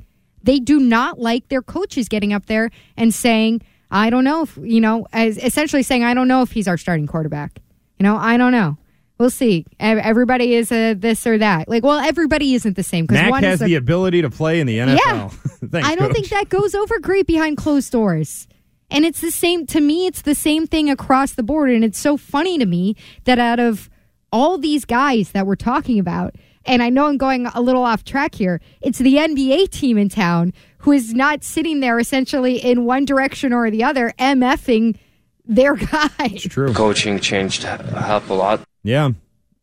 They 0.43 0.59
do 0.59 0.81
not 0.81 1.21
like 1.21 1.49
their 1.49 1.63
coaches 1.63 2.09
getting 2.09 2.33
up 2.33 2.47
there 2.47 2.71
and 2.97 3.15
saying, 3.15 3.63
I 3.91 4.11
don't 4.11 4.25
know 4.25 4.43
if, 4.43 4.57
you 4.63 4.81
know, 4.81 5.07
as 5.13 5.37
essentially 5.39 5.83
saying, 5.83 6.05
I 6.05 6.15
don't 6.15 6.29
know 6.29 6.43
if 6.43 6.53
he's 6.53 6.69
our 6.69 6.77
starting 6.77 7.07
quarterback. 7.07 7.59
You 7.99 8.05
know, 8.05 8.17
I 8.17 8.37
don't 8.37 8.53
know. 8.53 8.77
We'll 9.19 9.31
see. 9.31 9.67
Everybody 9.79 10.55
is 10.55 10.73
a 10.73 10.95
this 10.95 11.27
or 11.27 11.37
that. 11.39 11.69
Like, 11.69 11.83
well, 11.83 11.99
everybody 11.99 12.55
isn't 12.55 12.75
the 12.77 12.83
same. 12.83 13.07
Mac 13.11 13.31
one 13.31 13.43
has 13.43 13.61
a- 13.61 13.67
the 13.67 13.75
ability 13.75 14.23
to 14.23 14.31
play 14.31 14.61
in 14.61 14.67
the 14.67 14.79
NFL. 14.79 14.97
Yeah. 15.05 15.29
Thanks, 15.69 15.87
I 15.89 15.95
don't 15.95 16.07
Coach. 16.09 16.17
think 16.17 16.29
that 16.31 16.49
goes 16.49 16.75
over 16.75 16.99
great 17.01 17.27
behind 17.27 17.59
closed 17.59 17.93
doors. 17.93 18.49
And 18.91 19.05
it's 19.05 19.21
the 19.21 19.31
same 19.31 19.67
to 19.67 19.81
me, 19.81 20.07
it's 20.07 20.23
the 20.23 20.35
same 20.35 20.67
thing 20.67 20.89
across 20.89 21.33
the 21.33 21.43
board. 21.43 21.71
And 21.71 21.85
it's 21.85 21.99
so 21.99 22.17
funny 22.17 22.59
to 22.59 22.65
me 22.67 22.97
that 23.25 23.39
out 23.39 23.61
of 23.61 23.91
all 24.33 24.57
these 24.57 24.85
guys 24.87 25.33
that 25.33 25.47
we're 25.47 25.55
talking 25.57 25.99
about, 25.99 26.35
and 26.67 26.83
I 26.83 26.91
know 26.91 27.07
I'm 27.07 27.17
going 27.17 27.47
a 27.47 27.61
little 27.61 27.83
off 27.83 28.05
track 28.05 28.35
here, 28.35 28.61
it's 28.81 28.99
the 28.99 29.17
NBA 29.17 29.71
team 29.71 29.97
in 29.99 30.09
town 30.09 30.53
who 30.79 30.93
is 30.93 31.15
not 31.15 31.45
sitting 31.45 31.81
there 31.81 31.99
essentially 31.99 32.57
in 32.57 32.85
one 32.85 33.05
direction 33.05 33.53
or 33.53 33.71
the 33.71 33.85
other, 33.85 34.13
MFing 34.19 34.97
their 35.45 35.75
guy. 35.77 36.29
True. 36.39 36.73
Coaching 36.73 37.19
changed 37.19 37.63
help 37.63 38.29
a 38.31 38.35
lot. 38.35 38.61
Yeah. 38.83 39.11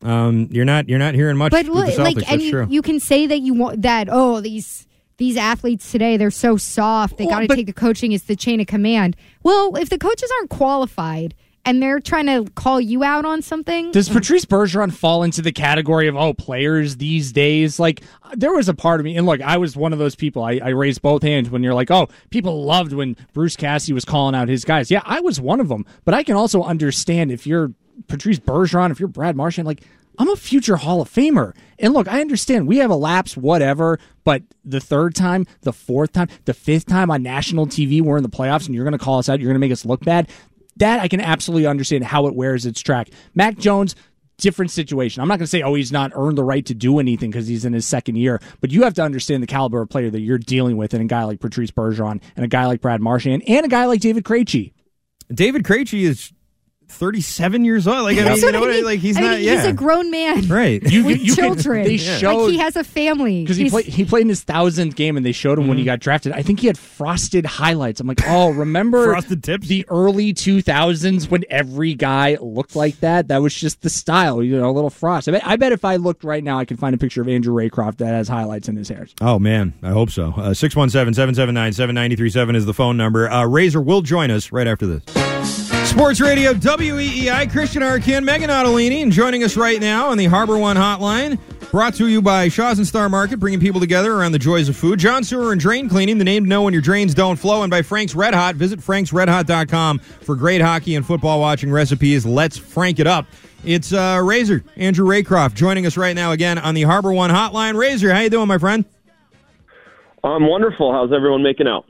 Um, 0.03 0.47
you're 0.51 0.65
not 0.65 0.88
you're 0.88 0.99
not 0.99 1.15
hearing 1.15 1.38
much 1.38 1.51
but 1.51 1.65
look, 1.65 1.88
the 1.88 1.91
Celtics. 1.93 2.15
like, 2.17 2.31
and 2.31 2.41
you, 2.41 2.67
you 2.69 2.81
can 2.83 2.99
say 2.99 3.25
that 3.25 3.39
you 3.39 3.55
want 3.55 3.81
that. 3.81 4.10
Oh, 4.12 4.41
these 4.41 4.86
these 5.17 5.36
athletes 5.38 5.91
today, 5.91 6.17
they're 6.17 6.29
so 6.29 6.57
soft. 6.57 7.17
They 7.17 7.25
Well, 7.25 7.39
got 7.39 7.47
to 7.49 7.55
take 7.55 7.65
the 7.65 7.73
coaching 7.73 8.12
It's 8.12 8.25
the 8.25 8.36
chain 8.36 8.60
of 8.60 8.67
command. 8.67 9.15
Well, 9.41 9.75
if 9.75 9.89
the 9.89 9.97
coaches 9.97 10.31
aren't 10.38 10.51
qualified 10.51 11.33
and 11.67 11.84
they're 11.84 11.99
trying 11.99 12.27
to 12.27 12.49
call 12.53 12.80
you 12.80 13.03
out 13.03 13.25
on 13.25 13.41
something, 13.41 13.91
Does 13.91 14.08
Patrice 14.08 14.45
Bergeron 14.45 14.93
fall 14.93 15.23
into 15.23 15.41
the 15.41 15.51
category 15.51 16.08
of 16.08 16.15
oh 16.15 16.34
players 16.34 16.95
these 16.95 17.34
days? 17.34 17.77
Like 17.77 18.01
there 18.34 18.53
was 18.53 18.69
a 18.69 18.73
part 18.73 19.01
of 19.01 19.03
me, 19.03 19.17
and 19.17 19.27
look, 19.27 19.41
I 19.41 19.58
was 19.58 19.75
one 19.75 19.91
of 19.91 19.99
those 19.99 20.15
people. 20.15 20.43
I, 20.43 20.62
I 20.63 20.69
raised 20.69 21.01
both 21.01 21.23
hands 21.23 21.49
when 21.49 21.63
you're 21.63 21.73
like, 21.73 21.91
oh, 21.91 22.08
people 22.30 22.63
loved 22.63 22.93
when 22.93 23.17
Bruce 23.34 23.58
Cassidy 23.58 23.91
was 23.91 24.06
calling 24.06 24.34
out 24.34 24.47
his 24.47 24.63
guys. 24.63 24.89
Yeah, 24.89 25.01
I 25.03 25.19
was 25.19 25.41
one 25.41 25.60
of 25.60 25.67
them. 25.67 25.86
But 26.06 26.13
I 26.13 26.23
can 26.23 26.36
also 26.36 26.63
understand 26.63 27.32
if 27.32 27.45
you're 27.45 27.73
Patrice 28.08 28.39
Bergeron, 28.39 28.91
if 28.91 28.99
you're 28.99 29.10
Brad 29.10 29.36
Marchand, 29.36 29.67
like 29.67 29.84
I'm 30.17 30.30
a 30.30 30.38
future 30.38 30.77
Hall 30.77 31.01
of 31.01 31.12
Famer. 31.12 31.53
And 31.80 31.93
look, 31.93 32.08
I 32.08 32.21
understand 32.21 32.67
we 32.67 32.77
have 32.77 32.89
a 32.89 32.95
lapse, 32.95 33.36
whatever, 33.36 33.99
but 34.23 34.41
the 34.63 34.80
third 34.80 35.15
time, 35.15 35.45
the 35.62 35.73
fourth 35.73 36.13
time, 36.13 36.30
the 36.45 36.53
fifth 36.53 36.86
time 36.86 37.12
on 37.12 37.23
national 37.23 37.67
TV, 37.67 38.01
we're 38.01 38.17
in 38.17 38.23
the 38.23 38.30
playoffs 38.30 38.65
and 38.65 38.73
you're 38.73 38.86
going 38.86 38.97
to 38.97 39.03
call 39.03 39.19
us 39.19 39.27
out, 39.30 39.39
you're 39.39 39.49
going 39.49 39.56
to 39.56 39.60
make 39.60 39.71
us 39.71 39.86
look 39.86 40.03
bad. 40.03 40.30
That 40.77 40.99
I 40.99 41.07
can 41.07 41.21
absolutely 41.21 41.67
understand 41.67 42.03
how 42.03 42.27
it 42.27 42.35
wears 42.35 42.65
its 42.65 42.81
track. 42.81 43.09
Mac 43.35 43.57
Jones, 43.57 43.95
different 44.37 44.71
situation. 44.71 45.21
I'm 45.21 45.27
not 45.27 45.39
going 45.39 45.45
to 45.45 45.47
say, 45.47 45.63
oh, 45.63 45.73
he's 45.73 45.91
not 45.91 46.11
earned 46.13 46.37
the 46.37 46.43
right 46.43 46.65
to 46.67 46.73
do 46.73 46.99
anything 46.99 47.31
because 47.31 47.47
he's 47.47 47.65
in 47.65 47.73
his 47.73 47.85
second 47.85 48.17
year, 48.17 48.39
but 48.61 48.71
you 48.71 48.83
have 48.83 48.93
to 48.95 49.03
understand 49.03 49.41
the 49.41 49.47
caliber 49.47 49.81
of 49.81 49.89
player 49.89 50.09
that 50.09 50.19
you're 50.19 50.37
dealing 50.37 50.77
with, 50.77 50.93
and 50.93 51.01
a 51.01 51.07
guy 51.07 51.23
like 51.23 51.39
Patrice 51.39 51.71
Bergeron, 51.71 52.21
and 52.35 52.45
a 52.45 52.47
guy 52.47 52.65
like 52.65 52.81
Brad 52.81 53.01
Marchand, 53.01 53.43
and 53.47 53.65
a 53.65 53.69
guy 53.69 53.85
like 53.85 53.99
David 53.99 54.23
Krejci. 54.23 54.73
David 55.33 55.63
Krejci 55.63 56.03
is 56.03 56.31
37 56.89 57.65
years 57.65 57.88
old. 57.88 58.04
Like 58.04 58.17
I 58.17 58.23
mean, 58.30 58.38
you 58.38 58.52
know 58.52 58.58
I 58.58 58.62
what 58.62 58.69
I- 58.69 58.73
mean. 58.73 58.86
like 58.86 59.00
he's 59.00 59.17
I 59.17 59.21
mean, 59.21 59.30
not. 59.32 59.38
he's 59.39 59.47
yeah. 59.47 59.67
a 59.67 59.73
grown 59.73 60.10
man 60.10 60.47
right. 60.47 60.82
You, 60.84 61.04
with 61.06 61.19
you 61.21 61.36
can- 61.36 61.56
children. 61.56 61.84
they 61.84 61.97
like 61.97 62.50
he 62.50 62.58
has 62.58 62.76
a 62.76 62.84
family. 62.84 63.43
because 63.43 63.58
he 63.58 63.63
He's- 63.63 63.71
played 63.71 63.86
he 63.86 64.06
played 64.06 64.21
in 64.21 64.30
his 64.30 64.43
thousandth 64.43 64.95
game 64.95 65.17
and 65.17 65.26
they 65.26 65.32
showed 65.32 65.60
him 65.60 65.67
when 65.67 65.78
he 65.78 65.84
got 65.84 66.00
drafted. 66.00 66.32
I 66.34 66.41
think 66.41 66.60
he 66.62 66.67
had 66.67 66.78
frosted 66.78 67.45
highlights. 67.45 68.00
I'm 68.00 68.08
like, 68.08 68.21
oh, 68.26 68.50
remember 68.52 69.06
Frosted 69.06 69.43
tips? 69.43 69.67
the 69.67 69.86
early 69.89 70.34
2000s 70.34 71.30
when 71.30 71.43
every 71.50 71.93
guy 71.93 72.38
looked 72.41 72.76
like 72.76 73.00
that? 73.02 73.28
That 73.28 73.41
was 73.41 73.54
just 73.54 73.82
the 73.82 73.89
style, 73.89 74.41
you 74.41 74.58
know, 74.58 74.69
a 74.69 74.71
little 74.71 74.89
frost. 74.89 75.28
I 75.28 75.32
bet, 75.34 75.45
I 75.45 75.56
bet 75.58 75.71
if 75.71 75.86
I 75.86 75.97
looked 75.97 76.23
right 76.23 76.43
now, 76.43 76.58
I 76.58 76.65
could 76.65 76.80
find 76.80 76.95
a 76.95 76.97
picture 76.97 77.21
of 77.21 77.28
Andrew 77.28 77.54
Raycroft 77.54 77.97
that 77.97 78.08
has 78.08 78.28
highlights 78.28 78.67
in 78.69 78.76
his 78.76 78.89
hair. 78.89 79.08
Oh 79.21 79.38
man, 79.39 79.73
I 79.84 79.89
hope 79.89 80.10
so. 80.10 80.30
Uh, 80.38 80.52
617-779-7937 80.54 82.56
is 82.56 82.65
the 82.65 82.73
phone 82.73 82.97
number. 82.97 83.30
Uh, 83.30 83.45
Razor 83.45 83.82
will 83.82 84.02
join 84.02 84.32
us 84.32 84.52
right 84.52 84.67
after 84.67 84.88
this. 84.88 85.66
Sports 85.97 86.21
Radio 86.21 86.53
WEEI, 86.53 87.51
Christian 87.51 87.81
Arcand, 87.81 88.23
Meghan 88.23 88.49
Ottolini, 88.49 89.01
and 89.01 89.12
joining 89.12 89.43
us 89.43 89.57
right 89.57 89.81
now 89.81 90.10
on 90.10 90.19
the 90.19 90.25
Harbor 90.25 90.55
One 90.55 90.75
Hotline. 90.75 91.39
Brought 91.71 91.95
to 91.95 92.07
you 92.07 92.21
by 92.21 92.49
Shaw's 92.49 92.77
and 92.77 92.86
Star 92.86 93.10
Market, 93.10 93.39
bringing 93.39 93.60
people 93.60 93.79
together 93.79 94.13
around 94.13 94.33
the 94.33 94.38
joys 94.38 94.69
of 94.69 94.77
food. 94.77 94.99
John 94.99 95.23
Sewer 95.23 95.51
and 95.51 95.60
Drain 95.60 95.89
Cleaning, 95.89 96.19
the 96.19 96.23
name 96.23 96.43
to 96.43 96.49
know 96.49 96.62
when 96.62 96.71
your 96.71 96.83
drains 96.83 97.15
don't 97.15 97.36
flow. 97.36 97.63
And 97.63 97.71
by 97.71 97.81
Frank's 97.81 98.13
Red 98.13 98.36
Hot, 98.36 98.53
visit 98.53 98.79
franksredhot.com 98.79 99.97
for 99.97 100.36
great 100.36 100.62
hockey 100.62 100.93
and 100.93 101.03
football 101.03 101.39
watching 101.39 101.71
recipes. 101.71 102.27
Let's 102.27 102.60
frank 102.60 102.99
it 102.99 103.07
up. 103.07 103.25
It's 103.65 103.91
uh, 103.91 104.21
Razor, 104.23 104.63
Andrew 104.75 105.07
Raycroft, 105.07 105.55
joining 105.55 105.88
us 105.88 105.97
right 105.97 106.15
now 106.15 106.31
again 106.31 106.60
on 106.60 106.75
the 106.75 106.83
Harbor 106.83 107.12
One 107.12 107.31
Hotline. 107.31 107.75
Razor, 107.75 108.13
how 108.13 108.19
you 108.19 108.29
doing, 108.29 108.47
my 108.47 108.60
friend? 108.60 108.86
I'm 110.23 110.47
wonderful. 110.47 110.93
How's 110.93 111.12
everyone 111.12 111.41
making 111.41 111.67
out? 111.67 111.86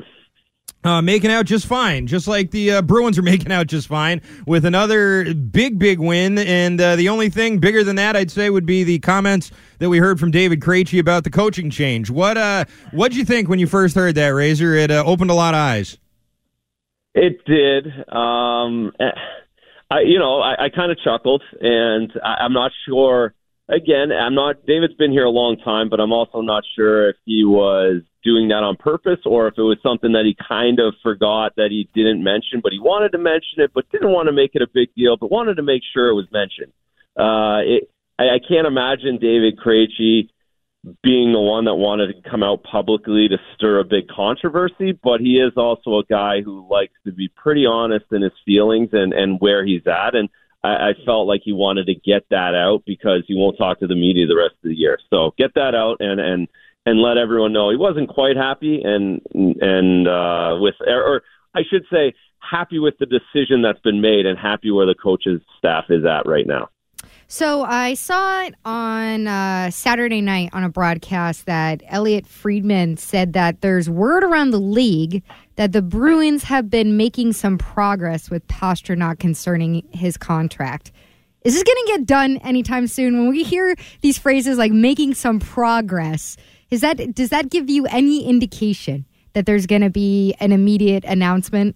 Uh, 0.88 1.02
making 1.02 1.30
out 1.30 1.46
just 1.46 1.66
fine, 1.66 2.08
just 2.08 2.30
like 2.30 2.52
the 2.52 2.72
uh, 2.72 2.82
Bruins 2.82 3.20
are 3.20 3.22
making 3.34 3.52
out 3.52 3.68
just 3.68 3.90
fine 3.90 4.22
with 4.46 4.64
another 4.64 5.34
big, 5.34 5.78
big 5.78 6.00
win. 6.00 6.38
And 6.38 6.80
uh, 6.80 6.96
the 6.96 7.10
only 7.10 7.30
thing 7.30 7.60
bigger 7.60 7.84
than 7.84 7.98
that, 7.98 8.16
I'd 8.16 8.32
say, 8.32 8.50
would 8.50 8.66
be 8.66 8.86
the 8.86 9.00
comments 9.00 9.52
that 9.80 9.90
we 9.90 9.98
heard 9.98 10.18
from 10.18 10.32
David 10.32 10.62
Krejci 10.62 10.98
about 10.98 11.26
the 11.26 11.30
coaching 11.30 11.70
change. 11.70 12.10
What 12.10 12.38
uh, 12.38 12.64
what'd 12.92 13.18
you 13.18 13.26
think 13.26 13.50
when 13.50 13.60
you 13.60 13.68
first 13.68 13.96
heard 13.96 14.16
that, 14.16 14.30
Razor? 14.30 14.76
It 14.76 14.90
uh, 14.90 15.04
opened 15.06 15.30
a 15.30 15.34
lot 15.34 15.54
of 15.54 15.58
eyes. 15.58 15.98
It 17.14 17.44
did. 17.44 17.88
Um, 18.08 18.94
eh, 18.98 19.12
I, 19.92 20.00
you 20.06 20.20
know, 20.20 20.40
I, 20.40 20.68
I 20.68 20.70
kind 20.70 20.90
of 20.90 21.00
chuckled, 21.04 21.44
and 21.60 22.14
I, 22.24 22.46
I'm 22.46 22.54
not 22.54 22.72
sure. 22.88 23.34
Again, 23.68 24.14
I'm 24.14 24.36
not. 24.36 24.66
David's 24.66 24.94
been 24.94 25.12
here 25.12 25.26
a 25.26 25.30
long 25.30 25.58
time, 25.58 25.90
but 25.90 26.00
I'm 26.00 26.14
also 26.14 26.40
not 26.40 26.64
sure 26.78 27.10
if 27.10 27.18
he 27.26 27.44
was 27.44 28.04
doing 28.28 28.50
that 28.50 28.62
on 28.62 28.76
purpose 28.76 29.20
or 29.26 29.48
if 29.48 29.54
it 29.58 29.62
was 29.62 29.78
something 29.82 30.12
that 30.12 30.26
he 30.26 30.36
kind 30.36 30.80
of 30.80 30.94
forgot 31.02 31.54
that 31.56 31.70
he 31.72 31.88
didn't 31.96 32.22
mention, 32.22 32.60
but 32.62 32.74
he 32.74 32.80
wanted 32.80 33.14
to 33.14 33.18
mention 33.18 33.64
it, 33.64 33.72
but 33.74 33.90
didn't 33.90 34.12
want 34.12 34.28
to 34.28 34.34
make 34.34 34.52
it 34.54 34.62
a 34.62 34.68
big 34.68 34.94
deal, 34.96 35.16
but 35.16 35.32
wanted 35.32 35.56
to 35.56 35.64
make 35.64 35.82
sure 35.94 36.10
it 36.10 36.14
was 36.14 36.28
mentioned. 36.32 36.74
Uh, 37.16 37.64
it, 37.64 37.90
I, 38.20 38.36
I 38.36 38.40
can't 38.46 38.68
imagine 38.68 39.18
David 39.18 39.58
Krejci 39.58 40.28
being 41.04 41.32
the 41.32 41.40
one 41.40 41.66
that 41.66 41.76
wanted 41.76 42.08
to 42.08 42.30
come 42.30 42.44
out 42.44 42.64
publicly 42.64 43.30
to 43.30 43.38
stir 43.56 43.80
a 43.80 43.86
big 43.86 44.10
controversy, 44.10 44.92
but 44.92 45.22
he 45.22 45.40
is 45.40 45.54
also 45.56 46.00
a 46.00 46.06
guy 46.10 46.42
who 46.42 46.68
likes 46.70 46.94
to 47.06 47.14
be 47.14 47.30
pretty 47.30 47.66
honest 47.66 48.06
in 48.12 48.22
his 48.22 48.34
feelings 48.46 48.90
and, 48.92 49.14
and 49.14 49.40
where 49.40 49.66
he's 49.66 49.88
at. 49.88 50.16
And 50.16 50.28
I, 50.64 50.90
I 50.90 50.94
felt 51.06 51.28
like 51.28 51.42
he 51.44 51.54
wanted 51.54 51.88
to 51.88 51.96
get 51.96 52.26
that 52.30 52.56
out 52.56 52.84
because 52.86 53.24
he 53.26 53.36
won't 53.36 53.58
talk 53.58 53.80
to 53.80 53.88
the 53.88 53.96
media 53.96 54.28
the 54.28 54.36
rest 54.36 54.56
of 54.64 54.70
the 54.70 54.76
year. 54.76 55.00
So 55.10 55.34
get 55.38 55.54
that 55.56 55.76
out 55.76 55.98
and, 56.02 56.20
and, 56.20 56.48
and 56.88 57.02
let 57.02 57.18
everyone 57.18 57.52
know 57.52 57.70
he 57.70 57.76
wasn't 57.76 58.08
quite 58.08 58.38
happy 58.38 58.82
and, 58.82 59.20
and, 59.34 60.08
uh, 60.08 60.56
with, 60.58 60.76
or 60.88 61.22
I 61.54 61.64
should 61.70 61.84
say, 61.92 62.14
happy 62.40 62.80
with 62.80 62.94
the 62.98 63.06
decision 63.06 63.62
that's 63.62 63.82
been 63.82 64.00
made 64.00 64.26
and 64.26 64.40
happy 64.40 64.72
where 64.72 64.86
the 64.86 64.96
coach's 64.96 65.42
staff 65.58 65.86
is 65.90 66.06
at 66.06 66.26
right 66.26 66.48
now. 66.48 66.70
So 67.28 67.64
I 67.64 67.96
saw 67.96 68.44
it 68.44 68.56
on 68.64 69.28
uh, 69.28 69.70
Saturday 69.70 70.22
night 70.22 70.52
on 70.54 70.64
a 70.64 70.70
broadcast 70.70 71.46
that 71.46 71.84
Elliotte 71.90 72.26
Friedman 72.26 72.96
said 72.96 73.34
that 73.34 73.60
there's 73.60 73.90
word 73.90 74.24
around 74.24 74.52
the 74.52 74.62
league 74.62 75.24
that 75.58 75.74
the 75.74 75.82
Bruins 75.82 76.44
have 76.44 76.70
been 76.70 76.96
making 76.96 77.34
some 77.34 77.58
progress 77.58 78.30
with 78.30 78.48
Pastrnak 78.48 79.20
concerning 79.20 79.86
his 79.92 80.16
contract. 80.16 80.94
Is 81.44 81.54
this 81.54 81.64
going 81.64 81.78
to 81.86 81.92
get 81.98 82.06
done 82.06 82.38
anytime 82.38 82.88
soon? 82.88 83.18
When 83.18 83.30
we 83.30 83.44
hear 83.44 83.76
these 84.00 84.18
phrases 84.18 84.58
like 84.58 84.72
"making 84.72 85.14
some 85.14 85.40
progress," 85.40 86.38
is 86.70 86.82
that 86.82 87.16
does 87.16 87.30
that 87.30 87.50
give 87.50 87.70
you 87.70 87.86
any 87.88 88.28
indication 88.28 89.06
that 89.34 89.46
there's 89.46 89.66
going 89.66 89.82
to 89.82 89.90
be 89.90 90.36
an 90.40 90.52
immediate 90.52 91.04
announcement? 91.06 91.76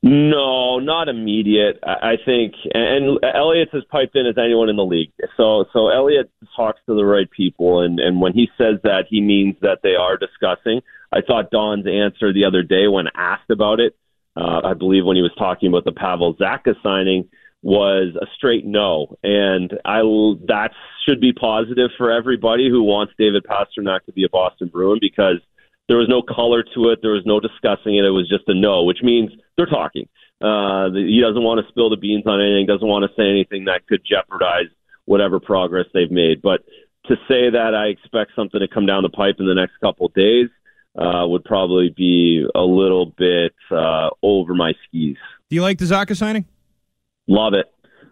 No, 0.00 0.78
not 0.78 1.08
immediate. 1.08 1.80
I 1.82 2.18
think, 2.24 2.54
and 2.72 3.18
Elliotte 3.24 3.74
as 3.74 3.82
piped 3.90 4.14
in 4.14 4.26
as 4.26 4.38
anyone 4.38 4.68
in 4.68 4.76
the 4.76 4.84
league. 4.84 5.10
So, 5.36 5.64
so 5.72 5.88
Elliotte 5.88 6.30
talks 6.54 6.78
to 6.86 6.94
the 6.94 7.04
right 7.04 7.28
people, 7.28 7.80
and 7.80 7.98
and 7.98 8.20
when 8.20 8.32
he 8.32 8.48
says 8.56 8.76
that, 8.84 9.06
he 9.10 9.20
means 9.20 9.56
that 9.60 9.80
they 9.82 9.96
are 9.96 10.16
discussing. 10.16 10.82
I 11.12 11.20
thought 11.20 11.50
Don's 11.50 11.86
answer 11.86 12.32
the 12.32 12.44
other 12.44 12.62
day 12.62 12.86
when 12.86 13.06
asked 13.14 13.50
about 13.50 13.80
it, 13.80 13.96
uh, 14.36 14.60
I 14.62 14.74
believe 14.74 15.04
when 15.04 15.16
he 15.16 15.22
was 15.22 15.34
talking 15.36 15.68
about 15.68 15.84
the 15.84 15.92
Pavel 15.92 16.34
Zacha 16.34 16.74
signing, 16.82 17.28
was 17.62 18.14
a 18.20 18.26
straight 18.36 18.64
no, 18.64 19.16
and 19.22 19.72
I 19.84 20.00
that 20.46 20.70
should 21.06 21.20
be 21.20 21.32
positive 21.32 21.90
for 21.96 22.10
everybody 22.12 22.68
who 22.70 22.82
wants 22.82 23.12
David 23.18 23.44
Pastrnak 23.44 24.04
to 24.06 24.12
be 24.12 24.24
a 24.24 24.28
Boston 24.28 24.68
Bruin 24.68 24.98
because 25.00 25.40
there 25.88 25.96
was 25.96 26.08
no 26.08 26.22
color 26.22 26.62
to 26.62 26.90
it, 26.90 27.00
there 27.02 27.12
was 27.12 27.26
no 27.26 27.40
discussing 27.40 27.96
it. 27.96 28.04
It 28.04 28.10
was 28.10 28.28
just 28.28 28.48
a 28.48 28.54
no, 28.54 28.84
which 28.84 29.02
means 29.02 29.32
they're 29.56 29.66
talking. 29.66 30.08
Uh, 30.40 30.90
he 30.92 31.20
doesn't 31.20 31.42
want 31.42 31.64
to 31.64 31.68
spill 31.68 31.90
the 31.90 31.96
beans 31.96 32.24
on 32.26 32.40
anything, 32.40 32.66
doesn't 32.66 32.86
want 32.86 33.04
to 33.10 33.14
say 33.20 33.28
anything 33.28 33.64
that 33.64 33.86
could 33.88 34.02
jeopardize 34.08 34.70
whatever 35.06 35.40
progress 35.40 35.86
they've 35.92 36.10
made. 36.10 36.40
But 36.40 36.60
to 37.06 37.16
say 37.26 37.50
that 37.50 37.74
I 37.74 37.86
expect 37.86 38.32
something 38.36 38.60
to 38.60 38.68
come 38.68 38.86
down 38.86 39.02
the 39.02 39.08
pipe 39.08 39.36
in 39.40 39.46
the 39.46 39.54
next 39.54 39.72
couple 39.80 40.06
of 40.06 40.14
days 40.14 40.48
uh, 40.96 41.26
would 41.26 41.44
probably 41.44 41.92
be 41.96 42.46
a 42.54 42.60
little 42.60 43.06
bit 43.06 43.54
uh, 43.70 44.10
over 44.22 44.54
my 44.54 44.74
skis. 44.86 45.16
Do 45.48 45.56
you 45.56 45.62
like 45.62 45.78
the 45.78 45.86
Zacha 45.86 46.16
signing? 46.16 46.44
Love 47.28 47.52
it, 47.54 47.66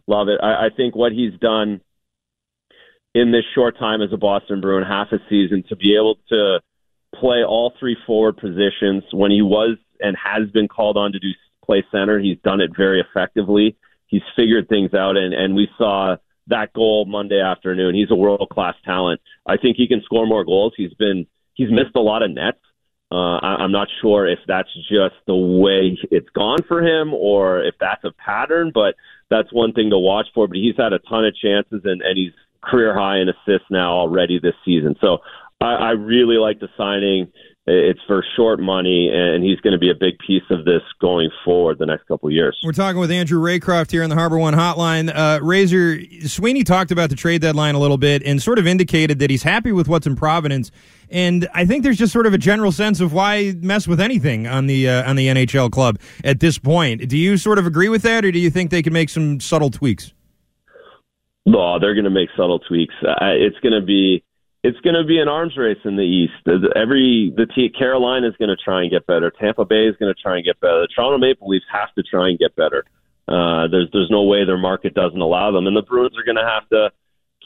love 0.07 0.29
it. 0.29 0.39
I, 0.43 0.67
I 0.67 0.69
think 0.77 0.95
what 0.95 1.13
he's 1.13 1.33
done 1.41 1.81
in 3.15 3.33
this 3.33 3.45
short 3.55 3.79
time 3.79 4.03
as 4.03 4.13
a 4.13 4.19
Boston 4.19 4.61
Bruin, 4.61 4.85
half 4.85 5.09
a 5.11 5.19
season, 5.31 5.65
to 5.71 5.77
be 5.77 5.97
able 5.97 6.17
to 6.29 6.61
play 7.15 7.43
all 7.43 7.73
three 7.81 7.97
forward 8.07 8.37
positions 8.37 9.05
when 9.13 9.31
he 9.31 9.41
was 9.41 9.79
and 10.01 10.17
has 10.23 10.51
been 10.51 10.69
called 10.69 10.99
on 10.99 11.13
to 11.13 11.19
do 11.19 11.29
play 11.65 11.85
center, 11.91 12.19
he's 12.21 12.39
done 12.45 12.61
it 12.61 12.71
very 12.77 13.01
effectively. 13.01 13.77
He's 14.07 14.23
figured 14.37 14.69
things 14.69 14.95
out, 14.95 15.17
and 15.17 15.35
and 15.35 15.57
we 15.57 15.69
saw 15.77 16.17
that 16.47 16.73
goal 16.73 17.07
Monday 17.07 17.41
afternoon. 17.41 17.95
He's 17.95 18.11
a 18.11 18.15
world 18.15 18.49
class 18.53 18.75
talent. 18.85 19.21
I 19.47 19.57
think 19.57 19.77
he 19.77 19.89
can 19.89 20.01
score 20.05 20.27
more 20.27 20.45
goals. 20.45 20.75
He's 20.77 20.95
been 20.95 21.27
he's 21.55 21.71
missed 21.71 21.97
a 21.97 22.01
lot 22.01 22.23
of 22.23 22.31
nets. 22.31 22.59
Uh, 23.11 23.39
I, 23.39 23.57
I'm 23.61 23.73
not 23.73 23.89
sure 24.01 24.27
if 24.27 24.41
that's 24.49 24.73
just 24.91 25.15
the 25.27 25.37
way 25.37 25.97
it's 26.11 26.29
gone 26.31 26.59
for 26.67 26.83
him 26.83 27.15
or 27.15 27.63
if 27.63 27.75
that's 27.79 28.03
a 28.05 28.13
pattern, 28.13 28.73
but 28.75 28.95
that's 29.31 29.53
one 29.53 29.73
thing 29.73 29.91
to 29.91 29.99
watch 29.99 30.27
for. 30.35 30.49
But 30.49 30.57
he's 30.57 30.77
had 30.77 30.93
a 30.93 30.99
ton 30.99 31.25
of 31.25 31.37
chances 31.37 31.83
and, 31.85 32.03
and 32.03 32.17
he's 32.17 32.33
career 32.63 32.99
high 32.99 33.19
in 33.19 33.29
assists 33.29 33.71
now 33.71 33.93
already 33.93 34.41
this 34.41 34.55
season. 34.65 34.97
So 35.01 35.19
I, 35.61 35.75
I 35.75 35.91
really 35.91 36.37
like 36.37 36.59
the 36.59 36.69
signing. 36.77 37.33
It's 37.69 37.99
for 38.07 38.25
short 38.37 38.61
money, 38.61 39.11
and 39.13 39.43
he's 39.43 39.59
going 39.59 39.73
to 39.73 39.79
be 39.79 39.91
a 39.91 39.95
big 39.95 40.19
piece 40.25 40.45
of 40.51 40.65
this 40.65 40.83
going 41.01 41.31
forward 41.45 41.79
the 41.81 41.87
next 41.87 42.07
couple 42.07 42.29
of 42.29 42.33
years. 42.33 42.57
We're 42.63 42.71
talking 42.71 43.01
with 43.01 43.11
Andrew 43.11 43.41
Raycroft 43.41 43.91
here 43.91 44.05
on 44.05 44.09
the 44.09 44.15
Harbor 44.15 44.39
One 44.39 44.55
Hotline. 44.55 45.13
Uh, 45.13 45.41
Razor 45.43 45.99
Sweeney 46.29 46.63
talked 46.63 46.93
about 46.93 47.11
the 47.11 47.17
trade 47.17 47.41
deadline 47.41 47.75
a 47.75 47.81
little 47.81 47.99
bit 47.99 48.23
and 48.23 48.41
sort 48.41 48.61
of 48.61 48.69
indicated 48.69 49.19
that 49.19 49.31
he's 49.31 49.43
happy 49.43 49.73
with 49.73 49.89
what's 49.89 50.07
in 50.07 50.15
Providence. 50.15 50.71
And 51.11 51.49
I 51.55 51.65
think 51.65 51.83
there's 51.83 51.99
just 51.99 52.13
sort 52.13 52.27
of 52.27 52.35
a 52.35 52.39
general 52.39 52.71
sense 52.71 53.01
of 53.01 53.13
why 53.13 53.55
mess 53.61 53.89
with 53.89 54.01
anything 54.01 54.47
on 54.47 54.67
the 54.67 54.89
uh, 54.89 55.09
on 55.09 55.17
the 55.17 55.27
NHL 55.27 55.73
club 55.73 55.99
at 56.23 56.39
this 56.39 56.59
point. 56.59 57.09
Do 57.09 57.19
you 57.19 57.37
sort 57.37 57.59
of 57.59 57.67
agree 57.67 57.89
with 57.89 58.03
that, 58.03 58.25
or 58.25 58.31
do 58.31 58.39
you 58.39 58.51
think 58.51 58.71
they 58.71 58.83
can 58.83 58.93
make 58.93 59.09
some 59.09 59.41
subtle 59.41 59.71
tweaks? 59.71 60.13
No, 61.47 61.81
they're 61.81 61.95
going 61.95 62.05
to 62.05 62.11
make 62.11 62.29
subtle 62.37 62.61
tweaks. 62.61 62.95
Uh, 63.03 63.15
it's 63.35 63.59
going 63.61 63.73
to 63.73 63.85
be 63.85 64.25
it's 64.67 64.81
going 64.81 64.97
to 64.97 65.05
be 65.05 65.21
an 65.21 65.29
arms 65.29 65.57
race 65.57 65.79
in 65.85 65.95
the 65.95 66.03
East. 66.03 66.43
Every 66.75 67.33
the 67.37 67.47
T, 67.47 67.69
Carolina 67.71 68.27
is 68.27 68.35
going 68.37 68.49
to 68.49 68.57
try 68.57 68.83
and 68.83 68.91
get 68.91 69.07
better. 69.07 69.31
Tampa 69.31 69.65
Bay 69.65 69.87
is 69.87 69.95
going 69.97 70.13
to 70.13 70.21
try 70.21 70.37
and 70.37 70.45
get 70.45 70.59
better. 70.59 70.81
The 70.81 70.89
Toronto 70.93 71.19
Maple 71.19 71.49
Leafs 71.49 71.65
have 71.73 71.95
to 71.95 72.03
try 72.03 72.31
and 72.31 72.39
get 72.39 72.57
better. 72.57 72.85
Uh, 73.29 73.69
there's 73.71 73.89
there's 73.93 74.11
no 74.11 74.25
way 74.25 74.45
their 74.45 74.59
market 74.59 74.93
doesn't 74.95 75.21
allow 75.21 75.53
them, 75.53 75.69
and 75.69 75.77
the 75.77 75.83
Bruins 75.83 76.19
are 76.19 76.25
going 76.25 76.37
to 76.37 76.51
have 76.51 76.69
to 76.71 76.91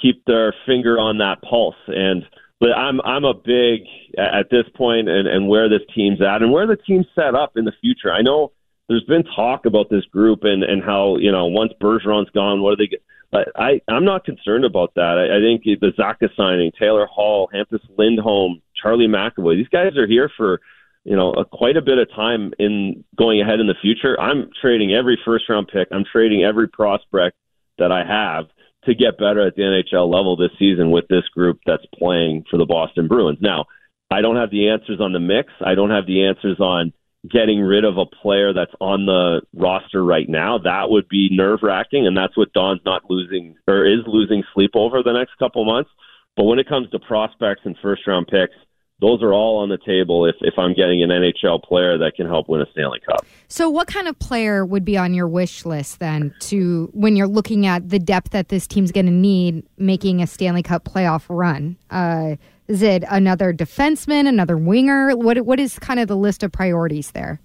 keep 0.00 0.24
their 0.24 0.54
finger 0.64 0.98
on 0.98 1.18
that 1.18 1.42
pulse. 1.42 1.76
And 1.88 2.24
but 2.58 2.72
I'm 2.72 3.02
I'm 3.02 3.24
a 3.24 3.34
big 3.34 3.82
at 4.16 4.48
this 4.50 4.64
point 4.74 5.08
and 5.08 5.28
and 5.28 5.46
where 5.46 5.68
this 5.68 5.84
team's 5.94 6.22
at 6.22 6.40
and 6.40 6.50
where 6.50 6.66
the 6.66 6.76
team's 6.76 7.06
set 7.14 7.34
up 7.34 7.52
in 7.56 7.66
the 7.66 7.76
future. 7.82 8.12
I 8.12 8.22
know 8.22 8.52
there's 8.88 9.04
been 9.04 9.24
talk 9.36 9.66
about 9.66 9.90
this 9.90 10.04
group 10.06 10.40
and 10.44 10.62
and 10.62 10.82
how 10.82 11.18
you 11.18 11.30
know 11.30 11.46
once 11.46 11.72
Bergeron's 11.80 12.30
gone, 12.30 12.62
what 12.62 12.78
do 12.78 12.84
they 12.84 12.88
get? 12.88 13.02
But 13.32 13.48
I, 13.54 13.80
I'm 13.88 14.04
not 14.04 14.24
concerned 14.24 14.64
about 14.64 14.94
that. 14.94 15.02
I, 15.18 15.36
I 15.36 15.40
think 15.40 15.62
the 15.80 15.92
Zacha 15.96 16.28
signing, 16.36 16.72
Taylor 16.78 17.06
Hall, 17.06 17.48
Hampus 17.54 17.80
Lindholm, 17.96 18.60
Charlie 18.80 19.06
McAvoy, 19.06 19.56
these 19.56 19.68
guys 19.68 19.96
are 19.96 20.06
here 20.06 20.30
for, 20.36 20.60
you 21.04 21.16
know, 21.16 21.32
a, 21.32 21.44
quite 21.44 21.76
a 21.76 21.82
bit 21.82 21.98
of 21.98 22.10
time 22.10 22.52
in 22.58 23.04
going 23.16 23.40
ahead 23.40 23.60
in 23.60 23.68
the 23.68 23.74
future. 23.80 24.18
I'm 24.20 24.50
trading 24.60 24.92
every 24.92 25.18
first 25.24 25.48
round 25.48 25.68
pick. 25.72 25.88
I'm 25.92 26.04
trading 26.10 26.42
every 26.42 26.68
prospect 26.68 27.36
that 27.78 27.92
I 27.92 28.04
have 28.04 28.46
to 28.84 28.94
get 28.94 29.18
better 29.18 29.46
at 29.46 29.54
the 29.54 29.62
NHL 29.62 30.12
level 30.12 30.36
this 30.36 30.50
season 30.58 30.90
with 30.90 31.06
this 31.08 31.28
group 31.34 31.60
that's 31.66 31.84
playing 31.94 32.44
for 32.50 32.56
the 32.56 32.66
Boston 32.66 33.08
Bruins. 33.08 33.38
Now, 33.40 33.66
I 34.10 34.22
don't 34.22 34.36
have 34.36 34.50
the 34.50 34.70
answers 34.70 35.00
on 35.00 35.12
the 35.12 35.20
mix. 35.20 35.52
I 35.64 35.74
don't 35.74 35.90
have 35.90 36.06
the 36.06 36.26
answers 36.26 36.58
on 36.58 36.92
getting 37.28 37.60
rid 37.60 37.84
of 37.84 37.98
a 37.98 38.06
player 38.06 38.52
that's 38.52 38.72
on 38.80 39.06
the 39.06 39.42
roster 39.54 40.02
right 40.02 40.28
now, 40.28 40.58
that 40.58 40.88
would 40.88 41.08
be 41.08 41.28
nerve 41.30 41.60
wracking, 41.62 42.06
and 42.06 42.16
that's 42.16 42.36
what 42.36 42.52
Don's 42.52 42.80
not 42.84 43.02
losing 43.10 43.56
or 43.66 43.84
is 43.84 44.00
losing 44.06 44.42
sleep 44.54 44.70
over 44.74 45.02
the 45.02 45.12
next 45.12 45.36
couple 45.38 45.64
months. 45.64 45.90
But 46.36 46.44
when 46.44 46.58
it 46.58 46.68
comes 46.68 46.88
to 46.90 46.98
prospects 46.98 47.62
and 47.64 47.76
first 47.82 48.06
round 48.06 48.28
picks, 48.28 48.54
those 49.00 49.22
are 49.22 49.32
all 49.32 49.58
on 49.58 49.68
the 49.70 49.78
table 49.78 50.26
if, 50.26 50.36
if 50.40 50.54
I'm 50.58 50.74
getting 50.74 51.02
an 51.02 51.08
NHL 51.08 51.62
player 51.62 51.96
that 51.98 52.12
can 52.16 52.26
help 52.26 52.48
win 52.48 52.60
a 52.60 52.66
Stanley 52.72 53.00
Cup. 53.00 53.24
So, 53.48 53.68
what 53.70 53.86
kind 53.86 54.08
of 54.08 54.18
player 54.18 54.64
would 54.64 54.84
be 54.84 54.96
on 54.96 55.14
your 55.14 55.26
wish 55.26 55.64
list 55.64 55.98
then 55.98 56.34
to 56.40 56.90
when 56.92 57.16
you're 57.16 57.26
looking 57.26 57.66
at 57.66 57.88
the 57.88 57.98
depth 57.98 58.30
that 58.30 58.48
this 58.48 58.66
team's 58.66 58.92
going 58.92 59.06
to 59.06 59.12
need 59.12 59.66
making 59.78 60.22
a 60.22 60.26
Stanley 60.26 60.62
Cup 60.62 60.84
playoff 60.84 61.24
run? 61.28 61.76
Uh, 61.90 62.36
is 62.70 62.82
it 62.82 63.02
another 63.10 63.52
defenseman, 63.52 64.28
another 64.28 64.56
winger? 64.56 65.16
What 65.16 65.40
what 65.44 65.58
is 65.58 65.78
kind 65.80 65.98
of 65.98 66.06
the 66.06 66.16
list 66.16 66.44
of 66.44 66.52
priorities 66.52 67.10
there? 67.10 67.40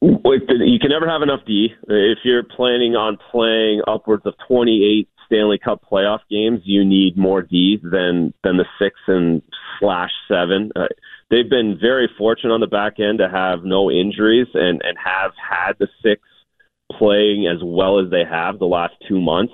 You 0.00 0.78
can 0.80 0.90
never 0.90 1.06
have 1.06 1.20
enough 1.20 1.40
D. 1.46 1.68
If 1.86 2.18
you're 2.24 2.42
planning 2.42 2.96
on 2.96 3.18
playing 3.30 3.82
upwards 3.86 4.24
of 4.24 4.34
28 4.48 5.08
Stanley 5.26 5.58
Cup 5.58 5.82
playoff 5.90 6.20
games, 6.30 6.60
you 6.64 6.84
need 6.84 7.16
more 7.16 7.42
D 7.42 7.78
than 7.82 8.32
than 8.42 8.56
the 8.56 8.64
six 8.78 8.96
and 9.06 9.42
slash 9.78 10.10
seven. 10.28 10.72
Uh, 10.74 10.86
they've 11.30 11.48
been 11.48 11.78
very 11.78 12.08
fortunate 12.16 12.54
on 12.54 12.60
the 12.60 12.66
back 12.66 12.98
end 12.98 13.18
to 13.18 13.28
have 13.28 13.64
no 13.64 13.90
injuries 13.90 14.48
and 14.54 14.80
and 14.82 14.96
have 15.02 15.32
had 15.36 15.74
the 15.78 15.88
six 16.02 16.22
playing 16.90 17.46
as 17.46 17.60
well 17.62 17.98
as 17.98 18.10
they 18.10 18.24
have 18.24 18.58
the 18.58 18.66
last 18.66 18.94
two 19.06 19.20
months. 19.20 19.52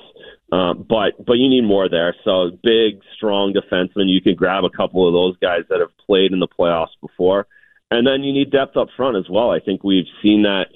Uh, 0.53 0.75
but 0.75 1.25
but 1.25 1.35
you 1.35 1.49
need 1.49 1.63
more 1.63 1.89
there. 1.89 2.15
So 2.25 2.51
big, 2.63 3.01
strong 3.15 3.55
defenseman. 3.55 4.09
You 4.09 4.21
can 4.21 4.35
grab 4.35 4.65
a 4.65 4.71
couple 4.71 5.07
of 5.07 5.13
those 5.13 5.37
guys 5.39 5.63
that 5.71 5.81
have 5.81 5.97
played 6.07 6.33
in 6.33 6.41
the 6.41 6.49
playoffs 6.49 6.99
before, 7.01 7.47
and 7.91 8.07
then 8.07 8.25
you 8.25 8.33
need 8.33 8.51
depth 8.51 8.77
up 8.77 8.89
front 8.97 9.17
as 9.17 9.29
well. 9.29 9.51
I 9.51 9.61
think 9.61 9.85
we've 9.85 10.09
seen 10.23 10.43
that 10.43 10.67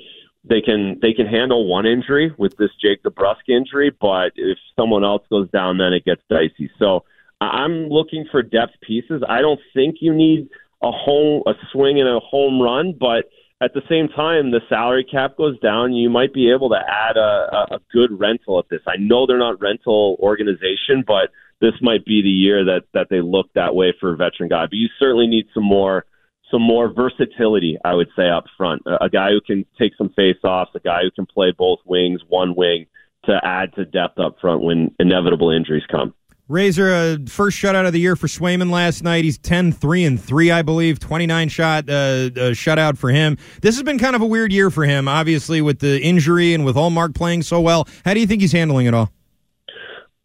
they 0.44 0.60
can 0.60 0.98
they 1.00 1.12
can 1.12 1.26
handle 1.26 1.66
one 1.66 1.86
injury 1.86 2.32
with 2.38 2.56
this 2.56 2.70
Jake 2.80 3.02
DeBrusk 3.02 3.48
injury, 3.48 3.90
but 4.00 4.32
if 4.36 4.58
someone 4.76 5.04
else 5.04 5.22
goes 5.28 5.50
down, 5.50 5.78
then 5.78 5.92
it 5.92 6.04
gets 6.04 6.22
dicey. 6.28 6.70
So 6.78 7.04
I'm 7.40 7.88
looking 7.88 8.26
for 8.30 8.42
depth 8.42 8.74
pieces. 8.80 9.22
I 9.28 9.40
don't 9.40 9.60
think 9.72 9.96
you 10.00 10.14
need 10.14 10.48
a 10.82 10.92
home 10.92 11.42
a 11.46 11.54
swing 11.72 11.98
and 11.98 12.08
a 12.08 12.20
home 12.20 12.60
run, 12.60 12.94
but 12.98 13.28
at 13.64 13.72
the 13.72 13.82
same 13.88 14.08
time, 14.08 14.50
the 14.50 14.60
salary 14.68 15.04
cap 15.04 15.36
goes 15.36 15.58
down. 15.60 15.94
You 15.94 16.10
might 16.10 16.34
be 16.34 16.50
able 16.50 16.68
to 16.70 16.76
add 16.76 17.16
a, 17.16 17.74
a 17.76 17.80
good 17.92 18.10
rental 18.18 18.58
at 18.58 18.68
this. 18.68 18.80
I 18.86 18.96
know 18.98 19.26
they're 19.26 19.38
not 19.38 19.60
rental 19.60 20.16
organization, 20.20 21.04
but 21.06 21.30
this 21.60 21.74
might 21.80 22.04
be 22.04 22.20
the 22.22 22.28
year 22.28 22.64
that 22.64 22.82
that 22.92 23.06
they 23.10 23.20
look 23.20 23.46
that 23.54 23.74
way 23.74 23.94
for 23.98 24.12
a 24.12 24.16
veteran 24.16 24.48
guy. 24.48 24.66
But 24.66 24.74
you 24.74 24.88
certainly 24.98 25.26
need 25.26 25.46
some 25.54 25.64
more 25.64 26.04
some 26.50 26.62
more 26.62 26.92
versatility, 26.92 27.78
I 27.84 27.94
would 27.94 28.08
say, 28.14 28.28
up 28.28 28.44
front. 28.56 28.82
A, 28.86 29.04
a 29.04 29.08
guy 29.08 29.30
who 29.30 29.40
can 29.40 29.64
take 29.78 29.92
some 29.96 30.10
face-offs, 30.10 30.72
a 30.74 30.80
guy 30.80 31.00
who 31.02 31.10
can 31.10 31.26
play 31.26 31.52
both 31.56 31.78
wings, 31.86 32.20
one 32.28 32.54
wing, 32.54 32.86
to 33.24 33.40
add 33.42 33.74
to 33.74 33.84
depth 33.84 34.18
up 34.18 34.36
front 34.40 34.62
when 34.62 34.94
inevitable 35.00 35.50
injuries 35.50 35.84
come. 35.90 36.14
Razor, 36.46 36.92
uh, 36.92 37.16
first 37.26 37.56
shutout 37.56 37.86
of 37.86 37.94
the 37.94 38.00
year 38.00 38.16
for 38.16 38.26
Swayman 38.26 38.70
last 38.70 39.02
night. 39.02 39.24
He's 39.24 39.38
10 39.38 39.72
3 39.72 40.04
and 40.04 40.22
3, 40.22 40.50
I 40.50 40.60
believe. 40.60 40.98
29 40.98 41.48
shot 41.48 41.88
uh, 41.88 41.92
uh, 41.92 42.28
shutout 42.52 42.98
for 42.98 43.08
him. 43.08 43.38
This 43.62 43.76
has 43.76 43.82
been 43.82 43.98
kind 43.98 44.14
of 44.14 44.20
a 44.20 44.26
weird 44.26 44.52
year 44.52 44.70
for 44.70 44.84
him, 44.84 45.08
obviously, 45.08 45.62
with 45.62 45.78
the 45.78 46.02
injury 46.02 46.52
and 46.52 46.66
with 46.66 46.76
Ullmark 46.76 47.14
playing 47.14 47.42
so 47.42 47.62
well. 47.62 47.88
How 48.04 48.12
do 48.12 48.20
you 48.20 48.26
think 48.26 48.42
he's 48.42 48.52
handling 48.52 48.84
it 48.84 48.92
all? 48.92 49.10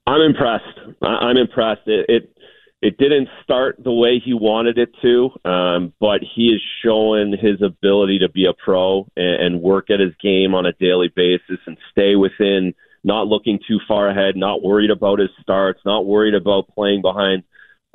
I'm 0.07 0.21
impressed. 0.21 0.65
I'm 1.01 1.37
impressed. 1.37 1.87
It, 1.87 2.05
it 2.09 2.35
it 2.81 2.97
didn't 2.97 3.27
start 3.43 3.77
the 3.83 3.91
way 3.91 4.21
he 4.23 4.33
wanted 4.33 4.77
it 4.77 4.89
to, 5.01 5.29
um, 5.43 5.93
but 5.99 6.21
he 6.35 6.47
is 6.47 6.61
showing 6.83 7.35
his 7.37 7.61
ability 7.61 8.19
to 8.19 8.29
be 8.29 8.45
a 8.45 8.53
pro 8.53 9.05
and, 9.17 9.41
and 9.41 9.61
work 9.61 9.89
at 9.89 9.99
his 9.99 10.13
game 10.21 10.55
on 10.55 10.65
a 10.65 10.71
daily 10.73 11.11
basis 11.15 11.59
and 11.65 11.77
stay 11.93 12.17
within– 12.17 12.73
not 13.03 13.27
looking 13.27 13.59
too 13.67 13.79
far 13.87 14.09
ahead, 14.09 14.35
not 14.35 14.63
worried 14.63 14.91
about 14.91 15.19
his 15.19 15.29
starts, 15.41 15.79
not 15.85 16.05
worried 16.05 16.35
about 16.35 16.67
playing 16.75 17.01
behind 17.01 17.43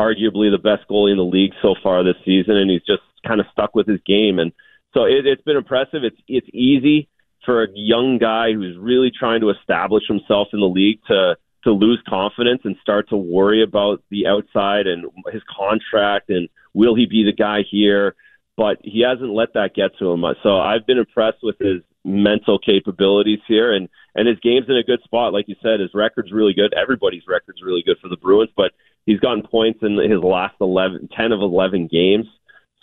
arguably 0.01 0.51
the 0.51 0.59
best 0.59 0.89
goalie 0.89 1.13
in 1.13 1.19
the 1.19 1.25
league 1.25 1.53
so 1.63 1.75
far 1.83 2.03
this 2.03 2.17
season, 2.25 2.57
and 2.57 2.71
he's 2.71 2.83
just 2.83 3.03
kind 3.27 3.41
of 3.41 3.47
stuck 3.53 3.75
with 3.75 3.87
his 3.87 4.01
game. 4.07 4.39
And 4.39 4.53
so 4.93 5.05
it, 5.05 5.27
it's 5.27 5.43
been 5.43 5.57
impressive. 5.57 6.05
It's 6.05 6.21
it's 6.29 6.49
easy 6.53 7.09
for 7.45 7.65
a 7.65 7.69
young 7.75 8.19
guy 8.19 8.53
who's 8.53 8.77
really 8.77 9.11
trying 9.17 9.41
to 9.43 9.51
establish 9.51 10.05
himself 10.09 10.49
in 10.53 10.61
the 10.61 10.67
league 10.67 11.01
to 11.09 11.37
to 11.65 11.71
lose 11.71 12.03
confidence 12.09 12.61
and 12.65 12.77
start 12.81 13.09
to 13.09 13.17
worry 13.17 13.63
about 13.63 14.03
the 14.11 14.27
outside 14.27 14.87
and 14.87 15.07
his 15.33 15.43
contract 15.57 16.29
and 16.29 16.49
will 16.75 16.95
he 16.95 17.07
be 17.07 17.25
the 17.25 17.33
guy 17.33 17.61
here. 17.69 18.15
But 18.57 18.79
he 18.83 19.01
hasn't 19.01 19.31
let 19.31 19.55
that 19.55 19.75
get 19.75 19.99
to 19.99 20.13
him. 20.13 20.21
Much. 20.21 20.37
So 20.43 20.59
I've 20.59 20.87
been 20.87 20.99
impressed 20.99 21.39
with 21.43 21.57
his 21.59 21.83
mental 22.05 22.59
capabilities 22.59 23.41
here, 23.49 23.73
and 23.73 23.89
and 24.15 24.29
his 24.29 24.39
game's 24.41 24.69
in 24.69 24.77
a 24.77 24.83
good 24.83 25.03
spot. 25.03 25.33
Like 25.33 25.49
you 25.49 25.57
said, 25.63 25.81
his 25.81 25.95
record's 25.95 26.33
really 26.33 26.55
good. 26.55 26.73
Everybody's 26.75 27.27
record's 27.27 27.63
really 27.63 27.83
good 27.85 27.99
for 28.01 28.09
the 28.09 28.17
Bruins, 28.17 28.51
but 28.57 28.73
he's 29.07 29.21
gotten 29.21 29.43
points 29.43 29.81
in 29.83 29.99
his 29.99 30.23
last 30.23 30.55
11, 30.61 31.09
10 31.17 31.33
of 31.33 31.41
11 31.41 31.89
games. 31.91 32.27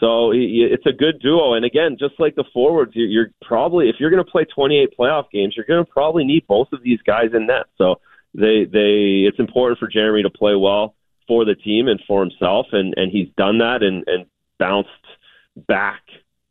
So 0.02 0.32
it's 0.34 0.86
a 0.88 0.92
good 0.92 1.22
duo. 1.22 1.54
And 1.54 1.64
again, 1.64 1.96
just 2.00 2.20
like 2.20 2.34
the 2.34 2.44
forwards, 2.52 2.94
you're, 2.96 3.08
you're 3.08 3.28
probably 3.44 3.88
if 3.88 3.98
you're 4.00 4.10
going 4.10 4.24
to 4.24 4.30
play 4.30 4.46
28 4.46 4.98
playoff 4.98 5.30
games, 5.32 5.54
you're 5.56 5.66
going 5.66 5.86
to 5.86 5.92
probably 5.92 6.24
need 6.24 6.48
both 6.48 6.70
of 6.74 6.82
these 6.82 7.00
guys 7.06 7.30
in 7.36 7.46
net. 7.46 7.68
So 7.78 8.02
they 8.34 8.66
they 8.66 9.28
it's 9.28 9.38
important 9.40 9.78
for 9.78 9.88
Jeremy 9.88 10.24
to 10.24 10.30
play 10.32 10.56
well 10.56 10.96
for 11.28 11.46
the 11.46 11.54
team 11.54 11.88
and 11.88 12.02
for 12.08 12.22
himself, 12.22 12.68
and 12.72 12.96
and 12.98 13.12
he's 13.12 13.28
done 13.38 13.60
that 13.60 13.84
and 13.84 14.04
and 14.08 14.26
bounced 14.58 14.90
back 15.68 16.02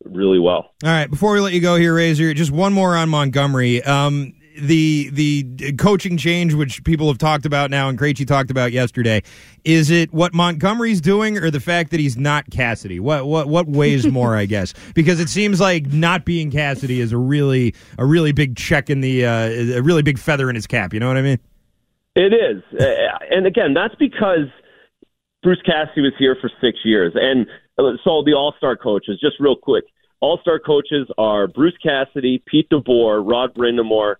really 0.05 0.39
well. 0.39 0.73
All 0.83 0.89
right, 0.89 1.09
before 1.09 1.33
we 1.33 1.39
let 1.39 1.53
you 1.53 1.61
go 1.61 1.75
here, 1.75 1.95
Razor, 1.95 2.33
just 2.33 2.51
one 2.51 2.73
more 2.73 2.95
on 2.95 3.09
Montgomery. 3.09 3.83
Um, 3.83 4.33
the 4.59 5.09
the 5.11 5.73
coaching 5.73 6.17
change, 6.17 6.53
which 6.53 6.83
people 6.83 7.07
have 7.07 7.17
talked 7.17 7.45
about 7.45 7.69
now, 7.71 7.89
and 7.89 7.97
Krejci 7.97 8.27
talked 8.27 8.51
about 8.51 8.71
yesterday, 8.71 9.23
is 9.63 9.89
it 9.89 10.13
what 10.13 10.33
Montgomery's 10.33 11.01
doing, 11.01 11.37
or 11.37 11.51
the 11.51 11.59
fact 11.59 11.91
that 11.91 11.99
he's 11.99 12.17
not 12.17 12.49
Cassidy? 12.49 12.99
What 12.99 13.27
what 13.27 13.47
what 13.47 13.67
weighs 13.67 14.07
more, 14.11 14.35
I 14.35 14.45
guess? 14.45 14.73
Because 14.93 15.19
it 15.19 15.29
seems 15.29 15.59
like 15.59 15.87
not 15.87 16.25
being 16.25 16.51
Cassidy 16.51 16.99
is 16.99 17.11
a 17.11 17.17
really 17.17 17.73
a 17.97 18.05
really 18.05 18.31
big 18.31 18.55
check 18.55 18.89
in 18.89 19.01
the 19.01 19.25
uh, 19.25 19.77
a 19.77 19.81
really 19.81 20.03
big 20.03 20.19
feather 20.19 20.49
in 20.49 20.55
his 20.55 20.67
cap. 20.67 20.93
You 20.93 20.99
know 20.99 21.07
what 21.07 21.17
I 21.17 21.21
mean? 21.21 21.39
It 22.15 22.33
is, 22.33 22.63
and 23.31 23.45
again, 23.45 23.73
that's 23.73 23.95
because 23.95 24.47
Bruce 25.43 25.61
Cassidy 25.65 26.01
was 26.01 26.13
here 26.19 26.37
for 26.39 26.51
six 26.61 26.79
years, 26.83 27.13
and 27.15 27.47
so 27.77 28.23
the 28.25 28.33
All 28.35 28.53
Star 28.57 28.75
coaches, 28.75 29.19
just 29.19 29.39
real 29.39 29.55
quick, 29.55 29.85
All 30.19 30.39
Star 30.41 30.59
coaches 30.59 31.07
are 31.17 31.47
Bruce 31.47 31.77
Cassidy, 31.81 32.43
Pete 32.45 32.69
DeBoer, 32.69 33.27
Rod 33.27 33.53
Brind'Amour, 33.55 34.15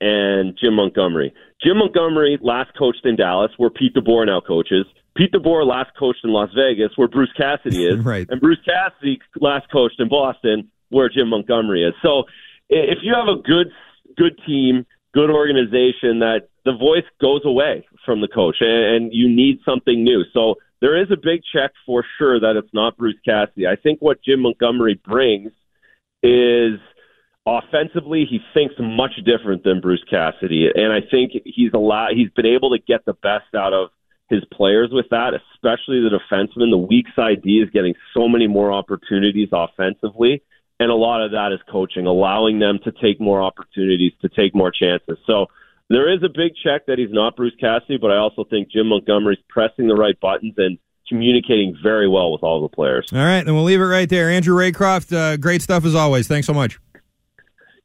and 0.00 0.58
Jim 0.60 0.74
Montgomery. 0.74 1.32
Jim 1.62 1.78
Montgomery 1.78 2.38
last 2.42 2.76
coached 2.76 3.04
in 3.04 3.16
Dallas, 3.16 3.52
where 3.56 3.70
Pete 3.70 3.94
DeBoer 3.94 4.26
now 4.26 4.40
coaches. 4.40 4.86
Pete 5.16 5.32
DeBoer 5.32 5.66
last 5.66 5.90
coached 5.98 6.20
in 6.24 6.30
Las 6.30 6.50
Vegas, 6.54 6.90
where 6.96 7.08
Bruce 7.08 7.32
Cassidy 7.36 7.86
is, 7.86 7.98
right. 8.04 8.26
and 8.28 8.40
Bruce 8.40 8.58
Cassidy 8.64 9.20
last 9.40 9.70
coached 9.70 10.00
in 10.00 10.08
Boston, 10.08 10.70
where 10.90 11.08
Jim 11.08 11.28
Montgomery 11.28 11.84
is. 11.84 11.94
So 12.02 12.24
if 12.68 12.98
you 13.02 13.14
have 13.14 13.28
a 13.28 13.40
good 13.40 13.68
good 14.16 14.38
team, 14.46 14.86
good 15.12 15.30
organization 15.30 16.20
that 16.20 16.48
the 16.64 16.72
voice 16.72 17.04
goes 17.20 17.42
away 17.44 17.86
from 18.04 18.20
the 18.20 18.28
coach, 18.28 18.56
and, 18.60 19.12
you 19.12 19.28
need 19.28 19.58
something 19.64 20.02
new. 20.02 20.24
So 20.32 20.56
there 20.84 21.00
is 21.00 21.10
a 21.10 21.16
big 21.16 21.40
check 21.50 21.70
for 21.86 22.04
sure 22.18 22.38
that 22.38 22.56
it's 22.58 22.74
not 22.74 22.98
Bruce 22.98 23.16
Cassidy. 23.24 23.66
I 23.66 23.74
think 23.74 24.02
what 24.02 24.22
Jim 24.22 24.40
Montgomery 24.40 25.00
brings 25.02 25.50
is 26.22 26.78
offensively 27.46 28.26
he 28.28 28.40
thinks 28.52 28.74
much 28.78 29.12
different 29.24 29.64
than 29.64 29.80
Bruce 29.80 30.04
Cassidy, 30.10 30.68
and 30.74 30.92
I 30.92 31.00
think 31.10 31.32
he's 31.46 31.72
allowed 31.72 32.10
he's 32.14 32.28
been 32.36 32.44
able 32.44 32.68
to 32.76 32.78
get 32.86 33.02
the 33.06 33.14
best 33.14 33.54
out 33.56 33.72
of 33.72 33.88
his 34.28 34.44
players 34.52 34.90
with 34.92 35.06
that, 35.10 35.32
especially 35.32 36.02
the 36.02 36.18
defensemen. 36.20 36.70
The 36.70 36.76
weak 36.76 37.06
side 37.16 37.40
D 37.42 37.62
is 37.64 37.70
getting 37.70 37.94
so 38.12 38.28
many 38.28 38.46
more 38.46 38.70
opportunities 38.70 39.48
offensively. 39.52 40.42
And 40.80 40.90
a 40.90 40.94
lot 40.94 41.24
of 41.24 41.30
that 41.30 41.52
is 41.52 41.60
coaching, 41.70 42.06
allowing 42.06 42.58
them 42.58 42.78
to 42.84 42.92
take 42.92 43.20
more 43.20 43.40
opportunities, 43.40 44.12
to 44.20 44.28
take 44.28 44.54
more 44.54 44.70
chances. 44.70 45.16
So 45.26 45.46
there 45.90 46.12
is 46.12 46.22
a 46.22 46.28
big 46.28 46.52
check 46.62 46.86
that 46.86 46.98
he's 46.98 47.12
not 47.12 47.36
Bruce 47.36 47.54
Cassidy, 47.60 47.98
but 47.98 48.10
I 48.10 48.16
also 48.16 48.44
think 48.44 48.70
Jim 48.70 48.88
Montgomery's 48.88 49.38
pressing 49.48 49.88
the 49.88 49.94
right 49.94 50.18
buttons 50.20 50.54
and 50.56 50.78
communicating 51.08 51.76
very 51.82 52.08
well 52.08 52.32
with 52.32 52.42
all 52.42 52.62
the 52.62 52.74
players. 52.74 53.10
All 53.12 53.18
right, 53.18 53.44
then 53.44 53.54
we'll 53.54 53.64
leave 53.64 53.80
it 53.80 53.84
right 53.84 54.08
there. 54.08 54.30
Andrew 54.30 54.56
Raycroft, 54.56 55.14
uh, 55.14 55.36
great 55.36 55.60
stuff 55.62 55.84
as 55.84 55.94
always. 55.94 56.26
Thanks 56.26 56.46
so 56.46 56.54
much. 56.54 56.78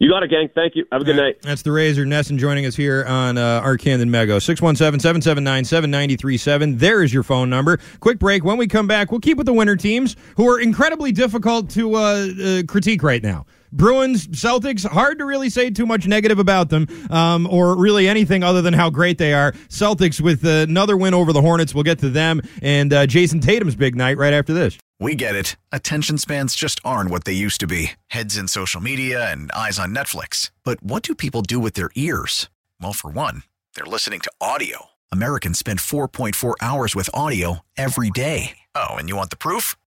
You 0.02 0.10
got 0.10 0.24
it, 0.24 0.30
gang. 0.30 0.47
Thank 0.56 0.78
you. 0.78 0.86
Have 0.93 1.02
a 1.02 1.04
good 1.04 1.18
night. 1.18 1.41
That's 1.41 1.62
the 1.62 1.74
Razor 1.74 2.06
NESN 2.06 2.38
joining 2.38 2.66
us 2.66 2.74
here 2.74 3.04
on 3.06 3.38
uh, 3.38 3.62
Arcand 3.62 4.02
and 4.02 4.10
Mego. 4.10 4.39
617-779-7937. 4.39 6.80
There 6.80 7.04
is 7.04 7.14
your 7.14 7.24
phone 7.24 7.50
number. 7.50 7.80
Quick 8.00 8.18
break. 8.18 8.45
When 8.45 8.56
we 8.56 8.66
come 8.66 8.88
back, 8.88 9.12
we'll 9.12 9.20
keep 9.20 9.38
with 9.38 9.45
the 9.45 9.52
winter 9.52 9.76
teams 9.76 10.16
who 10.38 10.47
are 10.47 10.58
incredibly 10.58 11.12
difficult 11.12 11.70
to 11.72 11.95
uh, 11.95 12.00
uh, 12.00 12.64
critique 12.66 13.04
right 13.04 13.22
now. 13.22 13.45
Bruins, 13.72 14.28
Celtics, 14.28 14.86
hard 14.86 15.20
to 15.20 15.26
really 15.26 15.50
say 15.50 15.70
too 15.70 15.86
much 15.86 16.08
negative 16.08 16.40
about 16.40 16.70
them 16.70 16.88
um, 17.10 17.48
or 17.50 17.76
really 17.78 18.08
anything 18.08 18.44
other 18.44 18.62
than 18.62 18.74
how 18.74 18.90
great 18.90 19.18
they 19.18 19.34
are. 19.34 19.52
Celtics 19.70 20.20
with 20.22 20.44
another 20.46 20.98
win 20.98 21.14
over 21.14 21.34
the 21.34 21.42
Hornets. 21.42 21.74
We'll 21.74 21.84
get 21.84 22.00
to 22.00 22.10
them 22.10 22.42
and 22.62 22.92
uh, 22.94 23.06
Jayson 23.08 23.42
Tatum's 23.42 23.76
big 23.76 23.96
night 23.96 24.18
right 24.18 24.34
after 24.34 24.54
this. 24.54 24.78
We 25.00 25.16
get 25.16 25.36
it. 25.36 25.56
Attention 25.72 26.18
spans 26.18 26.56
just 26.56 26.82
aren't 26.84 27.10
what 27.10 27.24
they 27.24 27.32
used 27.34 27.62
to 27.62 27.68
be 27.68 27.92
heads 28.08 28.38
in 28.38 28.48
social 28.48 28.82
media 28.82 29.32
and 29.32 29.52
eyes 29.54 29.80
on 29.80 29.96
Netflix. 29.96 30.52
But 30.64 30.84
what 30.84 31.04
do 31.04 31.16
people 31.16 31.42
do 31.42 31.60
with 31.60 31.74
their 31.74 31.90
ears? 31.96 32.50
Well, 32.82 32.94
for 32.94 33.10
one, 33.10 33.44
they're 33.76 33.86
listening 33.86 34.20
to 34.22 34.32
audio. 34.42 34.88
Americans 35.12 35.58
spend 35.58 35.80
4.4 35.80 36.56
hours 36.62 36.96
with 36.96 37.10
audio 37.14 37.60
every 37.78 38.10
day. 38.10 38.58
Oh, 38.76 38.96
and 38.96 39.08
you 39.08 39.16
want 39.16 39.30
the 39.30 39.38
proof? 39.38 39.76